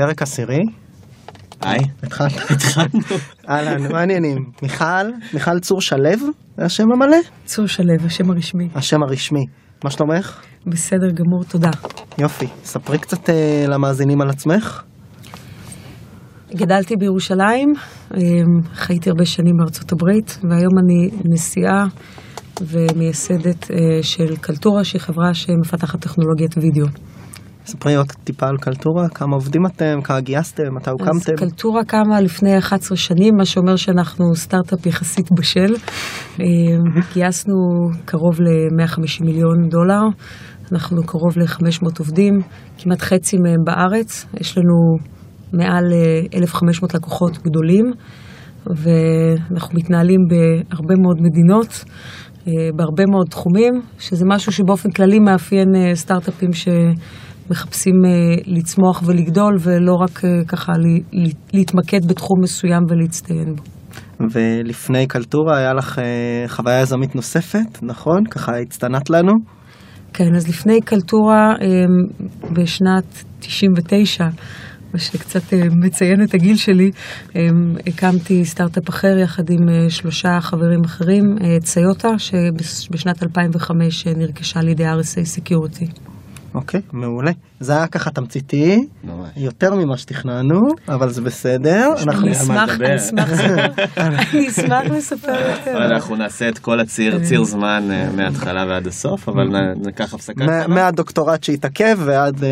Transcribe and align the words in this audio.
פרק 0.00 0.22
עשירי. 0.22 0.62
היי. 1.60 1.78
התחלנו. 2.02 2.30
התחלנו. 2.50 3.00
אהלן, 3.48 3.92
מעניינים. 3.92 4.44
מיכל, 4.62 4.84
מיכל 5.34 5.58
צור 5.58 5.80
שלו, 5.80 6.10
זה 6.56 6.64
השם 6.64 6.84
המלא? 6.94 7.16
צור 7.44 7.66
שלו, 7.66 7.94
השם 8.06 8.30
הרשמי. 8.30 8.68
השם 8.74 9.02
הרשמי. 9.02 9.44
מה 9.84 9.90
שלומך? 9.90 10.40
בסדר 10.66 11.10
גמור, 11.10 11.44
תודה. 11.44 11.70
יופי. 12.18 12.46
ספרי 12.64 12.98
קצת 12.98 13.30
אה, 13.30 13.64
למאזינים 13.68 14.20
על 14.20 14.30
עצמך. 14.30 14.82
גדלתי 16.54 16.94
בירושלים, 16.96 17.72
אה, 18.14 18.20
חייתי 18.74 19.10
הרבה 19.10 19.24
שנים 19.24 19.56
בארצות 19.58 19.92
הברית, 19.92 20.38
והיום 20.50 20.78
אני 20.78 21.10
נשיאה 21.34 21.84
ומייסדת 22.60 23.70
אה, 23.70 24.02
של 24.02 24.36
קלטורה, 24.36 24.84
שהיא 24.84 25.00
חברה 25.00 25.34
שמפתחת 25.34 26.00
טכנולוגיית 26.00 26.54
וידאו. 26.58 26.86
ספרי 27.66 27.94
עוד 27.94 28.12
טיפה 28.24 28.46
על 28.48 28.56
קלטורה, 28.56 29.08
כמה 29.08 29.34
עובדים 29.34 29.66
אתם, 29.66 30.00
כמה 30.04 30.20
גייסתם, 30.20 30.74
מתי 30.74 30.90
אז 30.90 30.96
הוקמתם. 31.00 31.36
קלטורה 31.36 31.84
קמה 31.84 32.20
לפני 32.20 32.58
11 32.58 32.96
שנים, 32.96 33.36
מה 33.36 33.44
שאומר 33.44 33.76
שאנחנו 33.76 34.34
סטארט-אפ 34.34 34.86
יחסית 34.86 35.32
בשל. 35.32 35.74
אה, 36.40 36.44
גייסנו 37.14 37.54
קרוב 38.04 38.40
ל-150 38.40 39.24
מיליון 39.24 39.68
דולר, 39.68 40.02
אנחנו 40.72 41.02
קרוב 41.02 41.38
ל-500 41.38 41.98
עובדים, 41.98 42.34
כמעט 42.78 43.00
חצי 43.00 43.36
מהם 43.36 43.64
בארץ, 43.64 44.26
יש 44.40 44.58
לנו 44.58 44.96
מעל 45.52 45.92
אה, 45.92 46.38
1,500 46.38 46.94
לקוחות 46.94 47.38
גדולים, 47.38 47.84
ואנחנו 48.66 49.78
מתנהלים 49.78 50.20
בהרבה 50.30 50.94
מאוד 51.02 51.16
מדינות. 51.20 51.84
אה, 52.48 52.52
בהרבה 52.76 53.04
מאוד 53.10 53.26
תחומים, 53.30 53.72
שזה 53.98 54.24
משהו 54.28 54.52
שבאופן 54.52 54.90
כללי 54.90 55.18
מאפיין 55.18 55.68
אה, 55.76 55.94
סטארט-אפים 55.94 56.50
שמחפשים 56.52 57.29
אה, 57.52 58.34
לצמוח 58.46 59.02
ולגדול, 59.06 59.56
ולא 59.60 59.94
רק 59.94 60.24
אה, 60.24 60.30
ככה 60.48 60.72
להתמקד 61.52 62.04
בתחום 62.08 62.40
מסוים 62.42 62.82
ולהצטיין 62.88 63.54
בו. 63.56 63.62
ולפני 64.32 65.06
קלטורה 65.06 65.58
היה 65.58 65.74
לך 65.74 65.98
אה, 65.98 66.48
חוויה 66.48 66.80
יזמית 66.80 67.14
נוספת, 67.14 67.82
נכון? 67.82 68.24
ככה 68.30 68.52
הצטנת 68.58 69.10
לנו. 69.10 69.32
כן, 70.12 70.34
אז 70.36 70.48
לפני 70.48 70.80
קלטורה, 70.80 71.52
אה, 71.62 71.66
בשנת 72.52 73.24
99, 73.38 74.24
מה 74.94 75.00
שקצת 75.00 75.52
מציין 75.70 76.22
את 76.22 76.34
הגיל 76.34 76.56
שלי, 76.56 76.90
אה, 77.36 77.42
הקמתי 77.86 78.44
סטארט-אפ 78.44 78.88
אחר 78.88 79.18
יחד 79.18 79.50
עם 79.50 79.88
שלושה 79.88 80.40
חברים 80.40 80.80
אחרים, 80.84 81.24
ציוטה, 81.62 82.08
שבשנת 82.18 83.22
2005 83.22 84.06
אה, 84.06 84.12
נרכשה 84.16 84.60
על 84.60 84.68
ידי 84.68 84.84
RSA 84.84 85.38
Security. 85.38 86.09
אוקיי, 86.54 86.80
מעולה. 86.92 87.30
זה 87.60 87.72
היה 87.76 87.86
ככה 87.86 88.10
תמציתי, 88.10 88.76
ממש. 89.04 89.28
יותר 89.36 89.74
ממה 89.74 89.96
שתכננו, 89.96 90.60
אבל 90.88 91.08
זה 91.10 91.22
בסדר. 91.22 91.88
אנחנו... 92.02 92.28
לדבר. 92.28 92.64
אני 92.64 92.96
אשמח 92.96 93.20
לספר, 93.30 93.66
אני 94.06 94.48
אשמח 94.48 94.84
לספר 94.90 95.50
יותר. 95.50 95.84
אנחנו 95.86 96.16
נעשה 96.16 96.48
את 96.48 96.58
כל 96.58 96.80
הציר 96.80 97.18
ציר 97.24 97.44
זמן 97.44 97.88
אה, 97.90 98.10
מההתחלה 98.16 98.64
ועד 98.68 98.86
הסוף, 98.86 99.28
אבל 99.28 99.44
נ- 99.44 99.86
ניקח 99.86 100.14
הפסקה. 100.14 100.44
מהדוקטורט 100.68 101.42
שהתעכב 101.44 101.98
ועד 102.04 102.44
אה, 102.44 102.48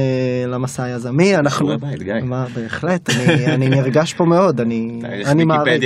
למסע 0.47 0.83
היזמי, 0.83 1.37
אנחנו... 1.37 1.67
שיעורי 1.67 1.91
בית, 1.91 2.03
גיא. 2.03 2.15
מה, 2.25 2.47
בהחלט, 2.55 3.11
אני, 3.11 3.47
אני 3.55 3.69
נרגש 3.69 4.15
פה 4.15 4.25
מאוד, 4.25 4.61
אני, 4.61 5.01
מעריץ, 5.45 5.79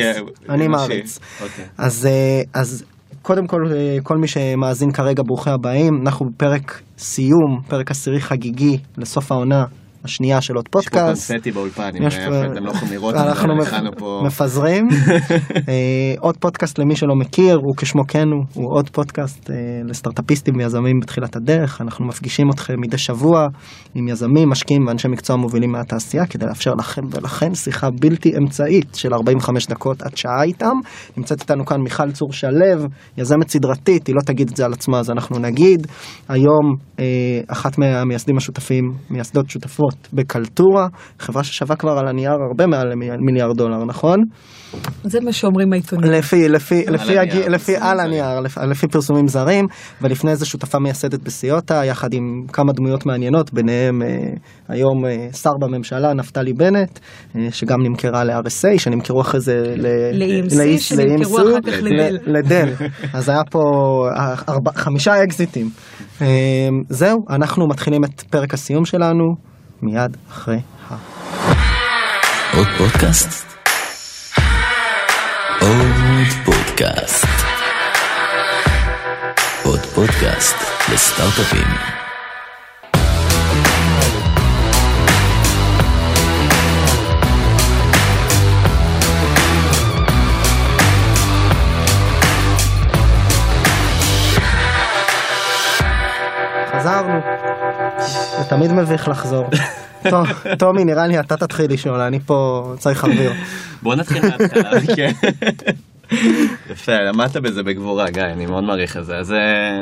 אני. 0.49 0.69
מעריץ. 0.69 1.19
אוקיי. 1.43 1.65
אז, 1.79 2.07
אה, 2.07 2.43
אז 2.61 2.85
קודם 3.23 3.47
כל, 3.47 3.63
אה, 3.71 3.97
כל 4.03 4.17
מי 4.17 4.29
שמאזין 4.29 4.93
כרגע, 4.93 5.23
ברוכים 5.23 5.53
הבאים, 5.53 6.01
אנחנו 6.03 6.27
בפרק 6.27 6.83
סיום, 6.99 7.61
פרק 7.69 7.91
עשירי 7.91 8.21
חגיגי 8.21 8.79
לסוף 8.99 9.33
העונה 9.33 9.65
השנייה 10.05 10.41
של 10.41 10.55
עוד 10.55 10.65
יש 10.65 10.71
פה 10.71 10.79
פודקאסט. 10.81 11.31
קונפטי 11.31 11.51
באולפן, 11.51 11.91
אתם 12.53 12.65
לא 12.65 12.71
יכולים 12.71 12.95
לראות 12.95 13.15
אנחנו. 13.15 13.55
מפזרים. 14.27 14.89
אה, 15.69 16.15
עוד 16.21 16.37
פודקאסט 16.37 16.79
למי 16.79 16.97
שלא 16.97 17.15
מכיר, 17.15 17.57
הוא 17.57 17.77
כשמו 17.77 18.03
כן 18.09 18.29
הוא, 18.29 18.45
הוא 18.55 18.77
עוד 18.77 18.91
פודקאסט 18.91 19.51
אה, 19.51 19.57
לסטארטאפיסטים 19.85 20.55
ויזמים 20.57 21.01
בתחילת 21.01 21.37
הדרך. 21.37 21.81
אנחנו 21.81 22.07
מפגישים 22.07 22.51
אתכם 22.51 22.75
מדי 22.81 22.99
שבוע 22.99 23.47
עם 23.95 24.09
יזמים, 24.09 24.49
משקיעים 24.49 24.87
ואנשי 24.87 25.09
מקצוע 25.09 25.37
מובילים 25.37 25.73
מהתעשייה 25.73 26.27
כדי 26.27 26.47
לאפשר 26.47 26.71
לכם 26.79 27.03
ולכן 27.11 27.55
שיחה 27.55 27.89
בלתי 28.01 28.33
אמצעית 28.37 28.95
של 28.95 29.15
45 29.15 29.67
דקות 29.67 30.03
עד 30.03 30.17
שעה 30.17 30.43
איתם. 30.43 30.75
נמצאת 31.17 31.41
איתנו 31.41 31.67
כאן 31.67 31.81
מיכל 31.81 32.13
צור 32.13 32.33
שלו, 32.33 32.87
יזמת 33.19 33.49
סדרתית, 33.49 34.07
היא 34.07 34.15
לא 34.15 34.21
תגיד 34.27 34.49
את 34.51 34.57
זה 34.57 34.65
על 34.65 34.73
עצמה 34.73 34.99
אז 34.99 35.11
אנחנו 35.11 35.39
נגיד. 35.39 35.87
היום 36.29 36.75
אה, 36.99 37.05
אחת 37.49 37.79
מהמייסדים 37.79 38.37
השותפים, 38.37 38.85
מייסדות 39.11 39.51
שותפות 39.51 39.92
בקלטורה, 40.13 40.87
חברה 41.19 41.45
ששווה 41.45 41.77
כבר 41.77 41.99
על 41.99 42.09
הנייר 42.09 42.33
הרבה 42.49 42.67
מעל 42.67 42.93
מיליארד 43.21 43.57
דולר, 43.57 43.85
נכון? 43.85 44.19
זה 45.05 45.21
מה 45.21 45.33
שאומרים 45.33 45.73
העיתונים. 45.73 46.11
לפי, 46.11 46.49
לפי, 46.49 46.87
על 46.87 46.95
לפי, 46.95 47.19
הנייר, 47.19 47.45
הג... 47.45 47.49
לפי 47.49 47.77
על. 47.77 48.01
הנייר, 48.01 48.41
לפ- 48.41 48.59
לפי 48.59 48.89
פרסומים 48.89 49.29
זרים, 49.29 49.65
ולפני 50.03 50.37
זה 50.37 50.47
שותפה 50.47 50.79
מייסדת 50.79 51.23
בסיוטה, 51.23 51.85
יחד 51.85 52.15
עם 52.15 52.23
כמה 52.53 52.73
דמויות 52.73 53.07
מעניינות, 53.07 53.53
ביניהם 53.55 54.03
אה, 54.03 54.09
היום 54.69 55.07
אה, 55.07 55.29
שר 55.33 55.51
בממשלה, 55.61 56.15
נפתלי 56.15 56.53
בנט, 56.53 56.99
אה, 57.37 57.47
שגם 57.51 57.77
נמכרה 57.83 58.25
ל-RSA, 58.25 58.79
שנמכרו 58.79 59.21
אחרי 59.21 59.41
זה 59.41 59.75
ל-EMC, 59.77 60.79
שנמכרו 60.79 61.39
אחר 61.39 61.61
כך 61.67 61.79
לדל. 62.27 62.69
אז 63.15 63.29
היה 63.29 63.43
פה 63.51 63.61
ארבע, 64.49 64.73
חמישה 64.75 65.25
אקזיטים. 65.25 65.71
זהו, 66.89 67.19
אנחנו 67.31 67.69
מתחילים 67.69 68.05
את 68.05 68.21
פרק 68.21 68.55
הסיום 68.55 68.85
שלנו 68.85 69.52
מיד 69.83 70.17
אחרי 70.31 70.61
ה... 70.91 70.95
עוד 72.57 72.67
פודקאסט? 72.79 73.47
עוד 75.61 75.87
פודקאסט. 76.45 77.27
עוד 79.65 79.81
פודקאסט 79.81 80.57
לסטארט-אפים. 80.93 81.67
חזרנו. 96.73 97.42
תמיד 98.57 98.73
מביך 98.73 99.09
לחזור. 99.09 99.51
טוב, 100.11 100.27
טומי, 100.59 100.85
נראה 100.85 101.07
לי 101.07 101.21
אתה 101.21 101.37
תתחיל 101.37 101.73
לשאול, 101.73 102.01
אני 102.01 102.21
פה 102.21 102.73
צריך 102.79 103.05
אוויר. 103.05 103.33
בוא 103.83 103.95
נתחיל 103.95 104.23
מההתחלה, 104.29 104.71
כן. 104.97 105.13
יפה, 106.73 106.93
למדת 107.01 107.37
בזה 107.37 107.63
בגבורה, 107.63 108.11
גיא, 108.11 108.23
אני 108.23 108.47
מאוד 108.47 108.65
מעריך 108.65 108.97
את 108.97 109.05
זה. 109.07 109.17
אז 109.17 109.33
אה, 109.33 109.39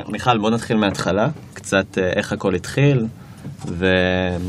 מיכל, 0.08 0.38
בוא 0.38 0.50
נתחיל 0.50 0.76
מההתחלה, 0.76 1.28
קצת 1.54 1.98
אה, 1.98 2.10
איך 2.16 2.32
הכל 2.32 2.54
התחיל, 2.54 3.06
ובוא 3.66 4.40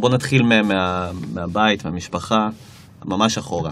בוא 0.00 0.10
נתחיל 0.10 0.42
מה- 0.42 0.62
מה- 0.62 1.10
מהבית, 1.34 1.84
מהמשפחה, 1.84 2.48
ממש 3.04 3.38
אחורה. 3.38 3.70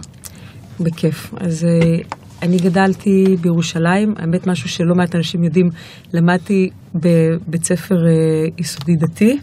בכיף. 0.81 1.35
אז 1.41 1.65
אה, 1.65 1.97
אני 2.45 2.57
גדלתי 2.57 3.37
בירושלים, 3.41 4.15
האמת 4.17 4.47
משהו 4.47 4.69
שלא 4.69 4.95
מעט 4.95 5.15
אנשים 5.15 5.45
יודעים, 5.45 5.67
למדתי 6.13 6.71
בבית 6.95 7.65
ספר 7.65 7.95
אה, 7.95 8.47
יסודי 8.59 8.93
דתי, 8.97 9.39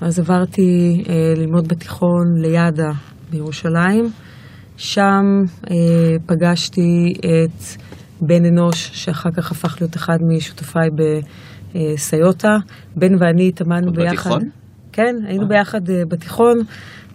אז 0.00 0.18
עברתי 0.18 1.02
אה, 1.08 1.14
ללמוד 1.36 1.68
בתיכון 1.68 2.26
ליד"ה 2.42 2.90
בירושלים. 3.30 4.10
שם 4.76 5.24
אה, 5.70 5.76
פגשתי 6.26 7.12
את 7.18 7.64
בן 8.20 8.44
אנוש, 8.44 8.90
שאחר 8.92 9.30
כך 9.30 9.52
הפך 9.52 9.76
להיות 9.80 9.96
אחד 9.96 10.18
משותפיי 10.36 10.88
בסיוטה. 11.74 12.56
בן 12.96 13.14
ואני 13.18 13.48
התאמנו 13.48 13.92
ביחד. 13.92 14.12
בתיכון? 14.12 14.42
כן, 14.92 15.14
היינו 15.26 15.48
ביחד 15.48 15.90
אה, 15.90 16.02
בתיכון. 16.08 16.58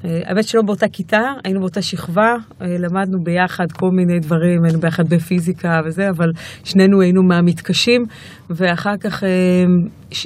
אה, 0.06 0.22
האמת 0.26 0.44
שלא 0.44 0.62
באותה 0.62 0.88
כיתה, 0.88 1.22
היינו 1.44 1.60
באותה 1.60 1.82
שכבה, 1.82 2.36
אה, 2.62 2.68
למדנו 2.80 3.24
ביחד 3.24 3.72
כל 3.72 3.90
מיני 3.92 4.20
דברים, 4.20 4.64
היינו 4.64 4.80
ביחד 4.80 5.10
בפיזיקה 5.10 5.80
וזה, 5.86 6.10
אבל 6.10 6.30
שנינו 6.64 7.02
היינו 7.02 7.24
מהמתקשים, 7.24 8.02
ואחר 8.50 8.98
כך 9.00 9.24
אה, 9.24 9.30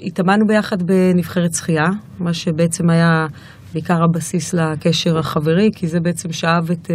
התאמנו 0.03 0.47
ביחד 0.47 0.83
בנבחרת 0.83 1.53
שחייה, 1.53 1.87
מה 2.19 2.33
שבעצם 2.33 2.89
היה 2.89 3.25
בעיקר 3.73 4.03
הבסיס 4.03 4.53
לקשר 4.53 5.17
החברי, 5.17 5.69
כי 5.75 5.87
זה 5.87 5.99
בעצם 5.99 6.31
שאב 6.31 6.71
את 6.71 6.91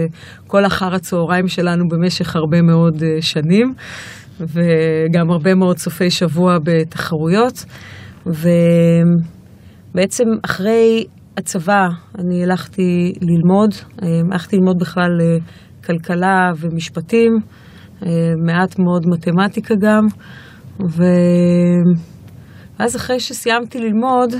כל 0.46 0.66
אחר 0.66 0.94
הצהריים 0.94 1.48
שלנו 1.48 1.84
במשך 1.90 2.36
הרבה 2.36 2.62
מאוד 2.62 3.02
שנים, 3.20 3.72
וגם 4.40 5.30
הרבה 5.30 5.54
מאוד 5.54 5.78
סופי 5.78 6.10
שבוע 6.10 6.58
בתחרויות. 6.64 7.64
ובעצם 9.94 10.24
אחרי 10.42 11.04
הצבא 11.36 11.88
אני 12.18 12.42
הלכתי 12.42 13.12
ללמוד, 13.20 13.74
אה, 14.02 14.08
הלכתי 14.32 14.56
ללמוד 14.56 14.78
בכלל 14.78 15.20
אה, 15.20 15.38
כלכלה 15.84 16.50
ומשפטים, 16.56 17.32
אה, 18.02 18.08
מעט 18.46 18.78
מאוד 18.78 19.06
מתמטיקה 19.06 19.74
גם, 19.74 20.06
ו... 20.80 21.02
ואז 22.78 22.96
אחרי 22.96 23.20
שסיימתי 23.20 23.78
ללמוד, 23.78 24.34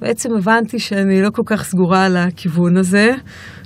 בעצם 0.00 0.28
הבנתי 0.38 0.78
שאני 0.78 1.22
לא 1.22 1.30
כל 1.30 1.42
כך 1.46 1.64
סגורה 1.64 2.04
על 2.04 2.16
הכיוון 2.16 2.76
הזה, 2.76 3.10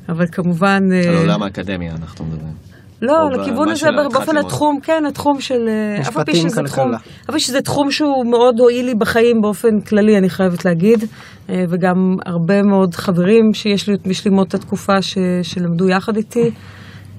אבל 0.09 0.27
כמובן... 0.33 0.93
על 1.09 1.17
עולם 1.17 1.43
האקדמיה 1.43 1.93
אנחנו 1.93 2.25
מדברים. 2.25 2.70
לא, 3.03 3.31
לכיוון 3.33 3.69
הזה 3.69 3.89
באופן 4.13 4.37
התחום, 4.37 4.81
כן, 4.83 5.03
התחום 5.09 5.41
של... 5.41 5.69
אה, 5.69 6.01
משפטים, 6.01 6.49
כלכלה. 6.55 6.99
פי 7.33 7.41
שזה 7.41 7.61
תחום 7.61 7.91
שהוא 7.91 8.27
מאוד 8.31 8.61
הועיל 8.61 8.87
לי 8.87 8.95
בחיים 8.95 9.41
באופן 9.41 9.81
כללי, 9.81 10.19
אני 10.19 10.31
חייבת 10.31 10.65
להגיד, 10.65 11.05
אה, 11.51 11.65
וגם 11.69 11.97
הרבה 12.27 12.63
מאוד 12.63 12.95
חברים 12.95 13.55
שיש 13.55 13.89
לי, 13.89 13.97
משלימות 14.07 14.49
את 14.49 14.55
התקופה 14.55 15.03
ש, 15.03 15.19
שלמדו 15.43 15.89
יחד 15.89 16.17
איתי. 16.17 16.51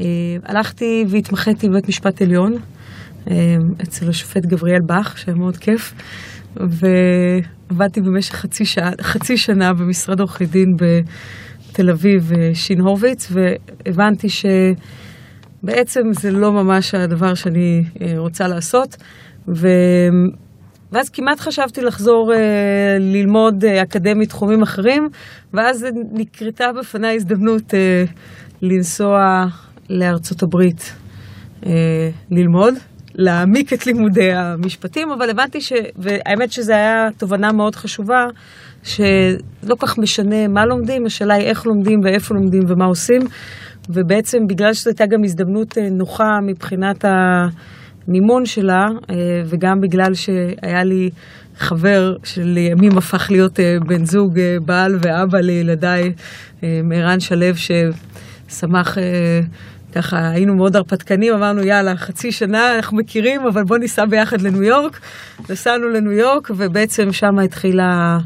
אה, 0.01 0.05
הלכתי 0.45 1.05
והתמחיתי 1.07 1.69
בבית 1.69 1.87
משפט 1.87 2.21
עליון, 2.21 2.53
אצל 3.83 4.09
השופט 4.09 4.45
גבריאל 4.45 4.81
בך, 4.87 5.17
שהיה 5.17 5.37
מאוד 5.37 5.57
כיף, 5.57 5.93
ועבדתי 6.55 8.01
במשך 8.01 8.33
חצי, 8.33 8.65
שעה, 8.65 8.91
חצי 9.01 9.37
שנה 9.37 9.73
במשרד 9.73 10.19
עורכי 10.19 10.45
דין 10.45 10.75
בתל 10.75 11.89
אביב, 11.89 12.31
שין 12.53 12.81
הורוביץ, 12.81 13.31
והבנתי 13.31 14.29
ש... 14.29 14.45
בעצם 15.63 16.01
זה 16.13 16.31
לא 16.31 16.51
ממש 16.51 16.95
הדבר 16.95 17.33
שאני 17.33 17.83
אה, 18.01 18.13
רוצה 18.17 18.47
לעשות. 18.47 18.95
ו... 19.47 19.67
ואז 20.91 21.09
כמעט 21.09 21.39
חשבתי 21.39 21.81
לחזור 21.81 22.33
אה, 22.33 22.39
ללמוד 22.99 23.65
אה, 23.65 23.81
אקדמית 23.81 24.29
תחומים 24.29 24.61
אחרים, 24.61 25.09
ואז 25.53 25.85
נקרתה 26.11 26.65
בפניי 26.79 27.15
הזדמנות 27.15 27.73
אה, 27.73 28.03
לנסוע 28.61 29.45
לארצות 29.89 30.43
הברית 30.43 30.93
אה, 31.65 32.09
ללמוד, 32.31 32.73
להעמיק 33.15 33.73
את 33.73 33.87
לימודי 33.87 34.33
המשפטים, 34.33 35.11
אבל 35.11 35.29
הבנתי 35.29 35.61
ש... 35.61 35.73
והאמת 35.95 36.51
שזו 36.51 36.73
הייתה 36.73 37.07
תובנה 37.17 37.51
מאוד 37.51 37.75
חשובה, 37.75 38.25
שלא 38.83 39.75
כך 39.79 39.97
משנה 39.97 40.47
מה 40.47 40.65
לומדים, 40.65 41.05
השאלה 41.05 41.33
היא 41.33 41.45
איך 41.45 41.65
לומדים 41.65 41.99
ואיפה 42.03 42.35
לומדים 42.35 42.63
ומה 42.67 42.85
עושים. 42.85 43.21
ובעצם 43.93 44.47
בגלל 44.47 44.73
שזו 44.73 44.89
הייתה 44.89 45.05
גם 45.05 45.23
הזדמנות 45.23 45.77
אה, 45.77 45.89
נוחה 45.89 46.39
מבחינת 46.43 47.05
המימון 47.05 48.45
שלה, 48.45 48.87
אה, 49.09 49.15
וגם 49.45 49.81
בגלל 49.81 50.13
שהיה 50.13 50.83
לי 50.83 51.09
חבר 51.57 52.15
שלימים 52.23 52.97
הפך 52.97 53.31
להיות 53.31 53.59
אה, 53.59 53.77
בן 53.87 54.05
זוג, 54.05 54.39
בעל 54.65 54.97
ואבא 55.01 55.39
לילדיי, 55.39 56.13
מערן 56.83 57.19
שלו, 57.19 57.45
ששמח... 57.55 58.97
ככה 59.95 60.29
היינו 60.29 60.55
מאוד 60.55 60.75
הרפתקנים, 60.75 61.33
אמרנו 61.33 61.63
יאללה, 61.63 61.97
חצי 61.97 62.31
שנה 62.31 62.75
אנחנו 62.75 62.97
מכירים, 62.97 63.41
אבל 63.47 63.63
בוא 63.63 63.77
ניסע 63.77 64.05
ביחד 64.05 64.41
לניו 64.41 64.63
יורק. 64.63 64.99
נסענו 65.49 65.89
לניו 65.89 66.11
יורק, 66.11 66.51
ובעצם 66.57 67.11
שם 67.11 67.39
התחילה, 67.39 68.17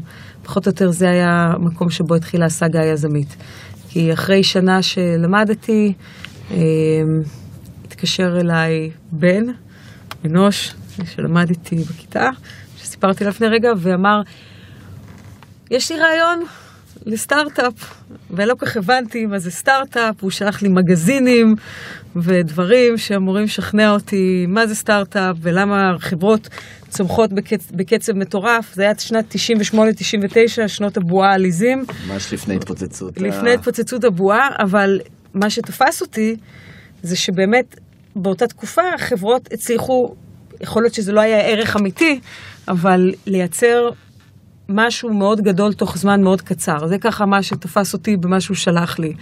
פחות 0.42 0.66
או 0.66 0.70
יותר 0.70 0.90
זה 0.90 1.10
היה 1.10 1.52
המקום 1.54 1.90
שבו 1.90 2.14
התחילה 2.14 2.46
הסאגה 2.46 2.80
היזמית. 2.80 3.36
כי 3.96 4.12
אחרי 4.12 4.42
שנה 4.42 4.82
שלמדתי, 4.82 5.92
אה, 6.50 6.56
התקשר 7.84 8.38
אליי 8.40 8.90
בן, 9.12 9.44
אנוש, 10.24 10.74
שלמד 11.14 11.50
איתי 11.50 11.76
בכיתה, 11.76 12.28
שסיפרתי 12.76 13.24
לה 13.24 13.30
לפני 13.30 13.46
רגע, 13.46 13.68
ואמר, 13.78 14.20
יש 15.70 15.92
לי 15.92 15.98
רעיון 15.98 16.44
לסטארט-אפ, 17.06 18.02
ולא 18.30 18.54
כל 18.54 18.66
כך 18.66 18.76
הבנתי 18.76 19.26
מה 19.26 19.38
זה 19.38 19.50
סטארט-אפ, 19.50 20.14
הוא 20.20 20.30
שלח 20.30 20.62
לי 20.62 20.68
מגזינים 20.68 21.54
ודברים 22.16 22.98
שאמורים 22.98 23.44
לשכנע 23.44 23.90
אותי 23.90 24.46
מה 24.48 24.66
זה 24.66 24.74
סטארט-אפ 24.74 25.36
ולמה 25.40 25.92
חברות 25.98 26.48
צומחות 26.96 27.32
בקצ... 27.32 27.70
בקצב 27.70 28.12
מטורף. 28.12 28.74
זה 28.74 28.82
היה 28.82 28.98
שנת 28.98 29.34
98-99, 29.74 30.68
שנות 30.68 30.96
הבועה 30.96 31.30
העליזים. 31.30 31.84
ממש 32.08 32.32
לפני 32.32 32.56
התפוצצות. 32.56 33.20
לפני 33.20 33.50
התפוצצות 33.50 34.04
הבועה, 34.04 34.48
אבל 34.58 35.00
מה 35.34 35.50
שתפס 35.50 36.00
אותי 36.00 36.36
זה 37.02 37.16
שבאמת 37.16 37.80
באותה 38.16 38.46
תקופה 38.46 38.82
החברות 38.94 39.48
הצליחו, 39.52 40.14
יכול 40.60 40.82
להיות 40.82 40.94
שזה 40.94 41.12
לא 41.12 41.20
היה 41.20 41.40
ערך 41.40 41.76
אמיתי, 41.76 42.20
אבל 42.68 43.14
לייצר 43.26 43.90
משהו 44.68 45.14
מאוד 45.14 45.40
גדול 45.40 45.72
תוך 45.72 45.98
זמן 45.98 46.22
מאוד 46.22 46.42
קצר. 46.42 46.86
זה 46.86 46.98
ככה 46.98 47.26
מה 47.26 47.42
שתפס 47.42 47.92
אותי 47.92 48.16
במה 48.16 48.40
שהוא 48.40 48.56
שלח 48.56 48.98
לי. 48.98 49.14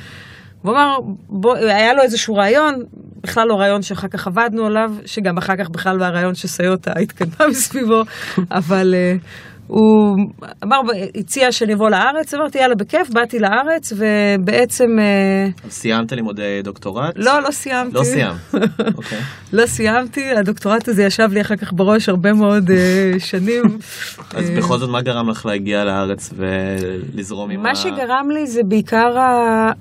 הוא 0.65 0.73
אמר, 0.73 0.97
בוא, 1.29 1.57
היה 1.57 1.95
לו 1.95 2.03
איזשהו 2.03 2.35
רעיון, 2.35 2.75
בכלל 3.23 3.47
לא 3.49 3.55
רעיון 3.55 3.83
שאחר 3.83 4.09
כך 4.09 4.27
עבדנו 4.27 4.67
עליו, 4.67 4.91
שגם 5.07 5.39
אחר 5.39 5.57
כך 5.57 5.71
בכלל 5.71 5.97
לא 5.97 6.05
הרעיון 6.05 6.35
שסיוטה 6.35 6.93
התקדמה 7.03 7.49
מסביבו, 7.51 8.03
אבל 8.51 8.95
uh, 8.95 9.27
הוא 9.67 10.17
אמר, 10.65 10.77
הציע 11.15 11.53
שאני 11.53 11.75
אבוא 11.75 11.91
לארץ, 11.91 12.35
אמרתי 12.35 12.59
יאללה 12.59 12.75
בכיף, 12.75 13.11
באתי 13.11 13.39
לארץ, 13.39 13.93
ובעצם, 13.93 14.85
uh, 14.85 15.71
סיימת 15.71 16.13
לימודי 16.13 16.63
דוקטורט? 16.63 17.13
לא, 17.17 17.43
לא 17.43 17.51
סיימתי. 17.51 17.95
לא 17.95 18.05
סיימת, 18.05 18.55
אוקיי. 18.99 19.19
לא 19.53 19.67
סיימתי, 19.67 20.31
הדוקטורט 20.31 20.89
הזה 20.89 21.03
ישב 21.03 21.29
לי 21.33 21.41
אחר 21.41 21.57
כך 21.57 21.73
בראש 21.73 22.09
הרבה 22.09 22.33
מאוד 22.33 22.71
uh, 22.71 23.19
שנים. 23.19 23.63
אז 24.37 24.51
בכל 24.51 24.79
זאת 24.79 24.91
מה 24.91 25.03
גרם 25.03 25.31
לך 25.31 25.47
להגיע 25.47 25.85
לארץ 25.85 26.35
ולזרום 26.37 27.51
עם 27.51 27.61
ה... 27.61 27.63
מה 27.63 27.75
שגרם 27.75 28.31
לי 28.31 28.47
זה 28.47 28.61
בעיקר, 28.69 29.19
ה... 29.19 29.73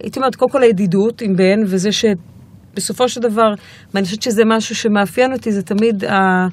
הייתי 0.00 0.18
אומרת, 0.18 0.36
קודם 0.36 0.50
כל 0.50 0.62
הידידות 0.62 1.20
עם 1.22 1.36
בן, 1.36 1.60
וזה 1.66 1.88
שבסופו 1.92 3.08
של 3.08 3.20
דבר, 3.20 3.54
ואני 3.94 4.04
חושבת 4.04 4.22
שזה 4.22 4.42
משהו 4.46 4.74
שמאפיין 4.74 5.32
אותי, 5.32 5.52
זה 5.52 5.62
תמיד 5.62 6.04
ה... 6.04 6.46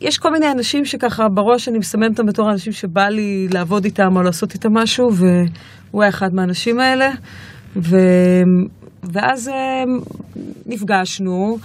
יש 0.00 0.18
כל 0.18 0.32
מיני 0.32 0.50
אנשים 0.50 0.84
שככה 0.84 1.28
בראש 1.28 1.68
אני 1.68 1.78
מסמנת 1.78 2.10
אותם 2.10 2.26
בתור 2.26 2.50
אנשים 2.50 2.72
שבא 2.72 3.08
לי 3.08 3.48
לעבוד 3.52 3.84
איתם 3.84 4.16
או 4.16 4.22
לעשות 4.22 4.54
איתם 4.54 4.74
משהו, 4.74 5.06
והוא 5.14 6.02
היה 6.02 6.08
אחד 6.08 6.34
מהאנשים 6.34 6.80
האלה. 6.80 7.10
ו... 7.76 7.96
ואז 9.12 9.48
אה, 9.48 9.84
נפגשנו, 10.66 11.58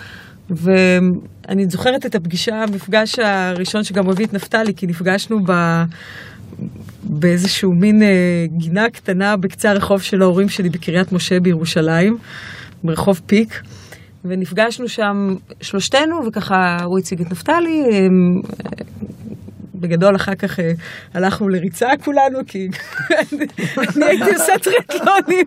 ואני 0.50 1.66
זוכרת 1.70 2.06
את 2.06 2.16
הפגישה, 2.16 2.56
המפגש 2.56 3.20
הראשון 3.20 3.84
שגם 3.84 4.10
הביא 4.10 4.26
את 4.26 4.34
נפתלי, 4.34 4.74
כי 4.76 4.88
נפגשנו 4.88 5.38
ב... 5.46 5.52
באיזשהו 7.04 7.74
מין 7.74 8.04
אה, 8.04 8.08
גינה 8.48 8.90
קטנה 8.90 9.38
בקצה 9.38 9.70
הרחוב 9.72 10.02
של 10.02 10.22
ההורים 10.22 10.50
שלי 10.50 10.70
בקריית 10.70 11.12
משה 11.12 11.40
בירושלים, 11.40 12.18
ברחוב 12.84 13.22
פיק. 13.26 13.62
ונפגשנו 14.26 14.88
שם 14.88 15.36
שלושתנו, 15.62 16.26
וככה 16.28 16.78
הוא 16.84 17.00
הציג 17.00 17.22
את 17.22 17.32
נפתלי. 17.32 17.84
הם, 17.92 18.42
אה, 18.66 18.72
בגדול 19.76 20.16
אחר 20.16 20.36
כך 20.36 20.60
אה, 20.60 20.72
הלכנו 21.14 21.50
לריצה 21.50 21.88
כולנו, 22.04 22.40
כי 22.48 22.68
אני 23.96 24.06
הייתי 24.06 24.34
עושה 24.34 24.54
טריאטלונים, 24.62 25.46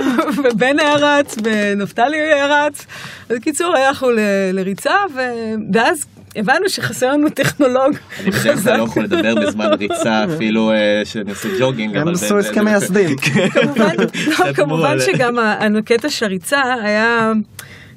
ובן 0.44 0.78
היה 0.78 0.94
רץ, 0.94 1.36
ונפתלי 1.44 2.16
היה 2.16 2.46
רץ. 2.46 2.86
אז 3.28 3.36
בקיצור, 3.36 3.76
הלכנו 3.76 4.10
ל- 4.10 4.50
לריצה, 4.52 4.94
ו- 5.14 5.54
ואז 5.74 6.06
הבנו 6.36 6.68
שחסר 6.68 7.12
לנו 7.12 7.28
טכנולוג. 7.30 7.96
אני 8.20 8.30
בדרך 8.30 8.62
כלל 8.62 8.76
לא 8.76 8.82
יכול 8.82 9.04
לדבר 9.04 9.34
בזמן 9.34 9.66
ריצה, 9.78 10.24
אפילו 10.34 10.72
אה, 10.72 11.02
שאני 11.04 11.30
עושה 11.30 11.48
ג'וגינג. 11.60 11.96
הם 11.96 12.08
עשו 12.08 12.38
הסכם 12.38 12.64
מייסדים. 12.64 13.16
כמובן, 13.54 13.94
לא, 14.38 14.52
כמובן. 14.56 14.96
שגם 15.00 15.38
הקטע 15.78 16.10
של 16.10 16.26
הריצה 16.26 16.62
היה 16.82 17.32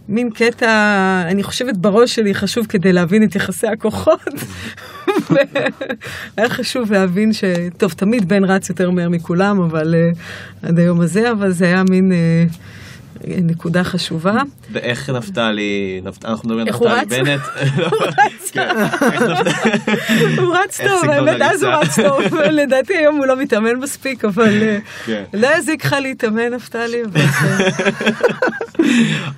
מין 0.09 0.29
קטע, 0.29 0.67
אני 1.27 1.43
חושבת 1.43 1.77
בראש 1.77 2.15
שלי 2.15 2.33
חשוב 2.33 2.65
כדי 2.65 2.93
להבין 2.93 3.23
את 3.23 3.35
יחסי 3.35 3.67
הכוחות. 3.67 4.29
היה 6.37 6.49
חשוב 6.49 6.93
להבין 6.93 7.33
ש... 7.33 7.43
טוב, 7.77 7.91
תמיד 7.91 8.29
בן 8.29 8.43
רץ 8.43 8.69
יותר 8.69 8.89
מהר 8.89 9.09
מכולם, 9.09 9.61
אבל 9.61 9.95
uh, 9.95 10.67
עד 10.67 10.79
היום 10.79 11.01
הזה, 11.01 11.31
אבל 11.31 11.51
זה 11.51 11.65
היה 11.65 11.83
מין 11.89 12.11
uh, 12.11 12.55
נקודה 13.27 13.83
חשובה. 13.83 14.33
ואיך 14.71 15.09
נפתלי, 15.09 16.01
נפת- 16.03 16.25
אנחנו 16.25 16.49
מדברים 16.49 16.67
על 16.67 16.73
נפתלי? 17.01 17.23
בנט. 17.23 17.41
כן. 18.51 18.69
הוא 20.37 20.55
רץ 20.57 20.79
איך 20.79 20.89
טוב, 20.91 21.09
האמת 21.09 21.41
אז 21.41 21.63
הוא? 21.63 21.71
רץ 21.73 21.99
טוב, 21.99 22.21
לדעתי 22.61 22.93
היום 22.97 23.17
הוא 23.17 23.25
לא 23.25 23.37
מתאמן 23.37 23.75
מספיק, 23.75 24.25
אבל 24.25 24.61
אה, 24.63 24.77
כן. 25.05 25.23
לא 25.33 25.47
יזיק 25.57 25.85
לך 25.85 25.95
להתאמן, 26.01 26.53
נפתלי. 26.53 27.01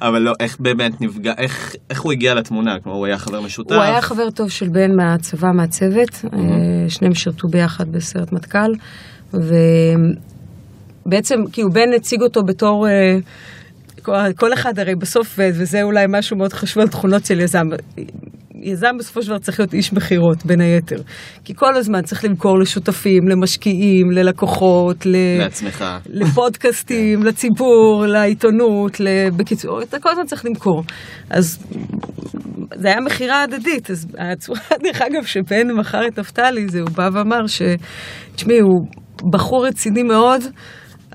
אבל, 0.01 0.15
אה, 0.15 0.19
לא, 0.19 0.33
איך 0.39 0.57
באמת 0.59 1.01
נפגע, 1.01 1.33
איך 1.37 1.75
איך 1.89 2.01
הוא 2.01 2.11
הגיע 2.11 2.33
לתמונה? 2.33 2.79
כלומר, 2.79 2.97
הוא 2.97 3.05
היה 3.05 3.17
חבר 3.17 3.41
משותף? 3.41 3.71
הוא 3.75 3.81
היה 3.81 4.01
חבר 4.01 4.29
טוב 4.29 4.49
של 4.49 4.67
בן 4.67 4.95
מהצבא, 4.95 5.51
מהצוות, 5.51 6.25
אה, 6.33 6.39
שניהם 6.89 7.13
שירתו 7.15 7.47
ביחד 7.47 7.91
בסרט 7.91 8.31
מטכ"ל, 8.31 8.73
ובעצם, 11.05 11.43
כאילו 11.51 11.71
בן 11.71 11.93
הציג 11.95 12.21
אותו 12.21 12.43
בתור, 12.43 12.87
אה, 12.87 13.17
כל- 14.01 14.33
כל 14.37 14.53
אחד 14.53 14.79
הרי 14.79 14.95
בסוף, 14.95 15.39
וזה 15.39 15.81
אולי 15.83 16.05
משהו 16.09 16.37
מאוד 16.37 16.53
חשוב 16.53 16.81
על 16.81 16.87
תכונות 16.87 17.25
של 17.25 17.39
יזם. 17.39 17.63
יזם 18.63 18.97
בסופו 18.99 19.21
של 19.21 19.27
דבר 19.27 19.37
צריך 19.39 19.59
להיות 19.59 19.73
איש 19.73 19.93
מכירות, 19.93 20.45
בין 20.45 20.61
היתר. 20.61 20.95
כי 21.45 21.53
כל 21.55 21.75
הזמן 21.75 22.01
צריך 22.01 22.25
למכור 22.25 22.59
לשותפים, 22.59 23.27
למשקיעים, 23.27 24.11
ללקוחות, 24.11 25.05
ל... 25.05 25.15
לעצמך. 25.39 25.85
לפודקאסטים, 26.09 27.23
לציבור, 27.23 28.05
לעיתונות, 28.07 28.99
ל... 28.99 29.07
בקיצור, 29.37 29.81
אתה 29.81 29.99
כל 29.99 30.09
הזמן 30.09 30.25
צריך 30.25 30.45
למכור. 30.45 30.83
אז 31.29 31.63
זה 32.75 32.87
היה 32.87 33.01
מכירה 33.01 33.43
הדדית, 33.43 33.91
אז 33.91 34.07
הצורה, 34.19 34.59
דרך 34.83 35.01
אגב, 35.01 35.25
שבן 35.25 35.71
מכר 35.79 36.07
את 36.07 36.19
נפתלי, 36.19 36.67
זה 36.67 36.79
הוא 36.81 36.89
בא 36.89 37.09
ואמר 37.13 37.47
ש... 37.47 37.61
תשמעי, 38.35 38.59
הוא 38.59 38.87
בחור 39.33 39.67
רציני 39.67 40.03
מאוד. 40.03 40.41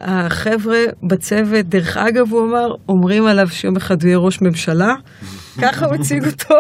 החבר'ה 0.01 0.79
בצוות, 1.11 1.67
דרך 1.67 1.97
אגב, 1.97 2.33
הוא 2.33 2.49
אמר, 2.49 2.75
אומרים 2.89 3.27
עליו 3.27 3.49
שיום 3.49 3.77
אחד 3.77 4.03
הוא 4.03 4.09
יהיה 4.09 4.19
ראש 4.19 4.43
ממשלה. 4.43 4.95
ככה 5.63 5.87
הוא 5.87 5.95
הציג 5.95 6.25
אותו. 6.27 6.55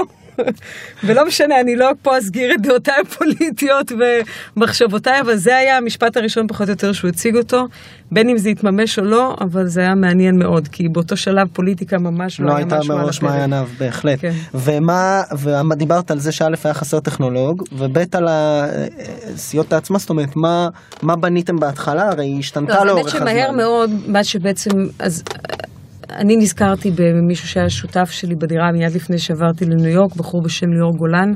ולא 1.04 1.26
משנה, 1.26 1.60
אני 1.60 1.76
לא 1.76 1.90
פה 2.02 2.18
אסגיר 2.18 2.54
את 2.54 2.60
דעותיי 2.62 2.94
הפוליטיות 3.02 3.92
ומחשבותיי, 4.56 5.20
אבל 5.20 5.36
זה 5.36 5.56
היה 5.56 5.76
המשפט 5.76 6.16
הראשון 6.16 6.46
פחות 6.46 6.68
או 6.68 6.72
יותר 6.72 6.92
שהוא 6.92 7.08
הציג 7.08 7.36
אותו, 7.36 7.66
בין 8.12 8.28
אם 8.28 8.38
זה 8.38 8.50
יתממש 8.50 8.98
או 8.98 9.04
לא, 9.04 9.36
אבל 9.40 9.66
זה 9.66 9.80
היה 9.80 9.94
מעניין 9.94 10.38
מאוד, 10.38 10.68
כי 10.68 10.88
באותו 10.88 11.16
שלב 11.16 11.48
פוליטיקה 11.52 11.98
ממש 11.98 12.40
לא, 12.40 12.46
לא 12.46 12.56
הייתה 12.56 12.78
הפרק. 12.78 13.22
מעייניו, 13.22 13.68
בהחלט. 13.78 14.18
כן. 14.20 14.32
ומה, 14.54 15.22
ודיברת 15.70 16.10
על 16.10 16.18
זה 16.18 16.32
שא' 16.32 16.48
היה 16.64 16.74
חסר 16.74 17.00
טכנולוג, 17.00 17.62
וב' 17.72 17.98
על 18.12 18.28
הסיוטה 18.30 19.76
עצמה, 19.76 19.98
זאת 19.98 20.10
אומרת, 20.10 20.36
מה, 20.36 20.68
מה 21.02 21.16
בניתם 21.16 21.56
בהתחלה? 21.56 22.08
הרי 22.08 22.24
היא 22.24 22.38
השתנתה 22.38 22.84
לא, 22.84 22.86
לאורך 22.86 23.14
האמת 23.14 23.28
הזמן. 23.28 23.30
שמהר 23.30 23.50
מאוד, 23.50 23.90
מה 24.06 24.24
שבעצם, 24.24 24.70
אז 24.98 25.22
אני 26.10 26.36
נזכרתי 26.36 26.90
במישהו 26.90 27.48
שהיה 27.48 27.70
שותף 27.70 28.10
שלי 28.10 28.34
בדירה 28.34 28.72
מיד 28.72 28.94
לפני 28.94 29.18
שעברתי 29.18 29.64
לניו 29.64 29.88
יורק, 29.88 30.16
בחור 30.16 30.42
בשם 30.42 30.66
ליאור 30.66 30.92
גולן. 30.98 31.32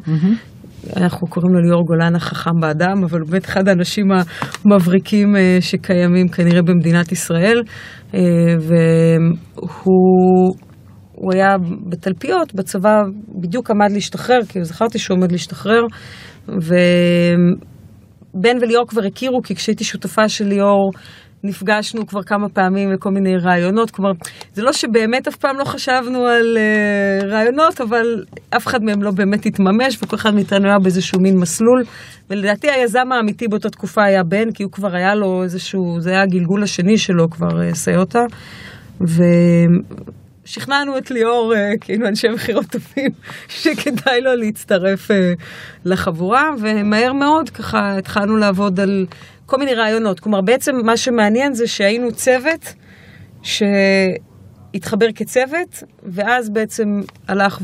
אנחנו 0.97 1.27
קוראים 1.27 1.53
לו 1.53 1.61
ליאור 1.61 1.85
גולן 1.87 2.17
החכם 2.17 2.61
באדם, 2.61 3.05
אבל 3.05 3.21
הוא 3.21 3.31
באמת 3.31 3.45
אחד 3.45 3.69
האנשים 3.69 4.07
המבריקים 4.65 5.37
אה, 5.37 5.59
שקיימים 5.61 6.29
כנראה 6.29 6.63
במדינת 6.63 7.13
ישראל. 7.13 7.63
אה, 8.15 8.21
והוא 8.61 10.55
הוא 11.13 11.33
היה 11.35 11.57
בתלפיות, 11.89 12.55
בצבא 12.55 13.03
בדיוק 13.43 13.71
עמד 13.71 13.93
להשתחרר, 13.93 14.39
כי 14.49 14.65
זכרתי 14.65 14.99
שהוא 14.99 15.17
עומד 15.17 15.33
להשתחרר. 15.33 15.83
ובן 16.49 16.69
וליאור 18.61 18.87
כבר 18.89 19.03
הכירו, 19.07 19.43
כי 19.43 19.55
כשהייתי 19.55 19.85
שותפה 19.85 20.29
של 20.29 20.45
ליאור, 20.45 20.91
נפגשנו 21.45 22.07
כבר 22.07 22.23
כמה 22.23 22.49
פעמים 22.49 22.93
לכל 22.93 23.11
מיני 23.11 23.37
רעיונות, 23.37 23.91
כלומר, 23.91 24.11
זה 24.55 24.63
לא 24.63 24.73
שבאמת 24.73 25.29
אף 25.29 25.37
פעם 25.37 25.59
לא 25.59 25.65
חשבנו 25.65 26.27
על 26.27 26.57
uh, 26.57 27.25
רעיונות, 27.27 27.81
אבל 27.81 28.25
אף 28.57 28.67
אחד 28.67 28.83
מהם 28.83 29.03
לא 29.03 29.11
באמת 29.11 29.47
התממש, 29.47 29.99
וכל 30.03 30.17
אחד 30.17 30.35
מאיתנו 30.35 30.69
היה 30.69 30.79
באיזשהו 30.79 31.21
מין 31.21 31.39
מסלול, 31.39 31.83
ולדעתי 32.31 32.71
היזם 32.71 33.13
האמיתי 33.13 33.49
באותה 33.49 33.71
תקופה 33.71 34.05
היה 34.05 34.23
בן, 34.23 34.53
כי 34.53 34.63
הוא 34.63 34.73
כבר 34.73 34.97
היה 34.97 35.15
לו 35.15 35.43
איזשהו, 35.43 36.01
זה 36.01 36.11
היה 36.11 36.23
הגלגול 36.23 36.63
השני 36.63 36.99
שלו 36.99 37.31
כבר, 37.31 37.49
uh, 37.49 37.75
סיוטה, 37.75 38.25
ושכנענו 40.51 40.99
את 40.99 41.11
ליאור, 41.11 41.53
uh, 41.53 41.79
כאילו 41.81 42.09
אנשי 42.09 42.29
מכירות 42.29 42.67
טובים, 42.67 43.11
שכדאי 43.61 44.21
לו 44.21 44.35
להצטרף 44.35 45.11
uh, 45.11 45.15
לחבורה, 45.85 46.51
ומהר 46.61 47.13
מאוד 47.13 47.51
ככה 47.51 47.99
התחלנו 47.99 48.37
לעבוד 48.37 48.81
על... 48.81 49.07
כל 49.47 49.57
מיני 49.57 49.75
רעיונות. 49.75 50.21
כלומר, 50.21 50.39
בעצם 50.45 50.73
מה 50.85 50.97
שמעניין 50.97 51.55
זה 51.55 51.67
שהיינו 51.67 52.13
צוות 52.13 52.75
שהתחבר 53.43 55.07
כצוות, 55.15 55.83
ואז 56.03 56.51
בעצם 56.51 56.85
הלך 57.29 57.59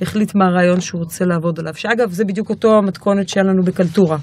והחליט 0.00 0.34
מה 0.34 0.44
הרעיון 0.46 0.80
שהוא 0.80 0.98
רוצה 0.98 1.24
לעבוד 1.24 1.58
עליו. 1.60 1.74
שאגב, 1.74 2.10
זה 2.10 2.24
בדיוק 2.24 2.50
אותו 2.50 2.78
המתכונת 2.78 3.28
שהיה 3.28 3.44
לנו 3.44 3.62
בקלטורה. 3.62 4.16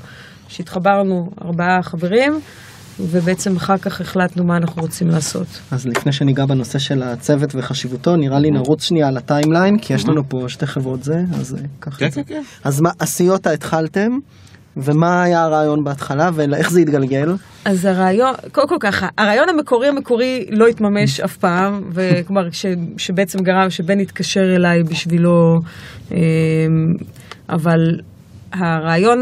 שהתחברנו 0.48 1.29
ארבעה 1.46 1.81
חברים, 1.81 2.31
ובעצם 3.00 3.56
אחר 3.56 3.77
כך 3.77 4.01
החלטנו 4.01 4.44
מה 4.44 4.58
אנחנו 4.58 4.82
רוצים 4.82 5.08
לעשות. 5.08 5.48
אז 5.72 5.88
לפני 5.88 6.12
שניגע 6.12 6.46
בנושא 6.46 6.79
של 6.79 7.03
הצוות 7.03 7.56
וחשיבותו, 7.56 8.15
נראה 8.15 8.39
לי 8.39 8.51
נרוץ 8.51 8.84
שנייה 8.84 9.08
על 9.08 9.18
הטיימליין, 9.18 9.77
כי 9.82 9.94
יש 9.94 10.08
לנו 10.08 10.22
פה 10.29 10.38
שתי 10.48 10.65
חברות 10.65 11.03
זה, 11.03 11.15
אז 11.39 11.56
אה, 11.56 11.60
ככה. 11.82 11.98
כן, 11.98 12.10
זה. 12.10 12.24
כן, 12.24 12.34
כן. 12.34 12.41
אז 12.63 12.82
מה, 12.82 12.89
הסיוטה 13.00 13.51
התחלתם, 13.51 14.10
ומה 14.77 15.24
היה 15.24 15.44
הרעיון 15.44 15.84
בהתחלה, 15.84 16.29
ואיך 16.34 16.72
זה 16.72 16.79
התגלגל? 16.79 17.36
אז 17.65 17.86
הרעיון, 17.86 18.34
קודם 18.51 18.68
כל 18.68 18.77
ככה, 18.79 19.08
הרעיון 19.18 19.50
המקורי 19.50 19.88
המקורי 19.88 20.46
לא 20.51 20.68
התממש 20.68 21.20
אף 21.20 21.38
פעם, 21.38 21.82
וכלומר, 21.94 22.51
ש, 22.51 22.65
שבעצם 22.98 23.39
גרם 23.39 23.70
שבן 23.70 24.00
התקשר 24.00 24.56
אליי 24.56 24.84
בשבילו, 24.84 25.56
אמ, 26.12 26.18
אבל 27.50 27.79
הרעיון 28.53 29.22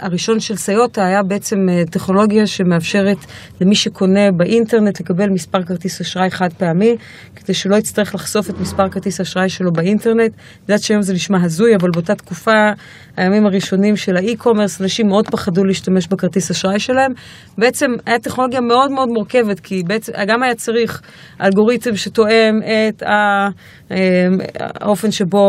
הראשון 0.00 0.40
של 0.40 0.56
סיוטה 0.56 1.06
היה 1.06 1.22
בעצם 1.22 1.68
אה, 1.68 1.82
טכנולוגיה 1.90 2.46
שמאפשרת 2.46 3.16
למי 3.60 3.74
שקונה 3.74 4.32
באינטרנט 4.32 5.00
לקבל 5.00 5.28
מספר 5.28 5.62
כרטיס 5.62 6.00
אשראי 6.00 6.30
חד 6.30 6.52
פעמי, 6.52 6.96
כדי 7.36 7.54
שלא 7.54 7.76
יצטרך 7.76 8.14
לחשוף 8.14 8.50
את 8.50 8.60
מספר 8.60 8.88
כרטיס 8.88 9.20
האשראי 9.20 9.48
שלו 9.48 9.72
באינטרנט. 9.72 10.18
אני 10.20 10.62
יודעת 10.62 10.82
שהיום 10.82 11.02
זה 11.02 11.14
נשמע 11.14 11.42
הזוי, 11.42 11.76
אבל 11.76 11.90
באותה 11.90 12.14
תקופה, 12.14 12.70
הימים 13.16 13.46
הראשונים 13.46 13.96
של 13.96 14.16
האי-קומרס, 14.16 14.80
אנשים 14.80 15.08
מאוד 15.08 15.28
פחדו 15.28 15.64
להשתמש 15.64 16.06
בכרטיס 16.06 16.50
אשראי 16.50 16.78
שלהם. 16.78 17.12
בעצם 17.58 17.90
היה 18.06 18.18
טכנולוגיה 18.18 18.60
מאוד 18.60 18.90
מאוד 18.90 19.08
מורכבת, 19.08 19.60
כי 19.60 19.82
בעצם 19.86 20.12
גם 20.26 20.42
היה 20.42 20.54
צריך 20.54 21.02
אלגוריתם 21.40 21.96
שתואם 21.96 22.60
את 22.88 23.02
ה- 23.02 23.48
אה, 23.90 24.26
האופן 24.60 25.10
שבו 25.10 25.44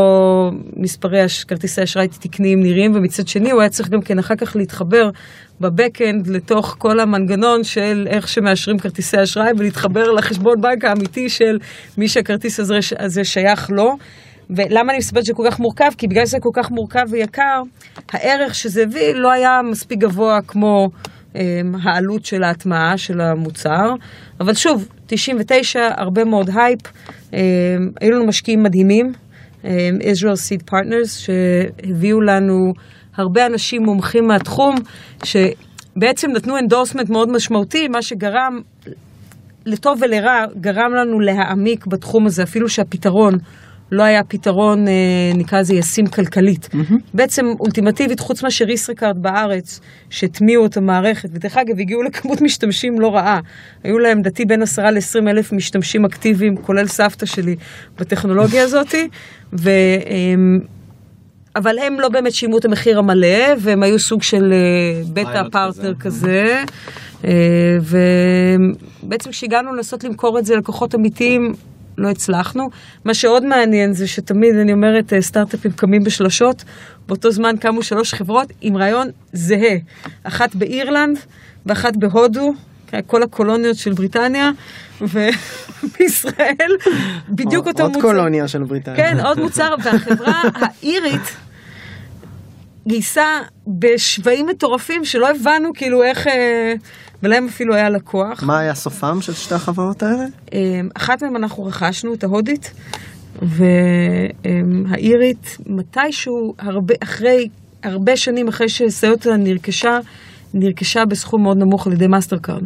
מספרי 0.77 1.19
כרטיסי 1.47 1.83
אשראי 1.83 2.07
תקניים 2.07 2.63
נראים, 2.63 2.74
ומצד 2.95 3.27
שני 3.27 3.51
הוא 3.51 3.61
היה 3.61 3.69
צריך 3.69 3.89
גם 3.89 4.01
כן 4.01 4.19
אחר 4.19 4.35
כך 4.35 4.55
להתחבר 4.55 5.09
בבקאנד 5.61 6.27
לתוך 6.27 6.75
כל 6.79 6.99
המנגנון 6.99 7.63
של 7.63 8.07
איך 8.09 8.27
שמאשרים 8.27 8.79
כרטיסי 8.79 9.23
אשראי 9.23 9.51
ולהתחבר 9.57 10.11
לחשבון 10.11 10.61
בנק 10.61 10.85
האמיתי 10.85 11.29
של 11.29 11.59
מי 11.97 12.07
שהכרטיס 12.07 12.59
הזה, 12.59 12.79
הזה 12.99 13.23
שייך 13.23 13.69
לו. 13.69 13.97
ולמה 14.49 14.91
אני 14.91 14.97
מספרת 14.97 15.25
שזה 15.25 15.33
כל 15.33 15.47
כך 15.51 15.59
מורכב? 15.59 15.89
כי 15.97 16.07
בגלל 16.07 16.25
שזה 16.25 16.37
כל 16.39 16.49
כך 16.53 16.71
מורכב 16.71 17.05
ויקר, 17.09 17.61
הערך 18.11 18.55
שזה 18.55 18.83
הביא 18.83 19.13
לא 19.13 19.31
היה 19.31 19.61
מספיק 19.71 19.99
גבוה 19.99 20.39
כמו 20.47 20.89
um, 21.33 21.37
העלות 21.83 22.25
של 22.25 22.43
ההטמעה 22.43 22.97
של 22.97 23.21
המוצר. 23.21 23.93
אבל 24.39 24.53
שוב, 24.53 24.87
99, 25.07 25.89
הרבה 25.97 26.23
מאוד 26.23 26.49
hype. 26.55 26.79
Um, 27.31 27.33
היו 28.01 28.11
לנו 28.11 28.25
משקיעים 28.25 28.63
מדהימים, 28.63 29.13
Israel 30.01 30.37
Seed 30.49 30.71
Partners, 30.71 31.09
שהביאו 31.09 32.21
לנו 32.21 32.73
הרבה 33.17 33.45
אנשים 33.45 33.83
מומחים 33.83 34.27
מהתחום, 34.27 34.75
שבעצם 35.23 36.31
נתנו 36.31 36.57
endorsement 36.57 37.09
מאוד 37.09 37.31
משמעותי, 37.31 37.87
מה 37.87 38.01
שגרם 38.01 38.61
לטוב 39.65 40.01
ולרע 40.01 40.45
גרם 40.61 40.93
לנו 40.93 41.19
להעמיק 41.19 41.85
בתחום 41.85 42.25
הזה, 42.25 42.43
אפילו 42.43 42.69
שהפתרון 42.69 43.33
לא 43.91 44.03
היה 44.03 44.23
פתרון, 44.23 44.87
אה, 44.87 44.93
נקרא 45.35 45.59
לזה 45.59 45.75
ישים 45.75 46.07
כלכלית. 46.07 46.69
Mm-hmm. 46.71 46.93
בעצם 47.13 47.45
אולטימטיבית, 47.59 48.19
חוץ 48.19 48.43
מאשר 48.43 48.69
ישראכרט 48.69 49.15
בארץ, 49.15 49.79
שהטמיעו 50.09 50.65
את 50.65 50.77
המערכת, 50.77 51.29
ודרך 51.33 51.57
אגב, 51.57 51.79
הגיעו 51.79 52.03
לכמות 52.03 52.41
משתמשים 52.41 52.99
לא 52.99 53.15
רעה. 53.15 53.39
היו 53.83 53.99
להם, 53.99 54.21
דעתי, 54.21 54.45
בין 54.45 54.61
10 54.61 54.89
ל-20 54.91 55.29
אלף 55.29 55.51
משתמשים 55.51 56.05
אקטיביים, 56.05 56.57
כולל 56.57 56.87
סבתא 56.87 57.25
שלי, 57.25 57.55
בטכנולוגיה 57.99 58.63
הזאת. 58.63 58.95
ו... 59.53 59.69
אבל 61.55 61.79
הם 61.79 61.99
לא 61.99 62.09
באמת 62.09 62.33
שילמו 62.33 62.57
את 62.57 62.65
המחיר 62.65 62.99
המלא, 62.99 63.47
והם 63.59 63.83
היו 63.83 63.99
סוג 63.99 64.23
של 64.23 64.53
אה, 64.53 65.03
בטה 65.13 65.31
פיילוט 65.31 65.75
פרטנר 65.75 65.93
כזה. 65.99 66.17
כזה. 66.19 66.63
אה, 67.25 67.77
ובעצם 69.03 69.31
כשהגענו 69.31 69.73
לנסות 69.73 70.03
למכור 70.03 70.39
את 70.39 70.45
זה 70.45 70.55
ללקוחות 70.55 70.95
אמיתיים, 70.95 71.53
לא 71.97 72.09
הצלחנו. 72.09 72.69
מה 73.05 73.13
שעוד 73.13 73.45
מעניין 73.45 73.93
זה 73.93 74.07
שתמיד, 74.07 74.55
אני 74.55 74.73
אומרת, 74.73 75.13
אה, 75.13 75.21
סטארט-אפים 75.21 75.71
קמים 75.71 76.03
בשלושות, 76.03 76.63
באותו 77.07 77.31
זמן 77.31 77.55
קמו 77.59 77.83
שלוש 77.83 78.13
חברות 78.13 78.53
עם 78.61 78.77
רעיון 78.77 79.07
זהה. 79.33 79.77
אחת 80.23 80.55
באירלנד 80.55 81.17
ואחת 81.65 81.95
בהודו, 81.95 82.53
כן, 82.87 82.99
כל 83.07 83.23
הקולוניות 83.23 83.77
של 83.77 83.93
בריטניה, 83.93 84.51
ובישראל, 85.01 86.71
בדיוק 87.29 87.67
אותו 87.67 87.83
עוד 87.83 87.91
מוצר. 87.91 88.07
קולוניה 88.07 88.47
של 88.47 88.63
בריטניה. 88.63 88.97
כן, 88.97 89.19
עוד 89.25 89.39
מוצר, 89.39 89.75
והחברה 89.83 90.41
האירית 90.61 91.35
גייסה 92.87 93.39
בשווים 93.67 94.47
מטורפים 94.47 95.05
שלא 95.05 95.29
הבנו 95.29 95.69
כאילו 95.73 96.03
איך, 96.03 96.27
אה, 96.27 96.73
ולהם 97.23 97.45
אפילו 97.45 97.75
היה 97.75 97.89
לקוח. 97.89 98.43
מה 98.43 98.59
היה 98.59 98.75
סופם 98.75 99.21
של 99.21 99.33
שתי 99.33 99.55
החברות 99.55 100.03
האלה? 100.03 100.25
אה, 100.53 100.81
אחת 100.95 101.23
מהן 101.23 101.35
אנחנו 101.35 101.63
רכשנו, 101.63 102.13
את 102.13 102.23
ההודית, 102.23 102.73
והאירית, 104.43 105.57
מתישהו, 105.65 106.53
הרבה, 106.59 106.93
אחרי, 107.03 107.49
הרבה 107.83 108.17
שנים 108.17 108.47
אחרי 108.47 108.69
שסיוטה 108.69 109.37
נרכשה, 109.37 109.99
נרכשה 110.53 111.05
בסכום 111.05 111.43
מאוד 111.43 111.57
נמוך 111.57 111.87
על 111.87 111.93
ידי 111.93 112.07
מאסטר 112.07 112.37
קארד. 112.37 112.63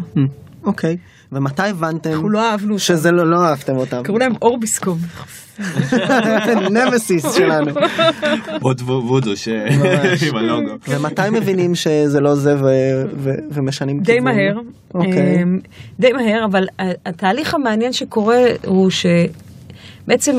אוקיי. 0.64 0.98
ומתי 1.32 1.62
הבנתם 1.62 2.10
אנחנו 2.12 2.30
לא 2.30 2.52
אהבנו 2.52 2.68
אותם. 2.74 2.78
שזה 2.80 3.12
לא, 3.12 3.32
לא 3.32 3.46
אהבתם 3.46 3.78
אותם? 3.78 4.02
קראו 4.04 4.18
להם 4.18 4.32
Orbiscom. 4.42 4.98
נמסיס 6.72 7.36
שלנו. 7.36 7.72
עוד 8.62 8.82
וודו 8.82 9.38
ש- 9.38 9.48
ממש. 9.48 10.24
עם 10.24 10.36
הלוגו. 10.36 10.72
ומתי 10.88 11.22
מבינים 11.32 11.76
שזה 11.76 12.20
לא 12.20 12.36
זה 12.36 12.56
ומשנים 13.52 14.00
די 14.00 14.14
כיוון? 14.14 14.24
מהר, 14.24 14.62
אוקיי. 14.96 15.44
אמ, 15.44 15.60
די 16.00 16.12
מהר, 16.14 16.46
אבל 16.52 16.64
התהליך 17.06 17.54
המעניין 17.54 17.94
שקורה 17.94 18.44
הוא 18.66 18.90
שבעצם 18.90 20.36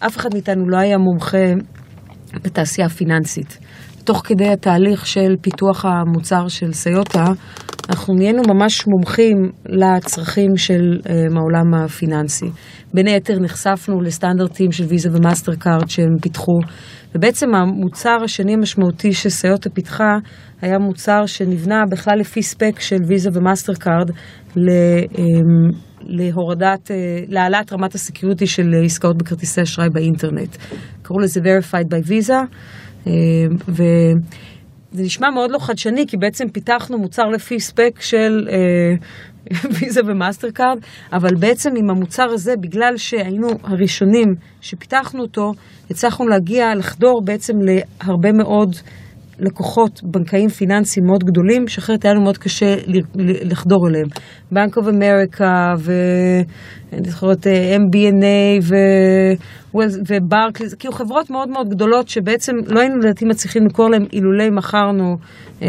אף 0.00 0.16
אחד 0.16 0.28
מאיתנו 0.32 0.68
לא 0.68 0.76
היה 0.76 0.98
מומחה 0.98 1.52
בתעשייה 2.44 2.86
הפיננסית. 2.86 3.58
תוך 4.04 4.22
כדי 4.24 4.48
התהליך 4.48 5.06
של 5.06 5.34
פיתוח 5.40 5.84
המוצר 5.84 6.48
של 6.48 6.72
סיוטה, 6.72 7.24
אנחנו 7.88 8.14
נהיינו 8.14 8.42
ממש 8.48 8.86
מומחים 8.86 9.36
לצרכים 9.66 10.56
של 10.56 10.98
אה, 11.02 11.08
העולם 11.36 11.74
הפיננסי. 11.74 12.46
בין 12.94 13.06
היתר 13.06 13.38
נחשפנו 13.38 14.00
לסטנדרטים 14.00 14.72
של 14.72 14.84
ויזה 14.84 15.08
ומאסטר 15.12 15.54
קארד 15.54 15.88
שהם 15.88 16.18
פיתחו, 16.22 16.58
ובעצם 17.14 17.54
המוצר 17.54 18.16
השני 18.24 18.54
המשמעותי 18.54 19.12
שסיוטה 19.12 19.70
פיתחה 19.70 20.18
היה 20.62 20.78
מוצר 20.78 21.26
שנבנה 21.26 21.82
בכלל 21.90 22.18
לפי 22.18 22.42
spec 22.42 22.80
של 22.80 22.96
ויזה 23.06 23.30
ומאסטר 23.32 23.72
קארד 23.74 24.10
להורדת, 26.02 26.90
אה, 26.90 26.96
להעלאת 27.28 27.72
רמת 27.72 27.94
ה 27.94 28.00
security 28.00 28.46
של 28.46 28.74
עסקאות 28.84 29.16
בכרטיסי 29.18 29.62
אשראי 29.62 29.88
באינטרנט. 29.92 30.56
קראו 31.02 31.20
לזה 31.20 31.40
Verified 31.40 31.86
by 31.94 32.08
Visa, 32.08 32.46
אה, 33.06 33.12
וזה 34.92 35.02
נשמע 35.02 35.30
מאוד 35.30 35.50
לא 35.50 35.58
חדשני, 35.58 36.06
כי 36.06 36.16
בעצם 36.16 36.48
פיתחנו 36.48 36.98
מוצר 36.98 37.24
לפי 37.24 37.60
spec 37.60 38.00
של 38.00 38.48
ויזה 39.74 40.00
ומאסטר 40.06 40.50
קארד, 40.50 40.78
אבל 41.12 41.34
בעצם 41.34 41.70
עם 41.76 41.90
המוצר 41.90 42.26
הזה, 42.30 42.56
בגלל 42.60 42.96
שהיינו 42.96 43.48
הראשונים 43.62 44.34
שפיתחנו 44.60 45.22
אותו, 45.22 45.52
הצלחנו 45.90 46.28
להגיע, 46.28 46.74
לחדור 46.74 47.22
בעצם 47.24 47.52
להרבה 47.60 48.32
מאוד 48.32 48.76
לקוחות 49.38 50.00
בנקאים 50.02 50.48
פיננסיים 50.48 51.06
מאוד 51.06 51.24
גדולים, 51.24 51.68
שאחרת 51.68 52.04
היה 52.04 52.14
לנו 52.14 52.22
מאוד 52.22 52.38
קשה 52.38 52.76
לחדור 53.44 53.88
אליהם. 53.88 54.06
בנק 54.52 54.76
אוף 54.76 54.86
אמריקה, 54.88 55.74
ואני 55.78 57.10
זוכרת 57.10 57.46
MBNA 57.76 58.64
וברקליז, 60.08 60.74
כאילו 60.74 60.94
חברות 60.94 61.30
מאוד 61.30 61.48
מאוד 61.48 61.68
גדולות 61.68 62.08
שבעצם 62.08 62.52
לא 62.66 62.80
היינו 62.80 62.98
לדעתי 62.98 63.24
מצליחים 63.24 63.62
למכור 63.62 63.90
להם 63.90 64.04
אילולי 64.12 64.50
מכרנו 64.50 65.16
אה, 65.62 65.68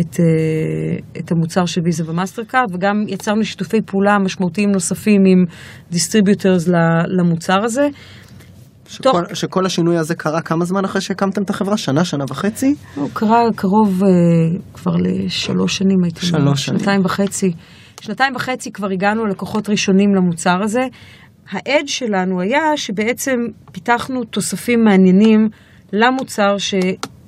את, 0.00 0.20
אה, 0.20 1.18
את 1.18 1.32
המוצר 1.32 1.66
של 1.66 1.80
ויזה 1.84 2.10
ומאסטר 2.10 2.44
קארד, 2.44 2.74
וגם 2.74 3.04
יצרנו 3.08 3.44
שיתופי 3.44 3.80
פעולה 3.86 4.18
משמעותיים 4.18 4.70
נוספים 4.70 5.22
עם 5.26 5.44
distributors 5.90 6.68
למוצר 7.06 7.64
הזה. 7.64 7.88
שכל, 8.92 9.10
תוך... 9.10 9.36
שכל 9.36 9.66
השינוי 9.66 9.98
הזה 9.98 10.14
קרה 10.14 10.40
כמה 10.40 10.64
זמן 10.64 10.84
אחרי 10.84 11.00
שהקמתם 11.00 11.42
את 11.42 11.50
החברה? 11.50 11.76
שנה, 11.76 12.04
שנה 12.04 12.24
וחצי? 12.28 12.74
הוא 12.94 13.08
קרה 13.12 13.42
קרוב 13.56 14.02
אה, 14.02 14.06
כבר 14.74 14.92
לשלוש 14.96 15.76
שנים, 15.76 16.04
הייתי 16.04 16.26
אומרת. 16.26 16.42
שלוש 16.42 16.64
שנים. 16.66 16.78
שנתיים 16.78 17.04
וחצי. 17.04 17.52
שנתיים 18.00 18.36
וחצי 18.36 18.72
כבר 18.72 18.88
הגענו 18.90 19.26
לקוחות 19.26 19.68
ראשונים 19.68 20.14
למוצר 20.14 20.62
הזה. 20.62 20.86
האדג' 21.50 21.86
שלנו 21.86 22.40
היה 22.40 22.76
שבעצם 22.76 23.36
פיתחנו 23.72 24.24
תוספים 24.24 24.84
מעניינים 24.84 25.48
למוצר 25.92 26.58
ש... 26.58 26.74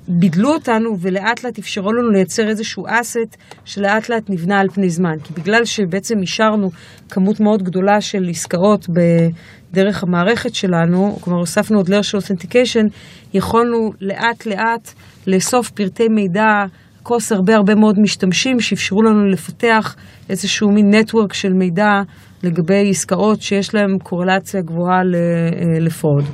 בידלו 0.07 0.53
אותנו 0.53 0.99
ולאט 0.99 1.43
לאט 1.43 1.59
אפשרו 1.59 1.93
לנו 1.93 2.09
לייצר 2.09 2.47
איזשהו 2.49 2.85
אסט 2.87 3.37
שלאט 3.65 4.09
לאט 4.09 4.29
נבנה 4.29 4.59
על 4.59 4.69
פני 4.69 4.89
זמן. 4.89 5.19
כי 5.23 5.33
בגלל 5.33 5.65
שבעצם 5.65 6.15
אישרנו 6.21 6.69
כמות 7.09 7.39
מאוד 7.39 7.63
גדולה 7.63 8.01
של 8.01 8.29
עסקאות 8.29 8.85
בדרך 8.89 10.03
המערכת 10.03 10.55
שלנו, 10.55 11.17
כלומר 11.21 11.39
הוספנו 11.39 11.77
עוד 11.77 11.89
לר 11.89 12.01
של 12.01 12.17
אותנטיקיישן, 12.17 12.85
יכולנו 13.33 13.91
לאט 14.01 14.45
לאט 14.45 14.93
לאסוף 15.27 15.69
פרטי 15.69 16.07
מידע, 16.07 16.63
כוס 17.03 17.31
הרבה 17.31 17.55
הרבה 17.55 17.75
מאוד 17.75 17.99
משתמשים 17.99 18.59
שאפשרו 18.59 19.03
לנו 19.03 19.25
לפתח 19.25 19.95
איזשהו 20.29 20.71
מין 20.71 20.95
נטוורק 20.95 21.33
של 21.33 21.53
מידע 21.53 22.01
לגבי 22.43 22.89
עסקאות 22.89 23.41
שיש 23.41 23.75
להם 23.75 23.97
קורלציה 24.03 24.61
גבוהה 24.61 24.99
אה, 24.99 25.79
לפרוד. 25.79 26.25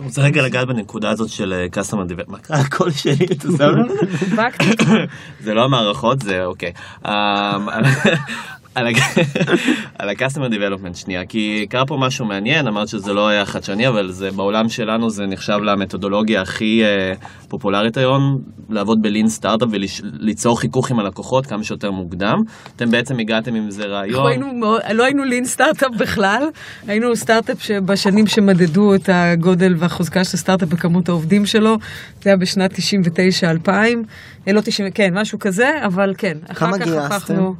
אני 0.00 0.08
רוצה 0.08 0.22
רגע 0.22 0.42
לגעת 0.42 0.68
בנקודה 0.68 1.10
הזאת 1.10 1.28
של 1.28 1.66
customer 1.72 2.10
development. 2.10 2.30
מה 2.30 2.38
קרה 2.38 2.58
הקול 2.58 2.90
שלי? 2.90 3.26
אתה? 4.72 4.84
זה 5.44 5.54
לא 5.54 5.64
המערכות, 5.64 6.22
זה 6.22 6.44
אוקיי. 6.44 6.72
על 9.98 10.08
ה-customer 10.08 10.50
development 10.50 10.94
שנייה, 10.94 11.26
כי 11.26 11.66
קרה 11.70 11.86
פה 11.86 11.96
משהו 11.96 12.26
מעניין, 12.26 12.66
אמרת 12.66 12.88
שזה 12.88 13.12
לא 13.12 13.28
היה 13.28 13.46
חדשני, 13.46 13.88
אבל 13.88 14.10
זה 14.12 14.30
בעולם 14.30 14.68
שלנו 14.68 15.10
זה 15.10 15.26
נחשב 15.26 15.58
למתודולוגיה 15.62 16.42
הכי 16.42 16.82
uh, 16.82 17.48
פופולרית 17.48 17.96
היום, 17.96 18.38
לעבוד 18.68 19.02
בלין 19.02 19.28
סטארט-אפ 19.28 19.68
וליצור 19.72 20.60
חיכוך 20.60 20.90
עם 20.90 20.98
הלקוחות 20.98 21.46
כמה 21.46 21.64
שיותר 21.64 21.90
מוקדם. 21.90 22.42
אתם 22.76 22.90
בעצם 22.90 23.18
הגעתם 23.18 23.54
עם 23.54 23.66
איזה 23.66 23.84
רעיון. 23.84 24.26
היינו, 24.26 24.46
לא 24.92 25.04
היינו 25.04 25.24
לין 25.24 25.44
סטארט-אפ 25.44 25.90
בכלל, 25.98 26.48
היינו 26.86 27.16
סטארט-אפ 27.16 27.62
שבשנים 27.62 28.26
שמדדו 28.26 28.94
את 28.94 29.08
הגודל 29.12 29.74
והחוזקה 29.78 30.24
של 30.24 30.36
הסטארט-אפ 30.36 30.68
בכמות 30.68 31.08
העובדים 31.08 31.46
שלו, 31.46 31.76
זה 32.22 32.30
היה 32.30 32.36
בשנת 32.36 32.72
99-2000, 33.66 33.68
אה, 34.48 34.52
לא 34.52 34.60
90, 34.60 34.90
כן, 34.90 35.18
משהו 35.18 35.38
כזה, 35.38 35.70
אבל 35.84 36.14
כן. 36.18 36.38
כמה 36.54 36.78
גייסתם? 36.78 37.52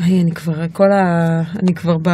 היי, 0.00 0.20
אני 0.20 0.32
כבר, 0.32 0.54
כל 0.72 0.92
ה... 0.92 1.42
אני 1.62 1.74
כבר 1.74 1.96
ב... 2.02 2.08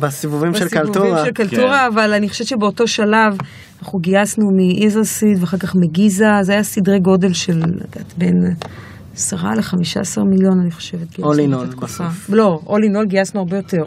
בסיבובים 0.00 0.54
של 0.54 0.68
קלטורה. 0.68 1.06
בסיבובים 1.06 1.24
של 1.24 1.32
קלטורה, 1.32 1.78
כן. 1.78 1.94
אבל 1.94 2.12
אני 2.12 2.28
חושבת 2.28 2.48
שבאותו 2.48 2.86
שלב 2.86 3.36
אנחנו 3.82 3.98
גייסנו 3.98 4.50
מאיזרסיד 4.56 5.38
ואחר 5.40 5.56
כך 5.56 5.74
מגיזה, 5.74 6.26
זה 6.42 6.52
היה 6.52 6.62
סדרי 6.62 6.98
גודל 6.98 7.32
של, 7.32 7.58
יודעת, 7.58 8.14
בין 8.18 8.54
10 9.14 9.36
ל-15 9.36 10.22
מיליון, 10.24 10.60
אני 10.60 10.70
חושבת. 10.70 11.18
In 11.18 11.22
all 11.22 11.80
בסוף. 11.80 12.30
לא, 12.30 12.60
in 12.66 12.70
all 12.70 13.04
גייסנו 13.04 13.40
הרבה 13.40 13.56
יותר. 13.56 13.84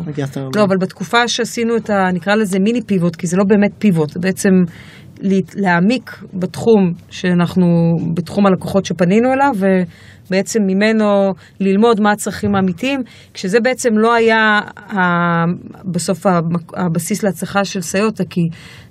לא, 0.55 0.63
אבל 0.63 0.77
בתקופה 0.77 1.27
שעשינו 1.27 1.77
את 1.77 1.89
ה... 1.89 2.11
נקרא 2.13 2.35
לזה 2.35 2.59
מיני 2.59 2.81
פיבוט, 2.81 3.15
כי 3.15 3.27
זה 3.27 3.37
לא 3.37 3.43
באמת 3.43 3.71
פיבוט, 3.79 4.09
זה 4.09 4.19
בעצם 4.19 4.63
להעמיק 5.55 6.23
בתחום 6.33 6.93
שאנחנו, 7.09 7.65
בתחום 8.13 8.45
הלקוחות 8.45 8.85
שפנינו 8.85 9.33
אליו, 9.33 9.51
ובעצם 10.27 10.59
ממנו 10.67 11.33
ללמוד 11.59 12.01
מה 12.01 12.11
הצרכים 12.11 12.55
האמיתיים, 12.55 12.99
כשזה 13.33 13.59
בעצם 13.59 13.89
לא 13.97 14.13
היה 14.13 14.59
בסוף 15.91 16.25
הבסיס 16.75 17.23
להצלחה 17.23 17.65
של 17.65 17.81
סיוטה, 17.81 18.23
כי 18.29 18.41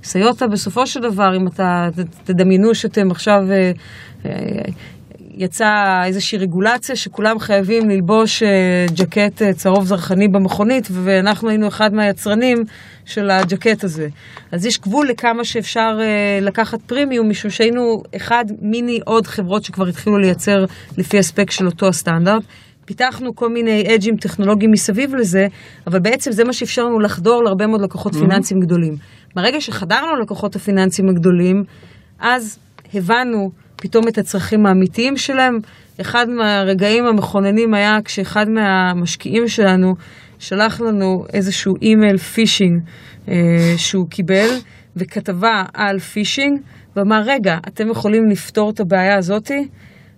סיוטה 0.03 0.47
בסופו 0.47 0.87
של 0.87 1.01
דבר, 1.01 1.37
אם 1.37 1.47
אתה 1.47 1.89
תדמיינו 2.25 2.75
שאתם 2.75 3.11
עכשיו... 3.11 3.39
אה, 5.35 5.40
אה, 5.40 5.44
יצאה 5.44 6.07
איזושהי 6.07 6.38
רגולציה 6.38 6.97
שכולם 6.97 7.38
חייבים 7.38 7.90
ללבוש 7.90 8.42
אה, 8.42 8.87
ג'קט 8.94 9.42
אה, 9.42 9.53
צהוב 9.53 9.85
זרחני 9.85 10.29
במכונית, 10.29 10.88
ואנחנו 10.90 11.49
היינו 11.49 11.68
אחד 11.68 11.94
מהיצרנים 11.94 12.64
של 13.05 13.31
הג'קט 13.31 13.85
הזה. 13.85 14.09
אז 14.53 14.66
יש 14.66 14.81
גבול 14.81 15.09
לכמה 15.09 15.44
שאפשר 15.44 15.99
אה, 16.01 16.38
לקחת 16.42 16.81
פרימיום, 16.83 17.31
משום 17.31 17.51
שהיינו 17.51 18.03
אחד 18.16 18.44
מיני 18.61 19.01
עוד 19.05 19.27
חברות 19.27 19.64
שכבר 19.64 19.87
התחילו 19.87 20.18
לייצר 20.18 20.64
לפי 20.99 21.18
הספק 21.18 21.51
של 21.51 21.66
אותו 21.66 21.88
הסטנדרט. 21.88 22.42
פיתחנו 22.87 23.37
כל 23.37 23.49
מיני 23.49 23.94
אג'ים 23.94 24.16
טכנולוגיים 24.16 24.70
מסביב 24.70 25.14
לזה, 25.14 25.47
אבל 25.87 25.99
בעצם 25.99 26.33
זה 26.33 26.44
מה 26.44 26.53
שאפשר 26.53 26.85
לנו 26.85 27.01
לחדור 27.01 27.44
להרבה 27.44 27.66
מאוד 27.66 27.81
לקוחות 27.81 28.12
mm-hmm. 28.12 28.18
פיננסיים 28.18 28.61
גדולים. 28.61 28.97
ברגע 29.35 29.61
שחדרנו 29.61 30.16
ללקוחות 30.16 30.57
הפיננסיים 30.57 31.09
הגדולים, 31.09 31.64
אז 32.20 32.59
הבנו 32.94 33.51
פתאום 33.85 34.09
את 34.09 34.18
הצרכים 34.18 34.66
האמיתיים 34.66 35.16
שלהם. 35.16 35.59
אחד 36.01 36.29
מהרגעים 36.29 37.07
המכוננים 37.07 37.75
היה 37.75 37.99
כשאחד 38.05 38.49
מהמשקיעים 38.49 39.49
שלנו 39.49 39.94
שלח 40.38 40.81
לנו 40.81 41.25
איזשהו 41.33 41.75
אימייל 41.83 42.16
פישינג 42.16 42.83
אה, 43.29 43.35
שהוא 43.77 44.09
קיבל, 44.11 44.49
וכתבה 44.97 45.62
על 45.75 45.99
פישינג, 45.99 46.61
ואמר, 46.97 47.23
רגע, 47.27 47.59
אתם 47.68 47.90
יכולים 47.90 48.31
לפתור 48.31 48.70
את 48.70 48.81
הבעיה 48.81 49.18
הזאתי? 49.18 49.68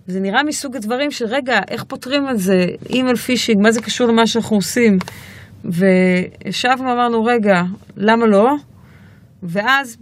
זה 0.07 0.19
נראה 0.19 0.43
מסוג 0.43 0.75
הדברים 0.75 1.11
של, 1.11 1.25
רגע, 1.25 1.59
איך 1.67 1.83
פותרים 1.83 2.29
את 2.29 2.39
זה? 2.39 2.65
אימייל 2.89 3.15
פישינג, 3.15 3.61
מה 3.61 3.71
זה 3.71 3.81
קשור 3.81 4.07
למה 4.07 4.27
שאנחנו 4.27 4.55
עושים? 4.55 4.97
וישבנו 5.65 6.89
ואמרנו, 6.89 7.23
רגע, 7.23 7.61
למה 7.97 8.25
לא? 8.25 8.55
ואז 9.43 9.97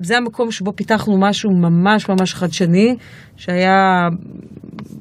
זה 0.00 0.16
המקום 0.16 0.50
שבו 0.50 0.72
פיתחנו 0.76 1.18
משהו 1.20 1.50
ממש 1.50 2.08
ממש 2.08 2.34
חדשני, 2.34 2.96
שהיה 3.36 4.08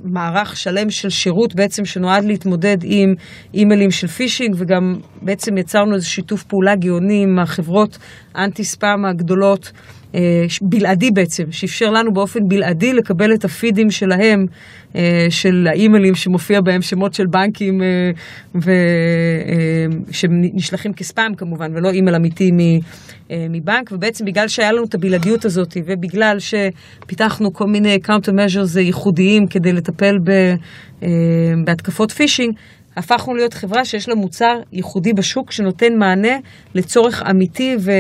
מערך 0.04 0.58
שלם 0.58 0.89
של 0.89 1.10
שירות 1.10 1.56
בעצם 1.56 1.86
שנועד 1.86 2.23
להתמודד 2.23 2.77
עם 2.84 3.13
אימיילים 3.54 3.91
של 3.91 4.08
פישינג, 4.08 4.56
וגם 4.58 4.95
בעצם 5.21 5.58
יצרנו 5.58 5.95
איזה 5.95 6.06
שיתוף 6.06 6.43
פעולה 6.43 6.75
גאוני 6.75 7.23
עם 7.23 7.39
החברות 7.39 7.97
אנטי 8.36 8.63
ספאם 8.63 9.06
הגדולות. 9.06 9.71
אה, 10.15 10.45
בלעדי 10.62 11.12
בעצם, 11.12 11.43
שאפשר 11.51 11.89
לנו 11.89 12.13
באופן 12.13 12.39
בלעדי 12.47 12.93
לקבל 12.93 13.34
את 13.34 13.45
הפידים 13.45 13.91
שלהם, 13.91 14.45
אה, 14.95 15.27
של 15.30 15.67
האימיילים 15.69 16.15
שמופיע 16.15 16.62
בהם 16.62 16.82
שמות 16.82 17.13
של 17.13 17.25
בנקים 17.27 17.82
אה, 17.84 18.12
שנשלחים 20.12 20.93
כספאם 20.93 21.36
כמובן, 21.36 21.71
ולא 21.75 21.89
אימייל 21.89 22.15
אמיתי 22.15 22.51
מבנק, 23.50 23.91
ובעצם 23.91 24.26
בגלל 24.26 24.48
שהיה 24.48 24.72
לנו 24.72 24.84
את 24.84 24.94
הבלעדיות 24.94 25.46
הזאת, 25.46 25.78
ובגלל 25.86 26.38
שפיתחנו 26.39 27.54
כל 27.54 27.67
מיני 27.67 28.00
counter 28.06 28.32
measures 28.32 28.80
ייחודיים 28.80 29.48
כדי 29.48 29.74
לטפל 29.74 30.17
בהתקפות 31.65 32.12
פישינג, 32.12 32.54
הפכנו 32.98 33.36
להיות 33.36 33.54
חברה 33.54 33.86
שיש 33.86 34.10
לה 34.10 34.15
מוצר 34.15 34.60
ייחודי 34.74 35.13
בשוק 35.13 35.52
שנותן 35.52 35.98
מענה 35.98 36.38
לצורך 36.76 37.24
אמיתי 37.30 37.76
ו, 37.80 37.91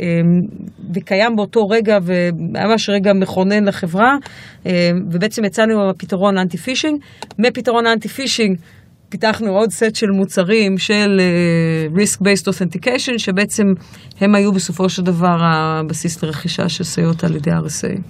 אמ, 0.00 0.40
וקיים 0.94 1.36
באותו 1.36 1.68
רגע 1.68 1.98
וממש 2.02 2.88
רגע 2.88 3.12
מכונן 3.12 3.64
לחברה 3.64 4.16
ובעצם 5.10 5.44
יצאנו 5.44 5.82
עם 5.82 5.88
הפתרון 5.88 6.38
אנטי 6.38 6.58
פישינג. 6.58 7.00
מפתרון 7.38 7.86
אנטי 7.86 8.08
פישינג 8.08 8.58
פיתחנו 9.14 9.50
עוד 9.50 9.70
סט 9.70 9.94
של 9.94 10.06
מוצרים 10.06 10.78
של 10.78 11.20
uh, 11.20 11.96
risk-based 11.96 12.48
authentication 12.48 13.18
שבעצם 13.18 13.62
הם 14.20 14.34
היו 14.34 14.52
בסופו 14.52 14.88
של 14.88 15.02
דבר 15.02 15.36
הבסיס 15.40 16.22
לרכישה 16.22 16.68
של 16.68 16.84
סייעות 16.84 17.24
על 17.24 17.36
ידי 17.36 17.50
RSA. 17.50 18.00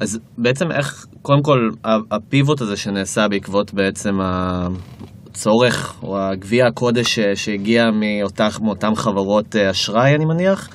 אז 0.00 0.18
בעצם 0.38 0.72
איך, 0.72 1.06
קודם 1.22 1.42
כל, 1.42 1.68
הפיבוט 2.10 2.60
הזה 2.60 2.76
שנעשה 2.76 3.28
בעקבות 3.28 3.74
בעצם 3.74 4.18
הצורך 4.20 5.94
או 6.02 6.18
הגביע 6.18 6.66
הקודש 6.66 7.18
שהגיע 7.34 7.84
מאותך, 7.90 8.60
מאותן 8.60 8.94
חברות 8.94 9.56
אה, 9.56 9.70
אשראי, 9.70 10.14
אני 10.14 10.24
מניח, 10.24 10.68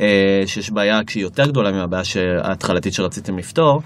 אה, 0.00 0.42
שיש 0.46 0.70
בעיה 0.70 1.00
שהיא 1.10 1.22
יותר 1.22 1.46
גדולה 1.46 1.72
מהבעיה 1.72 2.02
ההתחלתית 2.42 2.92
שרציתם 2.92 3.38
לפתור. 3.38 3.82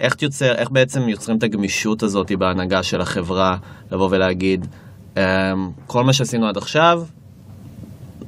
איך, 0.00 0.22
יוצר, 0.22 0.54
איך 0.54 0.70
בעצם 0.70 1.08
יוצרים 1.08 1.38
את 1.38 1.42
הגמישות 1.42 2.02
הזאת 2.02 2.32
בהנהגה 2.38 2.82
של 2.82 3.00
החברה, 3.00 3.56
לבוא 3.92 4.08
ולהגיד, 4.10 4.66
אמ, 5.16 5.22
כל 5.86 6.04
מה 6.04 6.12
שעשינו 6.12 6.48
עד 6.48 6.56
עכשיו, 6.56 7.02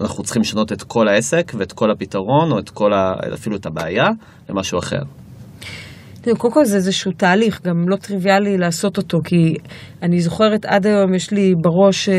אנחנו 0.01 0.25
צריכים 0.25 0.43
לשנות 0.43 0.73
את 0.73 0.83
כל 0.83 1.09
העסק 1.09 1.53
ואת 1.59 1.73
כל 1.73 1.91
הפתרון, 1.91 2.53
או 2.53 2.59
את 2.59 2.71
כל 2.71 2.93
ה, 2.93 3.15
אפילו 3.35 3.57
את 3.57 3.67
הבעיה, 3.67 4.07
למשהו 4.49 4.79
אחר. 4.79 5.03
תראו, 6.21 6.37
קודם 6.37 6.55
כל 6.55 6.65
זה 6.65 6.77
איזשהו 6.77 7.13
תהליך, 7.13 7.61
גם 7.65 7.89
לא 7.89 7.97
טריוויאלי 7.97 8.59
לעשות 8.59 8.97
אותו, 8.97 9.19
כי 9.25 9.55
אני 10.03 10.21
זוכרת 10.21 10.65
עד 10.65 10.87
היום, 10.87 11.15
יש 11.15 11.31
לי 11.31 11.55
בראש 11.63 12.09
אה, 12.09 12.15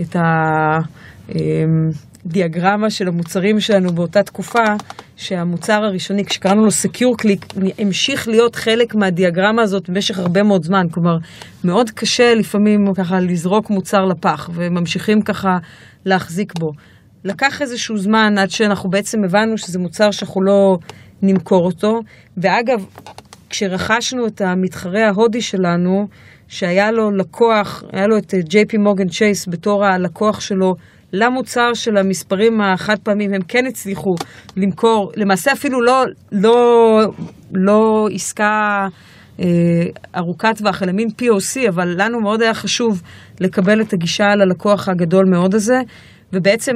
את 0.00 0.16
הדיאגרמה 0.16 0.78
אה, 1.30 2.11
של 2.88 3.08
המוצרים 3.08 3.60
שלנו 3.60 3.92
באותה 3.92 4.22
תקופה, 4.22 4.64
שהמוצר 5.16 5.84
הראשוני, 5.84 6.24
כשקראנו 6.24 6.64
לו 6.64 6.68
Secure 6.70 7.22
Click, 7.22 7.58
המשיך 7.78 8.28
להיות 8.28 8.56
חלק 8.56 8.94
מהדיאגרמה 8.94 9.62
הזאת 9.62 9.90
במשך 9.90 10.18
הרבה 10.18 10.42
מאוד 10.42 10.64
זמן. 10.64 10.86
כלומר, 10.90 11.18
מאוד 11.64 11.90
קשה 11.90 12.34
לפעמים 12.34 12.94
ככה 12.94 13.20
לזרוק 13.20 13.70
מוצר 13.70 14.04
לפח, 14.04 14.50
וממשיכים 14.54 15.22
ככה 15.22 15.58
להחזיק 16.04 16.58
בו. 16.58 16.72
לקח 17.24 17.62
איזשהו 17.62 17.98
זמן 17.98 18.38
עד 18.38 18.50
שאנחנו 18.50 18.90
בעצם 18.90 19.24
הבנו 19.24 19.58
שזה 19.58 19.78
מוצר 19.78 20.10
שאנחנו 20.10 20.42
לא 20.42 20.78
נמכור 21.22 21.66
אותו. 21.66 22.00
ואגב, 22.36 22.84
כשרכשנו 23.50 24.26
את 24.26 24.40
המתחרה 24.40 25.06
ההודי 25.08 25.40
שלנו, 25.40 26.08
שהיה 26.48 26.90
לו 26.90 27.10
לקוח, 27.10 27.84
היה 27.92 28.06
לו 28.06 28.18
את 28.18 28.34
ג'יי 28.34 28.66
פי 28.66 28.76
מורגן 28.76 29.08
צ'ייס 29.08 29.48
בתור 29.48 29.84
הלקוח 29.84 30.40
שלו 30.40 30.76
למוצר 31.12 31.74
של 31.74 31.96
המספרים 31.96 32.60
החד 32.60 32.98
פעמים, 32.98 33.34
הם 33.34 33.42
כן 33.48 33.66
הצליחו 33.66 34.14
למכור, 34.56 35.12
למעשה 35.16 35.52
אפילו 35.52 35.82
לא, 35.82 36.04
לא, 36.32 37.00
לא 37.52 38.08
עסקה 38.12 38.86
אה, 39.40 39.46
ארוכת 40.16 40.58
טווח, 40.58 40.82
אלא 40.82 40.92
מין 40.92 41.08
POC, 41.08 41.68
אבל 41.68 41.94
לנו 41.96 42.20
מאוד 42.20 42.42
היה 42.42 42.54
חשוב 42.54 43.02
לקבל 43.40 43.80
את 43.80 43.92
הגישה 43.92 44.34
ללקוח 44.34 44.88
הגדול 44.88 45.24
מאוד 45.30 45.54
הזה, 45.54 45.80
ובעצם 46.32 46.72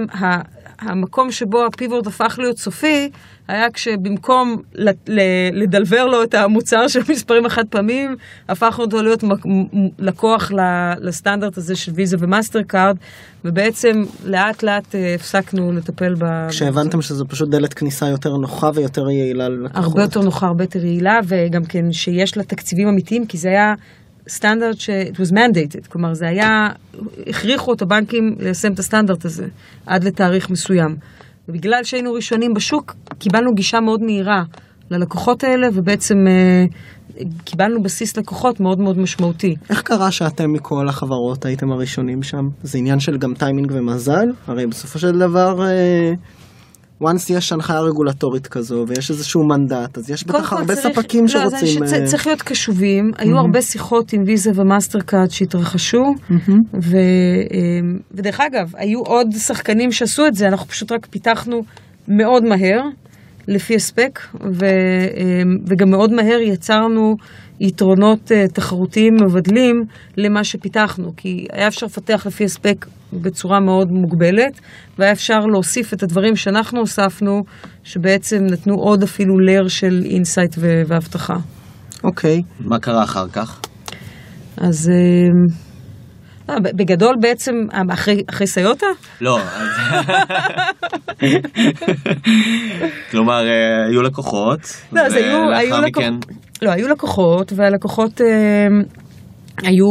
המקום 0.79 1.31
שבו 1.31 1.65
הפיבורד 1.65 2.07
הפך 2.07 2.39
להיות 2.39 2.59
סופי, 2.59 3.11
היה 3.49 3.71
כשבמקום 3.71 4.63
לדלבר 5.53 6.07
לו 6.07 6.23
את 6.23 6.35
המוצר 6.35 6.89
של 6.89 7.01
מספרים 7.09 7.47
החד 7.47 7.65
פעמים, 7.71 8.17
הפכנו 8.49 8.85
אותו 8.85 9.03
להיות 9.03 9.25
לקוח 9.99 10.53
לסטנדרט 11.01 11.59
הזה 11.59 11.77
של 11.77 11.93
ויזה 11.95 12.17
ומאסטר 12.21 12.63
קארד, 12.63 12.97
ובעצם 13.45 14.05
לאט 14.25 14.63
לאט 14.63 14.95
אה, 14.95 15.15
הפסקנו 15.15 15.73
לטפל 15.73 16.15
ב... 16.19 16.49
כשהבנתם 16.49 17.03
שזו 17.03 17.25
פשוט 17.29 17.49
דלת 17.49 17.75
כניסה 17.75 18.09
יותר 18.09 18.37
נוחה 18.37 18.71
ויותר 18.75 19.11
יעילה 19.11 19.49
ללקוחות. 19.49 19.85
הרבה 19.85 20.03
יותר 20.03 20.21
נוחה, 20.21 20.47
הרבה 20.47 20.65
יותר 20.65 20.85
יעילה, 20.85 21.21
וגם 21.27 21.65
כן 21.65 21.93
שיש 21.93 22.37
לה 22.37 22.43
תקציבים 22.43 22.89
אמיתיים, 22.89 23.27
כי 23.27 23.39
זה 23.39 23.49
היה... 23.49 23.75
סטנדרט 24.29 24.81
ש- 24.81 24.91
it 24.91 25.17
was 25.17 25.33
mandated, 25.33 25.89
כלומר 25.89 26.15
זה 26.15 26.29
היה, 26.29 26.69
הכריחו 27.27 27.73
את 27.73 27.83
הבנקים 27.83 28.37
ליישם 28.41 28.73
את 28.73 28.79
הסטנדרט 28.79 29.25
הזה 29.25 29.47
עד 29.87 30.05
לתאריך 30.05 30.51
מסוים. 30.51 30.97
ובגלל 31.49 31.85
שהיינו 31.85 32.13
ראשונים 32.13 32.55
בשוק, 32.55 32.95
קיבלנו 33.19 33.55
גישה 33.55 33.81
מאוד 33.81 34.03
מהירה 34.03 34.43
ללקוחות 34.91 35.45
האלה, 35.45 35.69
ובעצם 35.73 36.15
אה, 36.29 36.65
קיבלנו 37.45 37.83
בסיס 37.83 38.17
לקוחות 38.17 38.61
מאוד 38.61 38.81
מאוד 38.81 38.99
משמעותי. 38.99 39.55
איך 39.71 39.83
קרה 39.83 40.11
שאתם 40.11 40.53
מכל 40.53 40.89
החברות 40.89 41.45
הייתם 41.45 41.73
הראשונים 41.73 42.23
שם? 42.23 42.49
זה 42.63 42.79
עניין 42.79 43.01
של 43.01 43.17
גם 43.17 43.35
טיימינג 43.35 43.73
ומזל? 43.75 44.27
הרי 44.47 44.67
בסופו 44.67 44.99
של 44.99 45.19
דבר... 45.19 45.67
אה... 45.67 46.13
once 47.03 47.33
יש 47.33 47.53
הנחיה 47.53 47.81
רגולטורית 47.81 48.47
כזו 48.47 48.85
ויש 48.89 49.11
איזשהו 49.11 49.47
מנדט, 49.47 49.99
אז 49.99 50.11
יש 50.11 50.25
בטח 50.25 50.53
הרבה 50.53 50.75
צריך, 50.75 50.89
ספקים 50.89 51.23
לא, 51.23 51.29
שרוצים... 51.29 51.83
לא, 51.83 51.89
אה... 51.89 52.05
צריך 52.05 52.27
להיות 52.27 52.43
קשובים. 52.43 53.11
היו 53.19 53.37
mm-hmm. 53.37 53.41
הרבה 53.41 53.63
שיחות 53.63 54.13
עם 54.13 54.23
ויזה 54.27 54.51
ומאסטר 54.55 55.01
קארד 55.01 55.31
שהתרחשו, 55.31 56.05
mm-hmm. 56.31 56.53
ו, 56.75 56.97
אמ, 57.53 57.99
ודרך 58.15 58.41
אגב, 58.41 58.73
היו 58.77 59.01
עוד 59.01 59.27
שחקנים 59.39 59.93
שעשו 59.93 60.27
את 60.27 60.35
זה, 60.35 60.49
אנחנו 60.49 60.67
פשוט 60.67 60.93
רק 60.93 61.07
פיתחנו 61.07 61.63
מאוד 62.09 62.45
מהר, 62.45 62.81
לפי 63.49 63.75
ה 63.75 63.82
spec, 63.82 64.21
ו, 64.35 64.65
אמ, 65.17 65.59
וגם 65.67 65.91
מאוד 65.91 66.13
מהר 66.13 66.41
יצרנו 66.41 67.17
יתרונות 67.61 68.31
אה, 68.31 68.53
תחרותיים 68.53 69.15
מבדלים 69.25 69.85
למה 70.17 70.45
שפיתחנו, 70.45 71.13
כי 71.17 71.47
היה 71.53 71.69
אפשר 71.69 71.87
לפתח 71.87 72.27
לפי 72.27 72.45
ה 72.45 72.53
spec 72.53 72.87
בצורה 73.13 73.61
מאוד 73.61 73.89
מוגבלת, 73.91 74.61
והיה 74.99 75.13
אפשר 75.13 75.39
להוסיף 75.39 75.93
את 75.93 76.03
הדברים 76.03 76.37
שאנחנו 76.37 76.81
הוספנו, 76.81 77.43
שבעצם 77.85 78.37
נתנו 78.51 78.75
עוד 78.75 79.03
אפילו 79.03 79.39
layer 79.39 79.69
של 79.69 80.03
insight 80.05 80.57
ואבטחה. 80.59 81.35
אוקיי. 82.05 82.39
Okay. 82.39 82.63
מה 82.69 82.79
קרה 82.79 83.05
אחר 83.05 83.29
כך? 83.29 83.61
אז... 84.57 84.91
אה, 86.51 86.57
בגדול 86.61 87.15
בעצם, 87.21 87.53
אחרי, 87.93 88.23
אחרי 88.31 88.47
סיוטה? 88.47 88.87
לא, 89.21 89.41
אז... 89.41 89.69
כלומר, 93.11 93.47
אה, 93.47 93.87
היו 93.91 94.03
לקוחות, 94.03 94.61
לא, 94.93 95.01
אז 95.01 95.15
היו, 95.15 95.53
היו 95.53 95.83
מכן... 95.83 96.15
לא, 96.63 96.71
היו 96.71 96.89
לקוחות, 96.89 97.53
והלקוחות 97.57 98.21
אה, 98.21 98.67
היו 99.63 99.87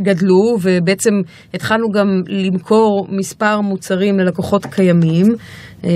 גדלו, 0.00 0.56
ובעצם 0.62 1.10
התחלנו 1.54 1.88
גם 1.94 2.06
למכור 2.28 3.06
מספר 3.10 3.60
מוצרים 3.60 4.18
ללקוחות 4.18 4.66
קיימים. 4.66 5.26
אה, 5.84 5.90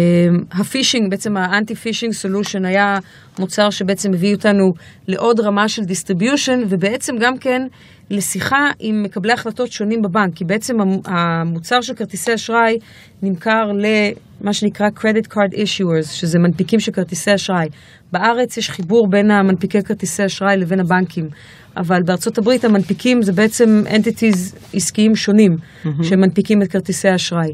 הפישינג, 0.52 1.10
בעצם 1.10 1.36
ה 1.36 1.44
anti 1.44 1.74
phishing 1.74 2.12
solution 2.12 2.64
היה 2.64 2.98
מוצר 3.38 3.70
שבעצם 3.70 4.10
הביא 4.14 4.34
אותנו 4.34 4.64
לעוד 5.08 5.40
רמה 5.40 5.68
של 5.68 5.82
distribution, 5.82 6.60
ובעצם 6.68 7.12
גם 7.20 7.38
כן 7.38 7.62
לשיחה 8.10 8.70
עם 8.78 9.02
מקבלי 9.02 9.32
החלטות 9.32 9.72
שונים 9.72 10.02
בבנק, 10.02 10.34
כי 10.34 10.44
בעצם 10.44 10.74
המוצר 11.04 11.80
של 11.80 11.94
כרטיסי 11.94 12.34
אשראי 12.34 12.78
נמכר 13.22 13.70
למה 13.72 14.52
שנקרא 14.52 14.88
Credit 14.98 15.32
Card 15.32 15.54
Issuers, 15.54 16.08
שזה 16.12 16.38
מנפיקים 16.38 16.80
של 16.80 16.92
כרטיסי 16.92 17.34
אשראי. 17.34 17.68
בארץ 18.12 18.56
יש 18.56 18.70
חיבור 18.70 19.08
בין 19.10 19.30
המנפיקי 19.30 19.82
כרטיסי 19.82 20.26
אשראי 20.26 20.56
לבין 20.56 20.80
הבנקים. 20.80 21.28
אבל 21.76 22.02
בארצות 22.02 22.38
הברית 22.38 22.64
המנפיקים 22.64 23.22
זה 23.22 23.32
בעצם 23.32 23.82
entities 23.86 24.56
עסקיים 24.74 25.16
שונים 25.16 25.56
mm-hmm. 25.56 25.88
שמנפיקים 26.02 26.62
את 26.62 26.68
כרטיסי 26.68 27.08
האשראי. 27.08 27.52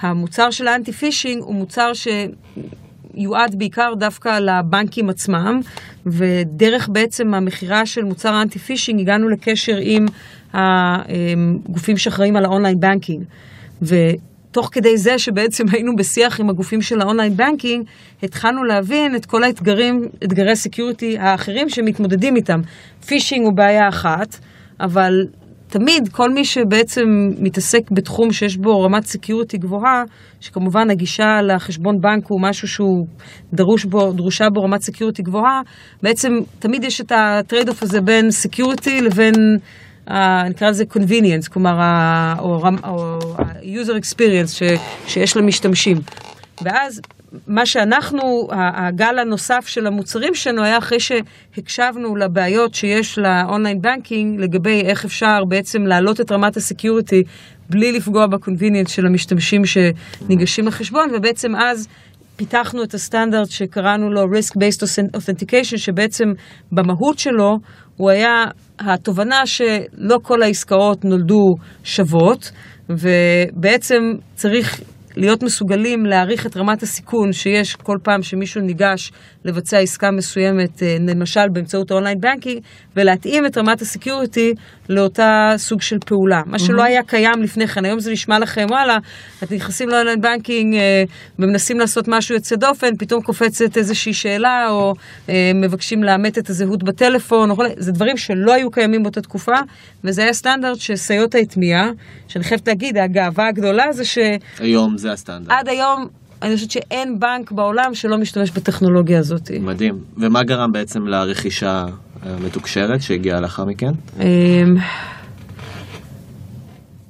המוצר 0.00 0.50
של 0.50 0.68
האנטי 0.68 0.92
פישינג 0.92 1.42
הוא 1.42 1.54
מוצר 1.54 1.92
שיועד 3.16 3.54
בעיקר 3.58 3.92
דווקא 3.98 4.38
לבנקים 4.38 5.10
עצמם, 5.10 5.60
ודרך 6.06 6.88
בעצם 6.92 7.34
המכירה 7.34 7.86
של 7.86 8.04
מוצר 8.04 8.32
האנטי 8.32 8.58
פישינג 8.58 9.00
הגענו 9.00 9.28
לקשר 9.28 9.76
עם 9.80 10.06
הגופים 10.52 11.96
שאחראים 11.96 12.36
על 12.36 12.44
ה 12.44 12.49
online 12.49 12.80
banking. 12.80 13.24
תוך 14.50 14.68
כדי 14.72 14.98
זה 14.98 15.18
שבעצם 15.18 15.64
היינו 15.72 15.96
בשיח 15.96 16.40
עם 16.40 16.50
הגופים 16.50 16.82
של 16.82 17.00
ה 17.00 17.05
online 17.05 17.36
banking, 17.36 17.86
התחלנו 18.22 18.64
להבין 18.64 19.16
את 19.16 19.26
כל 19.26 19.44
האתגרים, 19.44 20.08
אתגרי 20.24 20.52
ה 20.52 20.59
security 20.59 21.18
האחרים 21.18 21.68
שמתמודדים 21.68 22.36
איתם. 22.36 22.60
פישינג 23.06 23.44
הוא 23.44 23.52
בעיה 23.52 23.88
אחת, 23.88 24.38
אבל 24.80 25.26
תמיד 25.78 26.08
כל 26.12 26.30
מי 26.30 26.44
שבעצם 26.44 27.04
מתעסק 27.38 27.90
בתחום 27.90 28.32
שיש 28.32 28.56
בו 28.56 28.82
רמת 28.82 29.04
security 29.04 29.58
גבוהה, 29.58 30.02
שכמובן 30.40 30.90
הגישה 30.90 31.42
לחשבון 31.42 32.00
בנק 32.00 32.24
הוא 32.28 32.40
משהו 32.42 32.68
שהוא 32.68 33.06
דרוש 33.52 33.84
בו, 33.84 34.12
דרושה 34.12 34.44
בו 34.50 34.62
רמת 34.62 34.80
security 34.80 35.22
גבוהה, 35.22 35.60
בעצם 36.02 36.32
תמיד 36.58 36.84
יש 36.84 37.00
את 37.00 37.12
ה 37.14 37.68
trade-off 37.68 37.82
הזה 37.82 38.00
בין 38.00 38.30
security 38.30 39.00
לבין... 39.00 39.34
נקרא 40.50 40.68
לזה 40.68 40.84
convenience, 40.90 41.48
כלומר, 41.52 41.80
ה-user 41.80 42.84
experience 44.02 44.48
ש, 44.48 44.62
שיש 45.06 45.36
למשתמשים. 45.36 45.96
ואז 46.62 47.00
מה 47.48 47.66
שאנחנו, 47.66 48.48
הגל 48.52 49.18
הנוסף 49.18 49.66
של 49.66 49.86
המוצרים 49.86 50.34
שלנו 50.34 50.62
היה 50.62 50.78
אחרי 50.78 50.98
שהקשבנו 51.00 52.16
לבעיות 52.16 52.74
שיש 52.74 53.18
ל 53.18 53.27
online 53.27 53.80
banking 53.80 54.40
לגבי 54.40 54.80
איך 54.80 55.04
אפשר 55.04 55.38
בעצם 55.48 55.78
להעלות 55.86 56.20
את 56.20 56.32
רמת 56.32 56.56
ה 56.56 56.63
security 56.63 57.22
בלי 57.70 57.92
לפגוע 57.92 58.26
ב 58.26 58.31
convenience 58.31 58.90
של 58.90 59.06
המשתמשים 59.06 59.62
שניגשים 59.64 60.66
לחשבון, 60.66 61.08
ובעצם 61.14 61.56
אז 61.56 61.88
פיתחנו 62.36 62.82
את 62.82 62.94
הסטנדרט 62.94 63.50
שקראנו 63.50 64.10
לו 64.10 64.22
Risk-Based 64.22 64.98
Authentication, 65.16 65.76
שבעצם 65.76 66.24
במהות 66.72 67.18
שלו 67.18 67.56
הוא 67.96 68.10
היה 68.10 68.44
התובנה 68.78 69.46
שלא 69.46 70.18
כל 70.22 70.42
העסקאות 70.42 71.04
נולדו 71.04 71.54
שוות, 71.84 72.52
ובעצם 72.88 74.02
צריך 74.34 74.80
להיות 75.16 75.42
מסוגלים 75.42 76.06
להעריך 76.06 76.46
את 76.46 76.56
רמת 76.56 76.82
הסיכון 76.82 77.32
שיש 77.32 77.76
כל 77.76 77.98
פעם 78.02 78.22
שמישהו 78.22 78.60
ניגש 78.60 79.12
לבצע 79.44 79.78
עסקה 79.78 80.10
מסוימת, 80.10 80.82
אה, 80.82 80.96
למשל 81.00 81.48
באמצעות 81.52 81.90
ה 81.90 81.94
online 81.94 82.20
banking, 82.20 82.62
ולהתאים 82.96 83.46
את 83.46 83.58
רמת 83.58 83.80
ה 83.80 83.88
security 83.88 84.54
לאותה 84.88 85.54
סוג 85.56 85.82
של 85.82 85.96
פעולה. 86.06 86.42
מה 86.46 86.58
שלא 86.58 86.82
היה 86.82 87.02
קיים 87.02 87.42
לפני 87.42 87.66
כן, 87.66 87.84
היום 87.84 88.00
זה 88.00 88.12
נשמע 88.12 88.38
לכם, 88.38 88.66
וואלה, 88.70 88.98
אתם 89.42 89.54
נכנסים 89.54 89.88
ל 89.88 89.93
online 89.93 90.20
banking 90.20 90.74
אה, 90.74 91.04
ומנסים 91.38 91.78
לעשות 91.78 92.08
משהו 92.08 92.34
יוצא 92.34 92.56
דופן, 92.56 92.96
פתאום 92.98 93.22
קופצת 93.22 93.76
איזושהי 93.76 94.12
שאלה, 94.12 94.66
או 94.70 94.94
אה, 95.28 95.50
מבקשים 95.54 96.02
לאמת 96.02 96.38
את 96.38 96.50
הזהות 96.50 96.82
בטלפון, 96.82 97.50
או... 97.50 97.56
זה 97.76 97.92
דברים 97.92 98.16
שלא 98.16 98.52
היו 98.52 98.70
קיימים 98.70 99.02
באותה 99.02 99.20
תקופה, 99.20 99.56
וזה 100.04 100.22
היה 100.22 100.32
סטנדרט 100.32 100.78
שסיוטה 100.80 101.38
הטמיעה, 101.38 101.90
שאני 102.28 102.44
חייבת 102.44 102.68
להגיד, 102.68 102.98
הגאווה 102.98 103.48
הגדולה 103.48 103.92
זה 103.92 104.04
ש... 104.04 104.18
היום 104.58 104.96
זה 105.04 105.12
הסטנדרט. 105.12 105.50
עד 105.50 105.68
היום 105.68 106.08
אני 106.42 106.54
חושבת 106.54 106.70
שאין 106.70 107.20
בנק 107.20 107.50
בעולם 107.50 107.94
שלא 107.94 108.18
משתמש 108.18 108.50
בטכנולוגיה 108.50 109.18
הזאת. 109.18 109.50
מדהים. 109.60 109.98
ומה 110.16 110.42
גרם 110.42 110.72
בעצם 110.72 111.06
לרכישה 111.06 111.86
המתוקשרת 112.22 113.02
שהגיעה 113.02 113.40
לאחר 113.40 113.64
מכן? 113.64 113.92
אמ, 114.20 114.76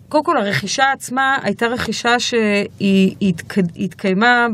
קודם 0.08 0.24
כל 0.24 0.36
הרכישה 0.36 0.92
עצמה 0.92 1.38
הייתה 1.42 1.66
רכישה 1.66 2.18
שהיא 2.18 3.34
התקיימה 3.76 4.46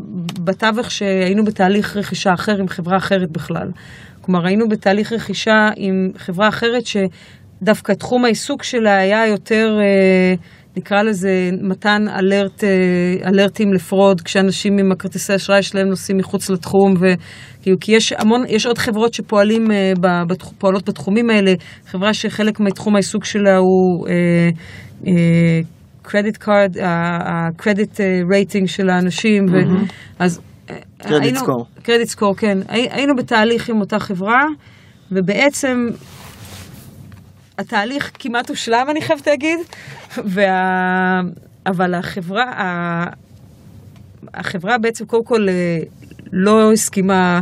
בתווך 0.44 0.90
שהיינו 0.90 1.44
בתהליך 1.44 1.96
רכישה 1.96 2.34
אחר 2.34 2.56
עם 2.56 2.68
חברה 2.68 2.96
אחרת 2.96 3.30
בכלל. 3.30 3.70
כלומר 4.20 4.46
היינו 4.46 4.68
בתהליך 4.68 5.12
רכישה 5.12 5.68
עם 5.76 6.10
חברה 6.16 6.48
אחרת 6.48 6.82
שדווקא 6.86 7.92
תחום 7.92 8.24
העיסוק 8.24 8.62
שלה 8.62 8.96
היה 8.96 9.26
יותר... 9.26 9.78
אה, 9.80 10.34
נקרא 10.76 11.02
לזה 11.02 11.50
מתן 11.62 12.04
אלרט, 12.18 12.64
אה, 12.64 13.28
אלרטים 13.28 13.72
לפרוד, 13.72 14.20
כשאנשים 14.20 14.78
עם 14.78 14.92
הכרטיסי 14.92 15.36
אשראי 15.36 15.62
שלהם 15.62 15.88
נוסעים 15.88 16.18
מחוץ 16.18 16.50
לתחום, 16.50 16.94
וכאילו, 16.94 17.76
כי 17.80 17.92
יש 17.92 18.12
המון, 18.12 18.44
יש 18.48 18.66
עוד 18.66 18.78
חברות 18.78 19.14
שפועלים, 19.14 19.70
אה, 19.70 19.92
פועלות 20.58 20.88
בתחומים 20.88 21.30
האלה, 21.30 21.54
חברה 21.86 22.14
שחלק 22.14 22.60
מתחום 22.60 22.94
העיסוק 22.94 23.24
שלה 23.24 23.56
הוא 23.56 24.08
credit 26.02 26.36
card, 26.36 26.76
ה 27.24 27.35
credit 27.35 28.00
rating 28.32 28.68
של 28.68 28.90
האנשים, 28.90 29.44
mm-hmm. 29.48 29.92
אז 30.18 30.40
credit 30.98 31.36
score. 31.36 31.66
credit 31.82 32.08
score, 32.08 32.36
כן. 32.36 32.58
היינו 32.68 33.14
בתהליך 33.16 33.68
עם 33.68 33.80
אותה 33.80 33.98
חברה, 33.98 34.44
ובעצם 35.12 35.86
התהליך 37.58 38.10
כמעט 38.18 38.48
הושלם, 38.48 38.86
אני 38.90 39.00
חייבת 39.02 39.26
להגיד, 39.26 39.58
וה... 40.16 41.20
אבל 41.66 41.94
החברה, 41.94 43.04
החברה 44.34 44.78
בעצם 44.78 45.06
קודם 45.06 45.24
כל 45.24 45.48
אה, 45.48 45.78
לא 46.32 46.72
הסכימה 46.72 47.40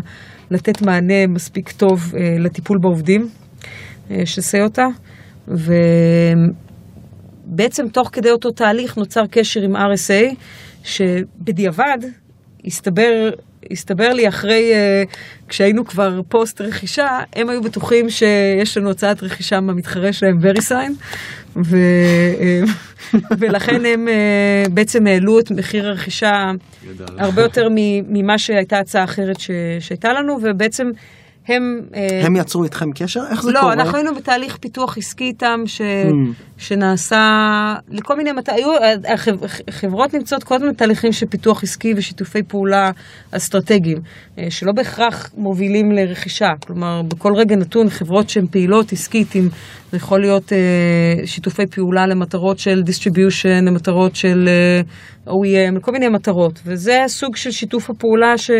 לתת 0.50 0.82
מענה 0.82 1.26
מספיק 1.26 1.72
טוב 1.72 2.14
אה, 2.16 2.36
לטיפול 2.38 2.78
בעובדים 2.78 3.28
אה, 4.10 4.22
של 4.26 4.40
סיוטה, 4.40 4.86
ובעצם 7.48 7.88
תוך 7.88 8.10
כדי 8.12 8.30
אותו 8.30 8.50
תהליך 8.50 8.96
נוצר 8.96 9.26
קשר 9.26 9.62
עם 9.62 9.76
RSA, 9.76 10.34
שבדיעבד 10.84 11.98
הסתבר 12.64 13.30
הסתבר 13.70 14.12
לי 14.12 14.28
אחרי, 14.28 14.72
uh, 14.72 15.08
כשהיינו 15.48 15.84
כבר 15.84 16.20
פוסט 16.28 16.60
רכישה, 16.60 17.18
הם 17.36 17.48
היו 17.48 17.62
בטוחים 17.62 18.10
שיש 18.10 18.76
לנו 18.76 18.90
הצעת 18.90 19.22
רכישה 19.22 19.60
מהמתחרה 19.60 20.12
שלהם, 20.12 20.38
וריסיין, 20.40 20.94
ו, 21.56 21.76
uh, 22.64 23.14
ולכן 23.38 23.86
הם 23.86 24.08
uh, 24.08 24.68
בעצם 24.70 25.06
העלו 25.06 25.38
את 25.38 25.50
מחיר 25.50 25.88
הרכישה 25.88 26.50
הרבה 27.18 27.42
יותר 27.42 27.68
ממה 28.08 28.38
שהייתה 28.38 28.78
הצעה 28.78 29.04
אחרת 29.04 29.40
ש, 29.40 29.50
שהייתה 29.80 30.12
לנו, 30.12 30.38
ובעצם 30.42 30.90
הם... 31.48 31.80
אה, 31.94 32.26
הם 32.26 32.36
יצרו 32.36 32.64
איתכם 32.64 32.92
קשר? 32.92 33.20
איך 33.30 33.42
זה 33.42 33.52
לא, 33.52 33.60
קורה? 33.60 33.74
לא, 33.74 33.80
אנחנו 33.80 33.96
היינו 33.96 34.14
בתהליך 34.14 34.56
פיתוח 34.56 34.98
עסקי 34.98 35.24
איתם, 35.24 35.60
ש... 35.66 35.80
mm. 35.80 36.14
שנעשה 36.58 37.24
לכל 37.88 38.16
מיני... 38.16 38.32
מת... 38.32 38.48
היו... 38.48 38.68
החברות 39.68 40.14
נמצאות 40.14 40.44
כל 40.44 40.54
הזמן 40.54 40.68
בתהליכים 40.68 41.12
של 41.12 41.26
פיתוח 41.26 41.62
עסקי 41.62 41.94
ושיתופי 41.96 42.42
פעולה 42.42 42.90
אסטרטגיים, 43.30 43.98
אה, 44.38 44.50
שלא 44.50 44.72
בהכרח 44.76 45.30
מובילים 45.36 45.92
לרכישה. 45.92 46.48
כלומר, 46.66 47.02
בכל 47.02 47.32
רגע 47.36 47.56
נתון, 47.56 47.90
חברות 47.90 48.28
שהן 48.28 48.46
פעילות 48.46 48.92
עסקית, 48.92 49.34
עם... 49.34 49.48
זה 49.90 49.96
יכול 49.96 50.20
להיות 50.20 50.52
אה, 50.52 51.26
שיתופי 51.26 51.66
פעולה 51.66 52.06
למטרות 52.06 52.58
של 52.58 52.82
distribution, 52.86 53.64
למטרות 53.66 54.16
של 54.16 54.48
OEM, 55.26 55.76
לכל 55.76 55.92
מיני 55.92 56.08
מטרות. 56.08 56.60
וזה 56.66 57.04
הסוג 57.04 57.36
של 57.36 57.50
שיתוף 57.50 57.90
הפעולה 57.90 58.38
ש... 58.38 58.50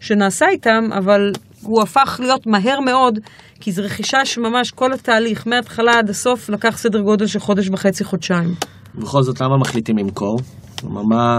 שנעשה 0.00 0.46
איתם, 0.48 0.84
אבל 0.98 1.32
הוא 1.66 1.82
הפך 1.82 2.20
להיות 2.22 2.46
מהר 2.46 2.80
מאוד, 2.80 3.18
כי 3.60 3.72
זו 3.72 3.82
רכישה 3.82 4.24
שממש 4.24 4.70
כל 4.70 4.92
התהליך, 4.92 5.46
מההתחלה 5.46 5.98
עד 5.98 6.10
הסוף, 6.10 6.48
לקח 6.48 6.78
סדר 6.78 7.00
גודל 7.00 7.26
של 7.26 7.38
חודש 7.38 7.68
וחצי, 7.68 8.04
חודשיים. 8.04 8.54
בכל 8.94 9.22
זאת, 9.22 9.40
למה 9.40 9.56
מחליטים 9.56 9.98
למכור? 9.98 10.38
כלומר, 10.80 11.02
מה, 11.02 11.38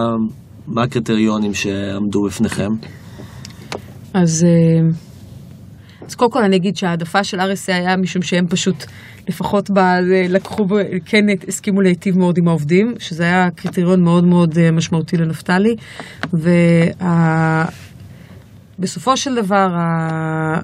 מה 0.67 0.83
הקריטריונים 0.83 1.53
שעמדו 1.53 2.23
בפניכם? 2.27 2.69
אז, 4.13 4.45
אה, 4.45 4.89
אז 6.07 6.15
קודם 6.15 6.31
כל 6.31 6.43
אני 6.43 6.55
אגיד 6.55 6.77
שההעדפה 6.77 7.23
של 7.23 7.39
RSA 7.39 7.73
היה 7.73 7.97
משום 7.97 8.21
שהם 8.21 8.47
פשוט, 8.47 8.85
לפחות 9.27 9.69
ב, 9.69 9.79
לקחו, 10.29 10.65
כן 11.05 11.25
הסכימו 11.47 11.81
להיטיב 11.81 12.17
מאוד 12.17 12.37
עם 12.37 12.47
העובדים, 12.47 12.93
שזה 12.99 13.23
היה 13.23 13.51
קריטריון 13.51 14.03
מאוד 14.03 14.23
מאוד 14.25 14.57
אה, 14.57 14.71
משמעותי 14.71 15.17
לנפתלי. 15.17 15.75
וה... 16.33 17.65
בסופו 18.79 19.17
של 19.17 19.35
דבר, 19.35 19.67
ה... 19.75 20.59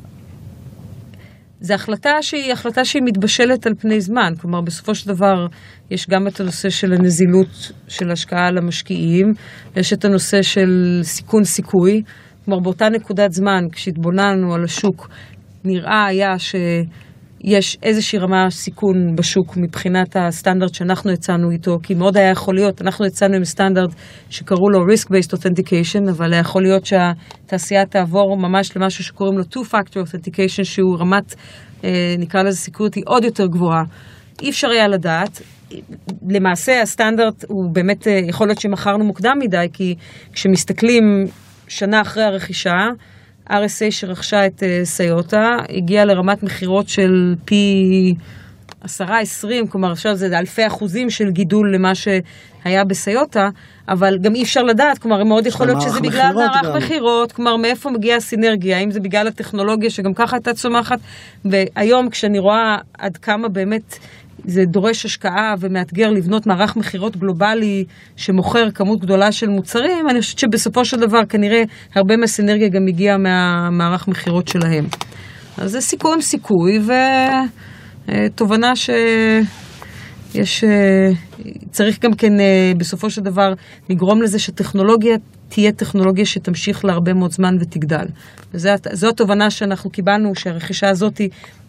זו 1.62 1.73
החלטה 1.73 2.21
שהיא 2.21 2.54
החלטה 2.54 2.86
שהיא 2.86 3.02
מתבשלת 3.06 3.67
על 3.67 3.73
פני 3.80 4.02
זמן. 4.02 4.34
כלומר, 4.41 4.62
בסופו 4.62 4.95
של 4.95 5.08
דבר, 5.08 5.47
יש 5.91 6.08
גם 6.10 6.28
את 6.28 6.39
הנושא 6.39 6.69
של 6.69 6.93
הנזילות 6.93 7.71
של 7.88 8.12
השקעה 8.12 8.52
למשקיעים, 8.52 9.34
יש 9.76 9.93
את 9.93 10.06
הנושא 10.06 10.41
של 10.41 10.99
סיכון 11.04 11.43
סיכוי. 11.43 12.02
כלומר, 12.45 12.60
באותה 12.60 12.89
נקודת 12.89 13.32
זמן, 13.32 13.63
כשהתבוננו 13.71 14.54
על 14.54 14.63
השוק, 14.63 15.10
נראה 15.63 16.06
היה 16.06 16.39
ש... 16.39 16.56
יש 17.43 17.77
איזושהי 17.84 18.19
רמה 18.19 18.49
סיכון 18.49 19.15
בשוק 19.15 19.58
מבחינת 19.58 20.15
הסטנדרט 20.15 20.73
שאנחנו 20.73 21.12
הצענו 21.12 21.51
איתו, 21.51 21.77
כי 21.84 21.93
מאוד 21.93 22.17
היה 22.17 22.29
יכול 22.29 22.56
להיות, 22.56 22.82
אנחנו 22.82 23.06
הצענו 23.06 23.36
עם 23.36 23.43
סטנדרט 23.43 23.89
שקראו 24.29 24.69
לו 24.69 24.79
Risk-Based 24.79 25.38
Authentication, 25.38 26.10
אבל 26.12 26.34
יכול 26.39 26.62
להיות 26.63 26.86
שהתעשייה 26.86 27.86
תעבור 27.86 28.38
ממש 28.38 28.77
למשהו 28.77 29.03
שקוראים 29.03 29.38
לו 29.38 29.43
Two-Factor 29.43 29.95
Authentication, 29.95 30.63
שהוא 30.63 30.97
רמת, 30.99 31.36
אה, 31.84 32.15
נקרא 32.19 32.43
לזה 32.43 32.58
סיקורטי 32.58 33.01
עוד 33.06 33.23
יותר 33.23 33.45
גבוהה. 33.47 33.84
אי 34.41 34.49
אפשר 34.49 34.69
היה 34.69 34.88
לדעת. 34.88 35.41
למעשה 36.29 36.82
הסטנדרט 36.82 37.45
הוא 37.47 37.73
באמת, 37.73 38.08
אה, 38.08 38.19
יכול 38.29 38.47
להיות 38.47 38.60
שמכרנו 38.60 39.06
מוקדם 39.06 39.38
מדי, 39.39 39.67
כי 39.73 39.95
כשמסתכלים 40.34 41.03
שנה 41.67 42.01
אחרי 42.01 42.23
הרכישה, 42.23 42.89
RSA 43.49 43.91
שרכשה 43.91 44.45
את 44.45 44.63
אה, 44.63 44.82
סיוטה, 44.84 45.58
הגיעה 45.69 46.06
לרמת 46.06 46.43
מכירות 46.43 46.89
של 46.89 47.36
פי 47.45 48.15
עשרה, 48.84 49.19
עשרים, 49.19 49.67
כלומר 49.67 49.91
עכשיו 49.91 50.15
זה 50.15 50.39
אלפי 50.39 50.67
אחוזים 50.67 51.10
של 51.10 51.32
גידול 51.32 51.75
למה 51.75 51.91
שהיה 51.95 52.84
בסיוטה, 52.84 53.49
אבל 53.89 54.17
גם 54.17 54.36
אי 54.36 54.43
אפשר 54.43 54.63
לדעת, 54.63 54.97
כלומר 54.97 55.23
מאוד 55.23 55.47
יכול 55.47 55.65
להיות 55.65 55.82
שזה 55.82 56.01
בגלל 56.01 56.34
מערך 56.36 56.75
מכירות, 56.75 57.32
כלומר 57.32 57.56
מאיפה 57.56 57.89
מגיעה 57.89 58.17
הסינרגיה, 58.17 58.77
האם 58.77 58.91
זה 58.91 58.99
בגלל 58.99 59.27
הטכנולוגיה 59.27 59.89
שגם 59.89 60.13
ככה 60.13 60.36
הייתה 60.36 60.53
צומחת, 60.53 60.99
והיום 61.45 62.10
כשאני 62.10 62.39
רואה 62.39 62.77
עד 62.97 63.17
כמה 63.17 63.47
באמת 63.47 63.97
זה 64.45 64.65
דורש 64.65 65.05
השקעה 65.05 65.53
ומאתגר 65.59 66.09
לבנות 66.09 66.47
מערך 66.47 66.75
מכירות 66.75 67.17
גלובלי 67.17 67.85
שמוכר 68.15 68.71
כמות 68.71 68.99
גדולה 69.01 69.31
של 69.31 69.47
מוצרים, 69.47 70.09
אני 70.09 70.21
חושבת 70.21 70.39
שבסופו 70.39 70.85
של 70.85 70.97
דבר 70.97 71.25
כנראה 71.29 71.63
הרבה 71.95 72.17
מהסינרגיה 72.17 72.67
גם 72.69 72.87
הגיעה 72.87 73.17
מהמערך 73.17 74.07
מכירות 74.07 74.47
שלהם. 74.47 74.85
אז 75.57 75.71
זה 75.71 75.81
סיכון 75.81 76.21
סיכוי 76.21 76.79
ותובנה 78.07 78.75
ש... 78.75 78.89
יש, 80.35 80.63
אה, 80.63 81.09
צריך 81.71 81.99
גם 81.99 82.13
כן 82.13 82.39
אה, 82.39 82.71
בסופו 82.77 83.09
של 83.09 83.21
דבר 83.21 83.53
לגרום 83.89 84.21
לזה 84.21 84.39
שטכנולוגיה 84.39 85.15
תהיה 85.49 85.71
טכנולוגיה 85.71 86.25
שתמשיך 86.25 86.85
להרבה 86.85 87.13
מאוד 87.13 87.31
זמן 87.31 87.55
ותגדל. 87.61 88.05
וזו 88.53 89.09
התובנה 89.09 89.49
שאנחנו 89.49 89.89
קיבלנו, 89.89 90.35
שהרכישה 90.35 90.89
הזאת 90.89 91.21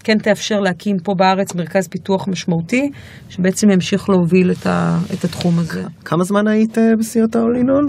כן 0.05 0.19
תאפשר 0.19 0.61
להקים 0.61 0.99
פה 0.99 1.15
בארץ 1.15 1.55
מרכז 1.55 1.89
פיתוח 1.89 2.29
משמעותי, 2.29 2.91
שבעצם 3.31 3.71
ימשיך 3.71 4.09
להוביל 4.09 4.51
את, 4.51 4.67
ה, 4.67 4.99
את 5.15 5.25
התחום 5.25 5.59
הזה. 5.59 5.83
כמה 6.05 6.25
זמן 6.25 6.47
היית 6.49 6.79
אה, 6.79 6.97
בסיעות 6.99 7.37
האולינון? 7.37 7.89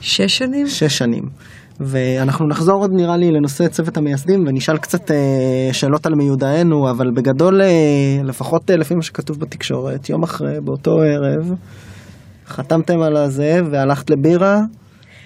שש 0.00 0.38
שנים? 0.38 0.66
שש 0.66 0.98
שנים. 0.98 1.28
ואנחנו 1.80 2.46
נחזור 2.46 2.80
עוד 2.80 2.92
נראה 2.92 3.16
לי 3.16 3.30
לנושא 3.30 3.68
צוות 3.68 3.96
המייסדים 3.96 4.44
ונשאל 4.46 4.76
קצת 4.76 5.10
אה, 5.10 5.68
שאלות 5.72 6.06
על 6.06 6.14
מיודענו, 6.14 6.90
אבל 6.90 7.10
בגדול, 7.10 7.62
אה, 7.62 7.66
לפחות 8.24 8.70
אה, 8.70 8.76
לפי 8.76 8.94
מה 8.94 9.02
שכתוב 9.02 9.40
בתקשורת, 9.40 10.08
יום 10.08 10.22
אחרי, 10.22 10.60
באותו 10.60 11.00
ערב, 11.00 11.54
חתמתם 12.46 13.00
על 13.00 13.16
הזה 13.16 13.60
והלכת 13.70 14.10
לבירה. 14.10 14.60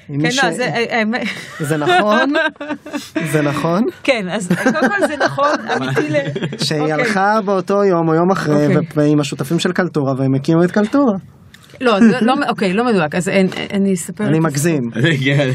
כן, 0.06 0.14
מי 0.16 0.22
לא, 0.42 0.50
זה... 0.50 0.64
אה, 0.64 0.98
האמת- 0.98 1.26
זה 1.60 1.76
נכון? 1.76 2.32
זה 3.32 3.42
נכון? 3.42 3.84
כן, 4.02 4.26
אז 4.30 4.48
קודם 4.64 4.88
כל 4.90 5.06
זה 5.08 5.16
נכון, 5.24 5.54
אמיתי 5.76 6.10
ל... 6.10 6.16
שהיא 6.64 6.80
אוקיי. 6.80 6.92
הלכה 6.92 7.40
באותו 7.44 7.84
יום 7.84 8.08
או 8.08 8.14
יום 8.14 8.30
אחרי 8.30 8.66
אוקיי. 8.66 8.88
ועם 8.96 9.20
השותפים 9.20 9.58
של 9.58 9.72
קלטורה 9.72 10.12
והם 10.18 10.34
הקימו 10.34 10.64
את 10.64 10.70
קלטורה. 10.70 11.12
לא, 11.80 11.98
לא, 12.20 12.34
אוקיי, 12.48 12.72
לא 12.72 12.84
מדויק, 12.84 13.14
אז 13.14 13.28
אין- 13.28 13.48
אני 13.72 13.94
אספר. 13.94 14.24
אני 14.26 14.38
מגזים. 14.40 14.82
כן. 15.24 15.48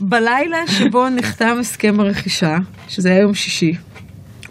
בלילה 0.00 0.56
שבו 0.66 1.08
נחתם 1.08 1.56
הסכם 1.60 2.00
הרכישה, 2.00 2.56
שזה 2.88 3.08
היה 3.10 3.20
יום 3.20 3.34
שישי, 3.34 3.72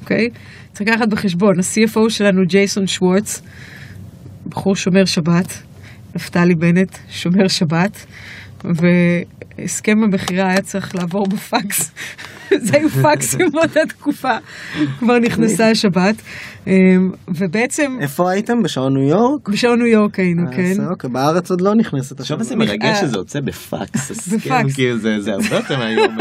אוקיי? 0.02 0.30
צריך 0.74 0.90
לקחת 0.90 1.08
בחשבון, 1.08 1.60
ה-CFO 1.60 2.10
שלנו 2.10 2.42
ג'ייסון 2.48 2.88
שוורץ, 2.88 3.42
בחור 4.48 4.76
שומר 4.76 5.06
שבת, 5.06 5.62
נפתלי 6.16 6.56
בנט, 6.56 6.98
שומר 7.10 7.48
שבת, 7.48 8.06
והסכם 8.64 10.04
המכירה 10.04 10.50
היה 10.50 10.62
צריך 10.62 10.96
לעבור 10.96 11.28
בפקס. 11.28 11.92
זה 12.66 12.78
היו 12.78 12.90
פקסים 12.90 13.52
באותה 13.54 13.80
תקופה, 13.90 14.38
כבר 15.00 15.20
נכנסה 15.20 15.70
השבת. 15.72 16.16
אמ, 16.68 17.12
ובעצם, 17.28 17.98
איפה 18.02 18.32
הייתם? 18.32 18.64
בשעון 18.64 18.94
ניו 18.94 19.08
יורק? 19.08 19.50
בשעון 19.50 19.80
ניו 19.80 19.88
יורק 19.88 20.20
היינו, 20.20 20.48
אה, 20.48 20.56
כן. 20.56 20.74
אוקיי, 20.90 21.10
בארץ 21.10 21.50
עוד 21.52 21.62
לא 21.62 21.76
נכנסת 21.76 22.20
עכשיו. 22.20 22.44
זה 22.44 22.56
מרגש. 22.56 23.02
שזה 23.02 23.18
יוצא 23.18 23.40
בפקס, 23.40 24.12
הסכם, 24.12 24.38
בפקס. 24.38 24.74
כאילו 24.74 24.98
זה 24.98 25.22
זה 25.22 25.34
הרבה 25.34 25.56
יותר 25.56 25.78
מהיום, 25.78 26.18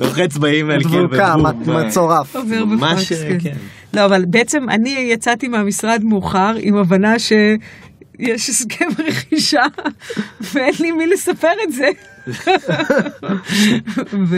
לוחץ 0.00 0.36
באימייל, 0.36 0.84
כאילו, 0.84 1.08
מצורף. 1.86 2.36
עובר 2.36 2.64
בפקס, 2.64 3.22
כן. 3.22 3.38
כן. 3.40 3.56
לא, 3.94 4.04
אבל 4.04 4.24
בעצם 4.24 4.70
אני 4.70 5.08
יצאתי 5.12 5.48
מהמשרד 5.48 6.04
מאוחר 6.04 6.54
עם 6.60 6.76
הבנה 6.76 7.18
שיש 8.16 8.50
הסכם 8.50 8.88
רכישה 9.06 9.62
ואין 10.54 10.74
לי 10.80 10.92
מי 10.92 11.06
לספר 11.06 11.52
את 11.68 11.72
זה. 11.72 11.88
ו... 14.28 14.36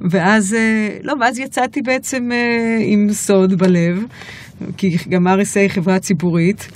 ואז, 0.00 0.54
אה, 0.54 0.96
לא, 1.02 1.14
ואז 1.20 1.38
יצאתי 1.38 1.82
בעצם 1.82 2.30
אה, 2.32 2.78
עם 2.80 3.08
סוד 3.12 3.54
בלב, 3.54 4.04
כי 4.76 4.96
גם 5.08 5.26
RSA 5.28 5.58
היא 5.58 5.68
חברה 5.68 5.98
ציבורית, 5.98 6.68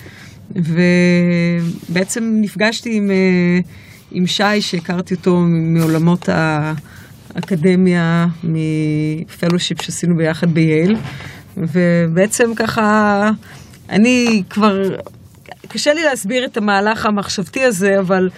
ובעצם 0.51 2.38
נפגשתי 2.40 2.97
עם, 2.97 3.11
אה, 3.11 3.59
עם 4.11 4.27
שי, 4.27 4.61
שהכרתי 4.61 5.14
אותו 5.14 5.40
מעולמות 5.49 6.29
האקדמיה, 7.35 8.27
מפלושיפ 8.44 9.83
שעשינו 9.83 10.16
ביחד 10.16 10.55
בייל, 10.55 10.97
ובעצם 11.57 12.55
ככה, 12.57 13.31
אני 13.90 14.42
כבר, 14.51 14.97
קשה 15.68 15.94
לי 15.94 16.04
להסביר 16.04 16.44
את 16.44 16.57
המהלך 16.57 17.07
המחשבתי 17.07 17.64
הזה, 17.64 18.00
אבל 18.00 18.28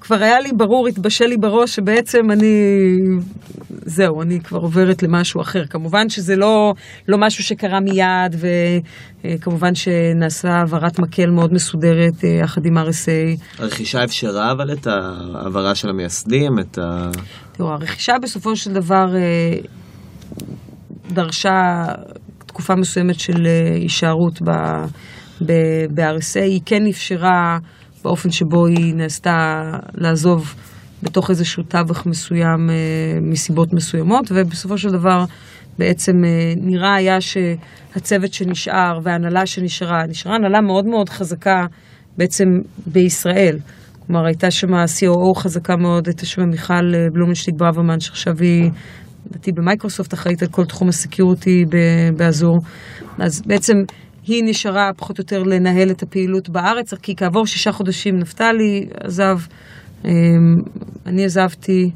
כבר 0.00 0.22
היה 0.22 0.40
לי 0.40 0.50
ברור, 0.56 0.88
התבשל 0.88 1.26
לי 1.26 1.36
בראש 1.36 1.74
שבעצם 1.74 2.30
אני, 2.30 2.96
זהו, 3.70 4.22
אני 4.22 4.40
כבר 4.40 4.58
עוברת 4.58 5.02
למשהו 5.02 5.40
אחר. 5.40 5.64
כמובן 5.70 6.08
שזה 6.08 6.36
לא, 6.36 6.72
לא 7.08 7.18
משהו 7.18 7.44
שקרה 7.44 7.80
מיד, 7.80 8.36
וכמובן 9.24 9.74
שנעשה 9.74 10.48
העברת 10.48 10.98
מקל 10.98 11.30
מאוד 11.30 11.52
מסודרת 11.52 12.24
אה, 12.24 12.28
יחד 12.28 12.66
עם 12.66 12.78
RSA. 12.78 13.40
הרכישה 13.58 14.04
אפשרה 14.04 14.52
אבל 14.52 14.72
את 14.72 14.86
ההעברה 14.86 15.74
של 15.74 15.88
המייסדים, 15.88 16.58
את 16.58 16.78
ה... 16.78 17.10
תראו, 17.52 17.68
הרכישה 17.68 18.12
בסופו 18.22 18.56
של 18.56 18.72
דבר 18.72 19.16
אה, 19.16 19.58
דרשה 21.10 21.84
תקופה 22.46 22.74
מסוימת 22.74 23.20
של 23.20 23.46
אה, 23.46 23.74
הישארות 23.74 24.42
ב- 24.42 24.50
ב- 24.50 24.86
ב-RSA. 25.46 26.40
היא 26.40 26.60
כן 26.66 26.86
אפשרה 26.90 27.58
באופן 28.04 28.30
שבו 28.30 28.66
היא 28.66 28.94
נעשתה 28.94 29.62
לעזוב 29.94 30.54
בתוך 31.02 31.30
איזשהו 31.30 31.62
תווך 31.62 32.06
מסוים 32.06 32.70
אה, 32.70 33.20
מסיבות 33.22 33.72
מסוימות, 33.72 34.32
ובסופו 34.34 34.78
של 34.78 34.88
דבר 34.88 35.24
בעצם 35.78 36.12
אה, 36.24 36.52
נראה 36.56 36.94
היה 36.94 37.20
שהצוות 37.20 38.32
שנשאר 38.32 38.98
וההנהלה 39.02 39.46
שנשארה, 39.46 40.06
נשארה 40.08 40.34
הנהלה 40.34 40.60
מאוד 40.60 40.86
מאוד 40.86 41.08
חזקה 41.08 41.66
בעצם 42.18 42.44
בישראל. 42.86 43.58
כלומר, 44.06 44.26
הייתה 44.26 44.50
שם 44.50 44.74
COO 44.74 45.38
חזקה 45.38 45.76
מאוד, 45.76 46.06
הייתה 46.06 46.26
שם 46.26 46.42
מיכל 46.50 46.94
אה, 46.94 47.06
בלומנשטיק 47.12 47.54
ברוורמן, 47.58 48.00
שעכשיו 48.00 48.32
היא, 48.40 48.70
לדעתי 49.26 49.52
במייקרוסופט, 49.52 50.14
אחראית 50.14 50.42
על 50.42 50.48
כל 50.48 50.64
תחום 50.64 50.88
ה 50.88 50.96
security 50.96 51.64
ב- 51.70 52.16
באזור. 52.16 52.58
אז 53.18 53.42
בעצם 53.46 53.74
היא 54.28 54.44
נשארה 54.46 54.90
פחות 54.96 55.18
או 55.18 55.22
יותר 55.22 55.42
לנהל 55.42 55.90
את 55.90 56.02
הפעילות 56.02 56.48
בארץ, 56.48 56.94
כי 56.94 57.16
כעבור 57.16 57.46
שישה 57.46 57.72
חודשים 57.72 58.18
נפתלי 58.18 58.86
עזב, 59.04 59.38
אה, 60.04 60.10
אני 61.06 61.24
עזבתי, 61.24 61.90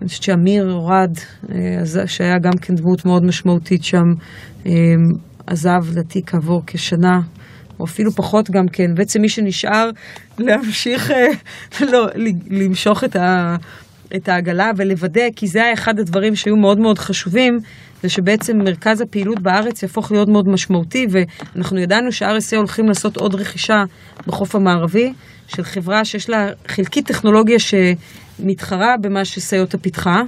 אני 0.00 0.08
חושבת 0.08 0.22
שאמיר 0.22 0.72
אורד, 0.72 1.10
אה, 1.52 2.06
שהיה 2.06 2.38
גם 2.38 2.52
כן 2.62 2.74
דמות 2.74 3.04
מאוד 3.04 3.24
משמעותית 3.24 3.84
שם, 3.84 4.06
אה, 4.66 4.72
עזב 5.46 5.90
לדעתי 5.90 6.22
כעבור 6.26 6.62
כשנה, 6.66 7.20
או 7.80 7.84
אפילו 7.84 8.12
פחות 8.12 8.50
גם 8.50 8.68
כן. 8.72 8.94
בעצם 8.94 9.20
מי 9.20 9.28
שנשאר 9.28 9.90
להמשיך, 10.38 11.10
אה, 11.10 11.26
לא, 11.92 12.06
למשוך 12.50 13.04
את 14.16 14.28
העגלה 14.28 14.70
ולוודא, 14.76 15.24
כי 15.36 15.46
זה 15.46 15.62
היה 15.62 15.72
אחד 15.72 15.98
הדברים 15.98 16.36
שהיו 16.36 16.56
מאוד 16.56 16.78
מאוד 16.78 16.98
חשובים, 16.98 17.58
זה 18.02 18.08
שבעצם 18.08 18.58
מרכז 18.58 19.00
הפעילות 19.00 19.38
בארץ 19.40 19.82
יהפוך 19.82 20.12
להיות 20.12 20.28
מאוד 20.28 20.48
משמעותי, 20.48 21.06
ואנחנו 21.10 21.78
ידענו 21.78 22.12
ש-RSA 22.12 22.56
הולכים 22.56 22.88
לעשות 22.88 23.16
עוד 23.16 23.34
רכישה 23.34 23.84
בחוף 24.26 24.54
המערבי, 24.54 25.12
של 25.46 25.62
חברה 25.62 26.04
שיש 26.04 26.30
לה 26.30 26.48
חלקית 26.68 27.06
טכנולוגיה 27.06 27.56
שמתחרה 27.58 28.96
במה 29.00 29.24
שסיוטה 29.24 29.78
פיתחה. 29.78 30.22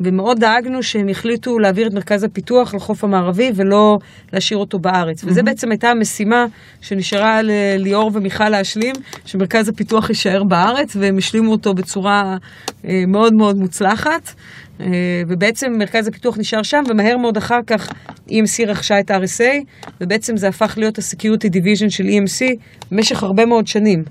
ומאוד 0.00 0.40
דאגנו 0.40 0.82
שהם 0.82 1.08
יחליטו 1.08 1.58
להעביר 1.58 1.86
את 1.86 1.92
מרכז 1.92 2.24
הפיתוח 2.24 2.74
לחוף 2.74 3.04
המערבי 3.04 3.50
ולא 3.54 3.96
להשאיר 4.32 4.58
אותו 4.58 4.78
בארץ. 4.78 5.24
וזה 5.24 5.42
בעצם 5.42 5.70
הייתה 5.70 5.88
המשימה 5.88 6.46
שנשארה 6.80 7.40
לליאור 7.42 8.10
ומיכל 8.14 8.48
להשלים, 8.48 8.94
שמרכז 9.24 9.68
הפיתוח 9.68 10.08
יישאר 10.08 10.44
בארץ, 10.44 10.96
והם 10.96 11.18
השלימו 11.18 11.52
אותו 11.52 11.74
בצורה 11.74 12.36
אה, 12.84 13.02
מאוד 13.08 13.34
מאוד 13.34 13.56
מוצלחת. 13.56 14.34
אה, 14.80 14.86
ובעצם 15.28 15.72
מרכז 15.78 16.08
הפיתוח 16.08 16.38
נשאר 16.38 16.62
שם, 16.62 16.82
ומהר 16.88 17.16
מאוד 17.16 17.36
אחר 17.36 17.58
כך 17.66 17.88
EMC 18.28 18.66
רכשה 18.66 19.00
את 19.00 19.10
RSA, 19.10 19.88
ובעצם 20.00 20.36
זה 20.36 20.48
הפך 20.48 20.74
להיות 20.78 20.98
ה-Security 20.98 21.48
Division 21.48 21.90
של 21.90 22.04
EMC 22.04 22.56
במשך 22.90 23.22
הרבה 23.22 23.46
מאוד 23.46 23.66
שנים. 23.66 24.02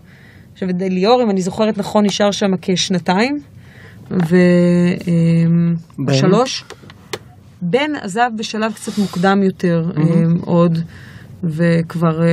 עכשיו, 0.53 0.69
ליאור, 0.79 1.23
אם 1.23 1.29
אני 1.29 1.41
זוכרת 1.41 1.77
נכון, 1.77 2.05
נשאר 2.05 2.31
שם 2.31 2.51
כשנתיים. 2.61 3.54
ושלוש, 6.07 6.63
בן? 7.61 7.91
עזב 8.01 8.29
בשלב 8.37 8.73
קצת 8.73 8.97
מוקדם 8.97 9.43
יותר 9.43 9.91
אמ, 9.97 10.37
עוד, 10.41 10.79
וכבר 11.49 12.21
אה, 12.23 12.27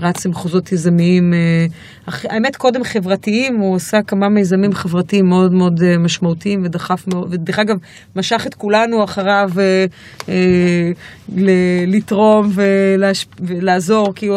רץ 0.00 0.26
למחוזות 0.26 0.72
יזמיים, 0.72 1.34
אה, 1.34 1.66
אח- 2.06 2.24
האמת 2.28 2.56
קודם 2.56 2.84
חברתיים, 2.84 3.56
הוא 3.58 3.76
עשה 3.76 4.02
כמה 4.06 4.28
מיזמים 4.28 4.72
חברתיים 4.72 5.26
מאוד 5.28 5.52
מאוד 5.52 5.82
אה, 5.82 5.98
משמעותיים 5.98 6.62
ודחף 6.64 7.04
מאוד, 7.08 7.28
ודרך 7.34 7.58
אגב 7.58 7.76
משך 8.16 8.46
את 8.46 8.54
כולנו 8.54 9.04
אחריו 9.04 9.50
אה, 9.58 9.84
אה, 10.28 10.90
ל- 11.36 11.50
לתרום 11.96 12.50
ולהש... 12.54 13.26
ולעזור, 13.40 14.14
כי 14.14 14.26
הוא 14.26 14.36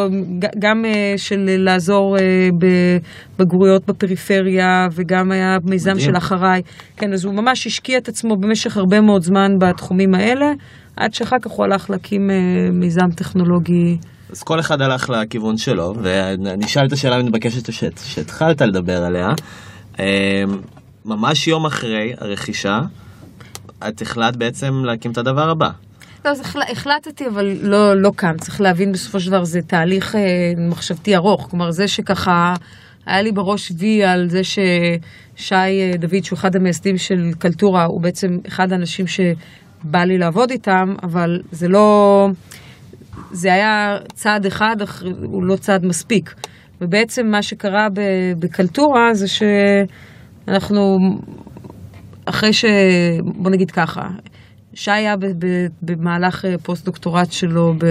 גם 0.60 0.86
אה, 0.86 1.14
של 1.18 1.56
לעזור 1.58 2.18
אה, 2.18 2.50
בבגרויות 3.40 3.86
בפריפריה 3.88 4.88
וגם 4.92 5.32
היה 5.32 5.58
מיזם 5.64 5.92
מדהים. 5.92 6.06
של 6.06 6.18
אחריי, 6.18 6.62
כן, 6.98 7.14
אז 7.14 7.26
הוא 7.26 7.34
ממש 7.34 7.68
השקיע 7.68 7.98
את 7.98 8.08
עצמו 8.10 8.36
במשך 8.38 8.78
הרבה 8.78 9.02
מאוד 9.02 9.24
זמן 9.24 9.60
בתחומים 9.60 10.16
האלה. 10.16 10.52
עד 10.96 11.14
שאחר 11.14 11.36
כך 11.42 11.52
הוא 11.52 11.66
הלך 11.66 11.90
להקים 11.90 12.30
אה, 12.30 12.36
מיזם 12.72 13.12
טכנולוגי. 13.16 13.98
אז 14.32 14.44
כל 14.44 14.60
אחד 14.60 14.82
הלך 14.82 15.10
לכיוון 15.10 15.58
שלו, 15.58 15.94
ואני 16.02 16.66
אשאל 16.66 16.86
את 16.86 16.92
השאלה 16.92 17.16
המתבקשת 17.16 17.74
שאת- 17.74 18.00
שהתחלת 18.06 18.62
לדבר 18.62 19.04
עליה. 19.04 19.30
אמ, 20.00 20.04
ממש 21.06 21.48
יום 21.48 21.66
אחרי 21.66 22.14
הרכישה, 22.18 22.82
את 23.88 24.02
החלטת 24.02 24.38
בעצם 24.38 24.74
להקים 24.86 25.12
את 25.12 25.18
הדבר 25.18 25.50
הבא. 25.50 25.70
לא, 26.26 26.30
אז 26.30 26.40
החל- 26.40 26.62
החלטתי, 26.72 27.28
אבל 27.28 27.58
לא, 27.62 28.02
לא 28.02 28.12
כאן. 28.18 28.38
צריך 28.38 28.62
להבין 28.62 28.92
בסופו 28.92 29.20
של 29.20 29.32
דבר, 29.32 29.44
זה 29.44 29.60
תהליך 29.62 30.16
אה, 30.16 30.22
מחשבתי 30.70 31.16
ארוך. 31.16 31.48
כלומר, 31.50 31.72
זה 31.72 31.88
שככה, 31.88 32.54
היה 33.06 33.22
לי 33.22 33.32
בראש 33.32 33.72
וי 33.80 34.04
על 34.04 34.30
זה 34.30 34.42
ששי 34.44 35.56
אה, 35.56 35.92
דוד, 36.00 36.24
שהוא 36.24 36.38
אחד 36.38 36.56
המייסדים 36.56 36.98
של 36.98 37.32
קלטורה, 37.40 37.84
הוא 37.86 38.02
בעצם 38.02 38.38
אחד 38.48 38.72
האנשים 38.72 39.06
שבא 39.84 40.04
לי 40.04 40.18
לעבוד 40.18 40.52
איתם, 40.52 40.96
אבל 41.04 41.40
זה 41.52 41.68
לא... 41.68 42.28
זה 43.32 43.54
היה 43.54 43.98
צעד 44.14 44.46
אחד, 44.46 44.76
אך 44.84 45.04
הוא 45.24 45.44
לא 45.44 45.56
צעד 45.56 45.86
מספיק. 45.86 46.34
ובעצם 46.82 47.28
מה 47.28 47.42
שקרה 47.42 47.88
בקלטורה 48.40 49.14
זה 49.14 49.26
שאנחנו, 49.28 50.98
אחרי 52.26 52.54
ש... 52.54 52.66
בוא 53.36 53.52
נגיד 53.52 53.72
ככה, 53.72 54.02
שי 54.74 54.92
היה 54.92 55.16
במהלך 55.82 56.46
אה, 56.46 56.58
פוסט-דוקטורט 56.58 57.32
שלו 57.32 57.74
ב... 57.78 57.86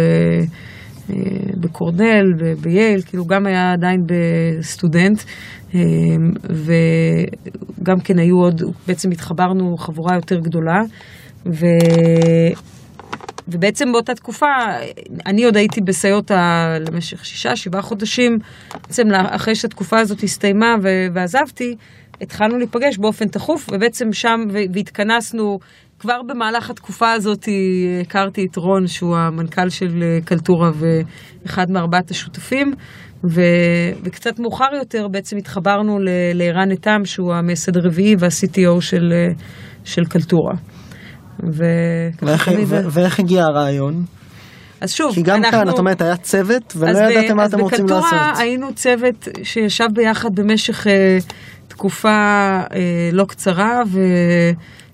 אה, 1.11 1.17
בקורנל, 1.61 2.33
ב- 2.39 2.63
בייל, 2.63 3.03
כאילו 3.03 3.25
גם 3.25 3.47
היה 3.47 3.73
עדיין 3.73 4.01
בסטודנט, 4.07 5.23
אה, 5.75 5.81
וגם 6.51 8.01
כן 8.05 8.19
היו 8.19 8.37
עוד, 8.37 8.63
בעצם 8.87 9.11
התחברנו 9.11 9.77
חבורה 9.77 10.15
יותר 10.15 10.39
גדולה, 10.39 10.81
ו... 11.47 11.67
ובעצם 13.49 13.93
באותה 13.93 14.15
תקופה, 14.15 14.47
אני 15.27 15.45
עוד 15.45 15.57
הייתי 15.57 15.81
בסיוטה 15.81 16.69
למשך 16.91 17.25
שישה, 17.25 17.57
שבעה 17.57 17.83
חודשים, 17.83 18.39
בעצם 18.73 19.03
אחרי 19.13 19.55
שהתקופה 19.55 19.99
הזאת 20.01 20.23
הסתיימה 20.23 20.75
ו- 20.83 21.07
ועזבתי, 21.15 21.77
התחלנו 22.21 22.59
להיפגש 22.59 22.99
באופן 22.99 23.29
תכוף, 23.29 23.69
ובעצם 23.73 24.13
שם, 24.13 24.41
ו- 24.53 24.73
והתכנסנו, 24.75 25.59
כבר 25.99 26.23
במהלך 26.29 26.71
התקופה 26.71 27.13
הזאת 27.13 27.49
הכרתי 28.01 28.47
את 28.51 28.57
רון, 28.57 28.87
שהוא 28.87 29.17
המנכ"ל 29.17 29.69
של 29.69 30.03
אה, 30.03 30.19
קלטורה 30.25 30.71
ואחד 30.75 31.71
מארבעת 31.71 32.11
השותפים, 32.11 32.73
ו- 33.31 33.93
וקצת 34.05 34.39
מאוחר 34.39 34.75
יותר 34.79 35.09
בעצם 35.09 35.37
התחברנו 35.37 35.99
לערן 36.35 36.73
נתם, 36.73 37.05
שהוא 37.05 37.35
המייסד 37.35 37.77
הרביעי 37.77 38.17
וה-CTO 38.19 38.81
של, 38.81 39.13
אה, 39.13 39.33
של 39.85 40.05
קלטורה. 40.05 40.55
ו- 41.43 42.09
ואיך- 42.23 42.51
ו- 42.67 42.81
ואיך 42.91 43.21
הגיע 43.21 43.43
הרעיון? 43.45 44.05
אז 44.81 44.93
שוב, 44.93 45.15
כי 45.15 45.23
גם 45.23 45.37
אנחנו... 45.45 45.51
כאן 45.59 45.69
את 45.69 45.79
אומרת 45.79 46.01
היה 46.03 46.17
צוות 46.17 46.73
ולא 46.77 46.91
אז 46.91 46.97
ב- 46.97 47.11
ידעתם 47.11 47.37
מה 47.37 47.43
אז 47.45 47.55
אתם 47.55 47.63
רוצים 47.63 47.79
בקלטורה 47.87 48.11
לעשות. 48.13 48.39
היינו 48.43 48.75
צוות 48.75 49.29
שישב 49.43 49.87
ביחד 49.95 50.35
במשך 50.35 50.87
אה, 50.87 51.19
תקופה 51.69 52.09
אה, 52.75 53.11
לא 53.13 53.25
קצרה, 53.25 53.83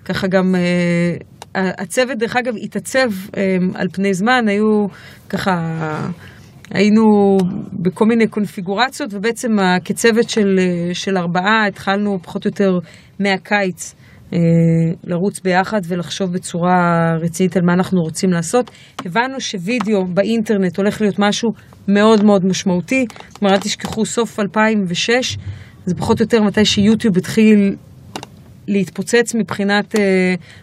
וככה 0.03 0.27
גם... 0.27 0.55
אה, 0.55 1.71
הצוות, 1.79 2.19
דרך 2.19 2.37
אגב, 2.37 2.55
התעצב 2.63 3.09
אה, 3.37 3.57
על 3.75 3.87
פני 3.93 4.15
זמן, 4.15 4.45
היו 4.49 4.87
ככה... 5.29 5.55
היינו 6.71 7.03
בכל 7.73 8.05
מיני 8.05 8.27
קונפיגורציות, 8.27 9.15
ובעצם 9.15 9.49
כצוות 9.85 10.31
של, 10.31 10.59
אה, 10.59 10.95
של 10.95 11.17
ארבעה 11.17 11.67
התחלנו 11.69 12.19
פחות 12.23 12.45
או 12.45 12.49
יותר 12.51 12.79
מהקיץ 13.21 13.95
לרוץ 15.05 15.41
ביחד 15.41 15.81
ולחשוב 15.89 16.33
בצורה 16.33 17.13
רצינית 17.21 17.57
על 17.57 17.63
מה 17.65 17.73
אנחנו 17.73 18.01
רוצים 18.01 18.31
לעשות. 18.31 18.71
הבנו 19.05 19.41
שוידאו 19.41 20.05
באינטרנט 20.15 20.77
הולך 20.77 21.01
להיות 21.01 21.19
משהו 21.19 21.51
מאוד 21.89 22.25
מאוד 22.25 22.45
משמעותי. 22.45 23.07
כלומר, 23.39 23.55
אל 23.55 23.61
תשכחו, 23.61 24.05
סוף 24.05 24.41
2006, 24.41 25.39
זה 25.85 25.95
פחות 25.95 26.21
או 26.21 26.25
יותר 26.25 26.43
מתי 26.43 26.65
שיוטיוב 26.65 27.17
התחיל 27.17 27.77
להתפוצץ 28.69 29.35
מבחינת 29.35 29.95
uh, 29.95 29.99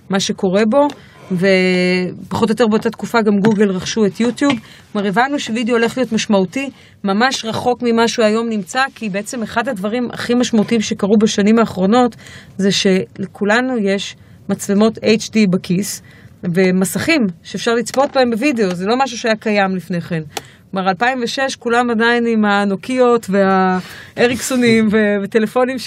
מה 0.09 0.20
שקורה 0.20 0.63
בו, 0.70 0.88
ופחות 1.32 2.49
או 2.49 2.53
יותר 2.53 2.67
באותה 2.67 2.89
תקופה 2.89 3.21
גם 3.21 3.39
גוגל 3.39 3.71
רכשו 3.71 4.05
את 4.05 4.19
יוטיוב. 4.19 4.53
כלומר, 4.91 5.07
הבנו 5.07 5.39
שווידאו 5.39 5.76
הולך 5.76 5.97
להיות 5.97 6.11
משמעותי, 6.11 6.69
ממש 7.03 7.45
רחוק 7.45 7.82
ממה 7.82 8.07
שהוא 8.07 8.26
היום 8.26 8.49
נמצא, 8.49 8.84
כי 8.95 9.09
בעצם 9.09 9.43
אחד 9.43 9.67
הדברים 9.67 10.09
הכי 10.11 10.34
משמעותיים 10.34 10.82
שקרו 10.82 11.17
בשנים 11.17 11.59
האחרונות, 11.59 12.15
זה 12.57 12.69
שלכולנו 12.71 13.78
יש 13.78 14.15
מצלמות 14.49 14.97
HD 14.97 15.49
בכיס. 15.49 16.01
ומסכים 16.53 17.28
שאפשר 17.43 17.76
לצפות 17.76 18.13
בהם 18.15 18.32
בווידאו, 18.32 18.76
זה 18.76 18.86
לא 18.86 18.95
משהו 18.97 19.17
שהיה 19.17 19.36
קיים 19.36 19.76
לפני 19.76 20.01
כן. 20.01 20.21
כלומר, 20.71 20.89
2006 20.89 21.55
כולם 21.55 21.89
עדיין 21.89 22.26
עם 22.26 22.45
הנוקיות 22.45 23.28
והאריקסונים 23.30 24.89
וטלפונים 25.23 25.78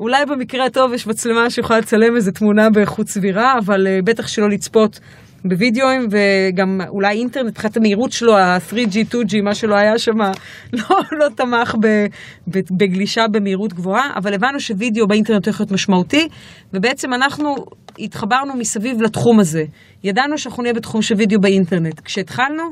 שאולי 0.00 0.26
במקרה 0.26 0.66
הטוב 0.66 0.92
יש 0.92 1.06
מצלמה 1.06 1.50
שיכולה 1.50 1.78
לצלם 1.78 2.16
איזה 2.16 2.32
תמונה 2.32 2.70
באיכות 2.70 3.08
סבירה, 3.08 3.58
אבל 3.58 3.86
uh, 3.86 4.04
בטח 4.04 4.28
שלא 4.28 4.50
לצפות 4.50 5.00
בווידאוים, 5.44 6.08
וגם 6.10 6.80
אולי 6.88 7.18
אינטרנט, 7.18 7.46
מבחינת 7.46 7.76
המהירות 7.76 8.12
שלו, 8.12 8.36
ה-3G, 8.36 9.14
2G, 9.14 9.42
מה 9.42 9.54
שלא 9.54 9.74
היה 9.74 9.98
שם, 9.98 10.18
לא, 10.78 11.00
לא 11.12 11.26
תמך 11.34 11.74
ב- 11.80 12.06
ב- 12.48 12.60
בגלישה 12.70 13.28
במהירות 13.28 13.72
גבוהה, 13.72 14.10
אבל 14.16 14.34
הבנו 14.34 14.60
שווידאו 14.60 15.08
באינטרנט 15.08 15.46
הולך 15.46 15.60
להיות 15.60 15.72
משמעותי, 15.72 16.28
ובעצם 16.74 17.14
אנחנו 17.14 17.56
התחברנו 17.98 18.56
מסביב 18.56 19.02
לתחום 19.02 19.40
הזה. 19.40 19.64
ידענו 20.04 20.38
שאנחנו 20.38 20.62
נהיה 20.62 20.74
בתחום 20.74 21.02
של 21.02 21.14
וידאו 21.14 21.40
באינטרנט. 21.40 22.00
כשהתחלנו, 22.00 22.62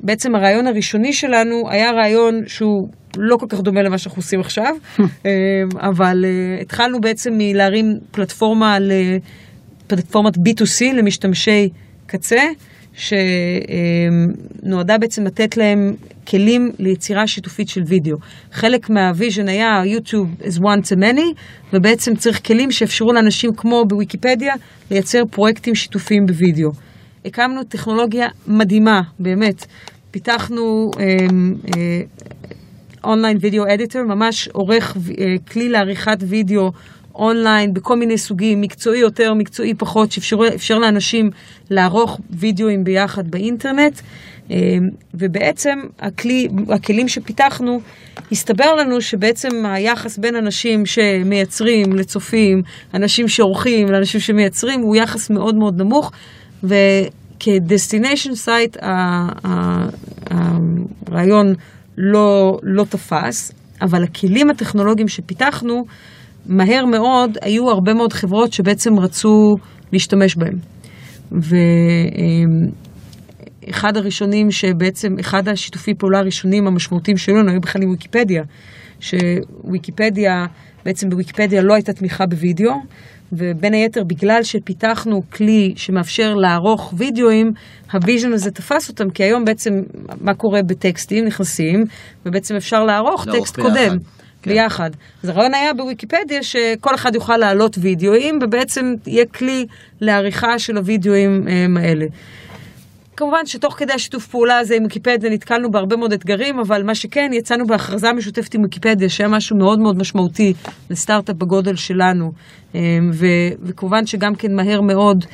בעצם 0.00 0.34
הרעיון 0.34 0.66
הראשוני 0.66 1.12
שלנו 1.12 1.70
היה 1.70 1.92
רעיון 1.92 2.42
שהוא 2.46 2.88
לא 3.16 3.36
כל 3.36 3.46
כך 3.48 3.60
דומה 3.60 3.82
למה 3.82 3.98
שאנחנו 3.98 4.20
עושים 4.20 4.40
עכשיו, 4.40 4.76
אבל 5.90 6.24
uh, 6.24 6.62
התחלנו 6.62 7.00
בעצם 7.00 7.34
מלהרים 7.38 7.98
פלטפורמה, 8.10 8.78
פלטפורמת 9.86 10.36
B2C 10.36 10.94
למשתמשי 10.94 11.68
קצה, 12.06 12.42
שנועדה 14.62 14.98
בעצם 14.98 15.24
לתת 15.24 15.56
להם 15.56 15.94
כלים 16.28 16.72
ליצירה 16.78 17.26
שיתופית 17.26 17.68
של 17.68 17.82
וידאו. 17.86 18.16
חלק 18.52 18.90
מה 18.90 19.05
vision 19.05 19.48
היה 19.48 19.82
YouTube 19.84 20.42
is 20.42 20.58
one 20.58 20.90
to 20.90 20.96
many, 20.96 21.34
ובעצם 21.72 22.16
צריך 22.16 22.46
כלים 22.46 22.70
שאפשרו 22.70 23.12
לאנשים 23.12 23.50
כמו 23.56 23.84
בוויקיפדיה 23.88 24.54
לייצר 24.90 25.22
פרויקטים 25.30 25.74
שיתופיים 25.74 26.26
בווידאו. 26.26 26.85
הקמנו 27.26 27.64
טכנולוגיה 27.64 28.28
מדהימה, 28.46 29.02
באמת. 29.18 29.66
פיתחנו 30.10 30.90
online 33.04 33.38
video 33.40 33.64
editor, 33.74 34.02
ממש 34.02 34.48
עורך 34.48 34.96
אה, 34.96 35.52
כלי 35.52 35.68
לעריכת 35.68 36.18
וידאו 36.20 36.72
אונליין 37.14 37.74
בכל 37.74 37.96
מיני 37.96 38.18
סוגים, 38.18 38.60
מקצועי 38.60 38.98
יותר, 38.98 39.34
מקצועי 39.34 39.74
פחות, 39.74 40.12
שאפשר 40.12 40.78
לאנשים 40.78 41.30
לערוך 41.70 42.20
וידאוים 42.30 42.84
ביחד 42.84 43.30
באינטרנט. 43.30 44.00
אה, 44.48 44.52
ובעצם 45.14 45.78
הכלי, 45.98 46.48
הכלים 46.68 47.08
שפיתחנו, 47.08 47.80
הסתבר 48.32 48.74
לנו 48.74 49.00
שבעצם 49.00 49.66
היחס 49.66 50.18
בין 50.18 50.36
אנשים 50.36 50.86
שמייצרים 50.86 51.92
לצופים, 51.92 52.62
אנשים 52.94 53.28
שעורכים 53.28 53.92
לאנשים 53.92 54.20
שמייצרים, 54.20 54.80
הוא 54.80 54.96
יחס 54.96 55.30
מאוד 55.30 55.54
מאוד 55.54 55.80
נמוך. 55.80 56.12
ו... 56.64 56.74
כ 57.38 57.53
destination 57.53 58.34
site 58.34 58.76
הרעיון 61.06 61.54
לא, 61.98 62.58
לא 62.62 62.84
תפס, 62.84 63.52
אבל 63.82 64.04
הכלים 64.04 64.50
הטכנולוגיים 64.50 65.08
שפיתחנו, 65.08 65.84
מהר 66.46 66.84
מאוד 66.84 67.38
היו 67.42 67.70
הרבה 67.70 67.94
מאוד 67.94 68.12
חברות 68.12 68.52
שבעצם 68.52 68.98
רצו 68.98 69.56
להשתמש 69.92 70.36
בהם. 70.36 70.58
ואחד 73.68 73.96
הראשונים 73.96 74.50
שבעצם, 74.50 75.18
אחד 75.20 75.48
השיתופי 75.48 75.94
פעולה 75.94 76.18
הראשונים 76.18 76.66
המשמעותיים 76.66 77.16
שלנו 77.16 77.50
היו 77.50 77.60
בכלל 77.60 77.82
עם 77.82 77.90
ויקיפדיה, 77.90 78.42
שוויקיפדיה, 79.00 80.46
בעצם 80.84 81.10
בוויקיפדיה 81.10 81.62
לא 81.62 81.74
הייתה 81.74 81.92
תמיכה 81.92 82.26
בווידאו. 82.26 82.72
ובין 83.32 83.74
היתר 83.74 84.04
בגלל 84.04 84.42
שפיתחנו 84.42 85.22
כלי 85.30 85.72
שמאפשר 85.76 86.34
לערוך 86.34 86.94
וידאוים, 86.96 87.46
ה 87.92 87.98
vision 87.98 88.32
הזה 88.32 88.50
תפס 88.50 88.88
אותם, 88.88 89.10
כי 89.10 89.24
היום 89.24 89.44
בעצם 89.44 89.70
מה 90.20 90.34
קורה 90.34 90.62
בטקסטים 90.62 91.24
נכנסים, 91.24 91.84
ובעצם 92.26 92.56
אפשר 92.56 92.84
לערוך 92.84 93.24
טקסט 93.24 93.56
ביחד. 93.56 93.70
קודם. 93.70 93.96
כן. 94.42 94.50
ביחד. 94.52 94.90
אז 95.22 95.28
הרעיון 95.28 95.54
היה 95.54 95.74
בוויקיפדיה 95.74 96.42
שכל 96.42 96.94
אחד 96.94 97.14
יוכל 97.14 97.36
להעלות 97.36 97.76
וידאוים, 97.80 98.38
ובעצם 98.42 98.84
יהיה 99.06 99.24
כלי 99.26 99.66
לעריכה 100.00 100.58
של 100.58 100.76
הוידאוים 100.76 101.30
הם, 101.48 101.76
האלה. 101.76 102.06
כמובן 103.16 103.46
שתוך 103.46 103.74
כדי 103.74 103.92
השיתוף 103.92 104.26
פעולה 104.26 104.58
הזה 104.58 104.76
עם 104.76 104.82
ויקיפדיה 104.82 105.30
נתקלנו 105.30 105.70
בהרבה 105.70 105.96
מאוד 105.96 106.12
אתגרים, 106.12 106.58
אבל 106.58 106.82
מה 106.82 106.94
שכן, 106.94 107.30
יצאנו 107.32 107.66
בהכרזה 107.66 108.12
משותפת 108.12 108.54
עם 108.54 108.62
ויקיפדיה, 108.62 109.08
שהיה 109.08 109.28
משהו 109.28 109.56
מאוד 109.56 109.78
מאוד 109.78 109.98
משמעותי 109.98 110.52
לסטארט-אפ 110.90 111.36
בגודל 111.36 111.76
שלנו. 111.76 112.32
ו- 113.12 113.50
וכמובן 113.62 114.06
שגם 114.06 114.34
כן 114.34 114.56
מהר 114.56 114.80
מאוד 114.80 115.24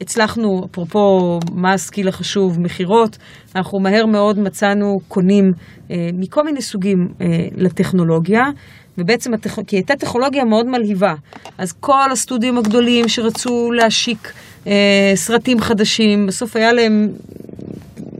הצלחנו, 0.00 0.66
אפרופו 0.70 1.38
מה 1.52 1.72
הסקיל 1.72 2.08
החשוב, 2.08 2.60
מכירות, 2.60 3.18
אנחנו 3.56 3.80
מהר 3.80 4.06
מאוד 4.06 4.38
מצאנו 4.38 5.00
קונים 5.08 5.52
אה, 5.90 6.10
מכל 6.14 6.44
מיני 6.44 6.62
סוגים 6.62 7.08
אה, 7.20 7.26
לטכנולוגיה. 7.56 8.44
ובעצם. 8.98 9.30
כי 9.66 9.76
הייתה 9.76 9.96
טכנולוגיה 9.96 10.44
מאוד 10.44 10.66
מלהיבה. 10.66 11.14
אז 11.58 11.72
כל 11.72 12.12
הסטודיו 12.12 12.58
הגדולים 12.58 13.08
שרצו 13.08 13.72
להשיק 13.72 14.32
אה, 14.66 15.12
סרטים 15.14 15.60
חדשים, 15.60 16.26
בסוף 16.26 16.56
היה 16.56 16.72
להם 16.72 17.08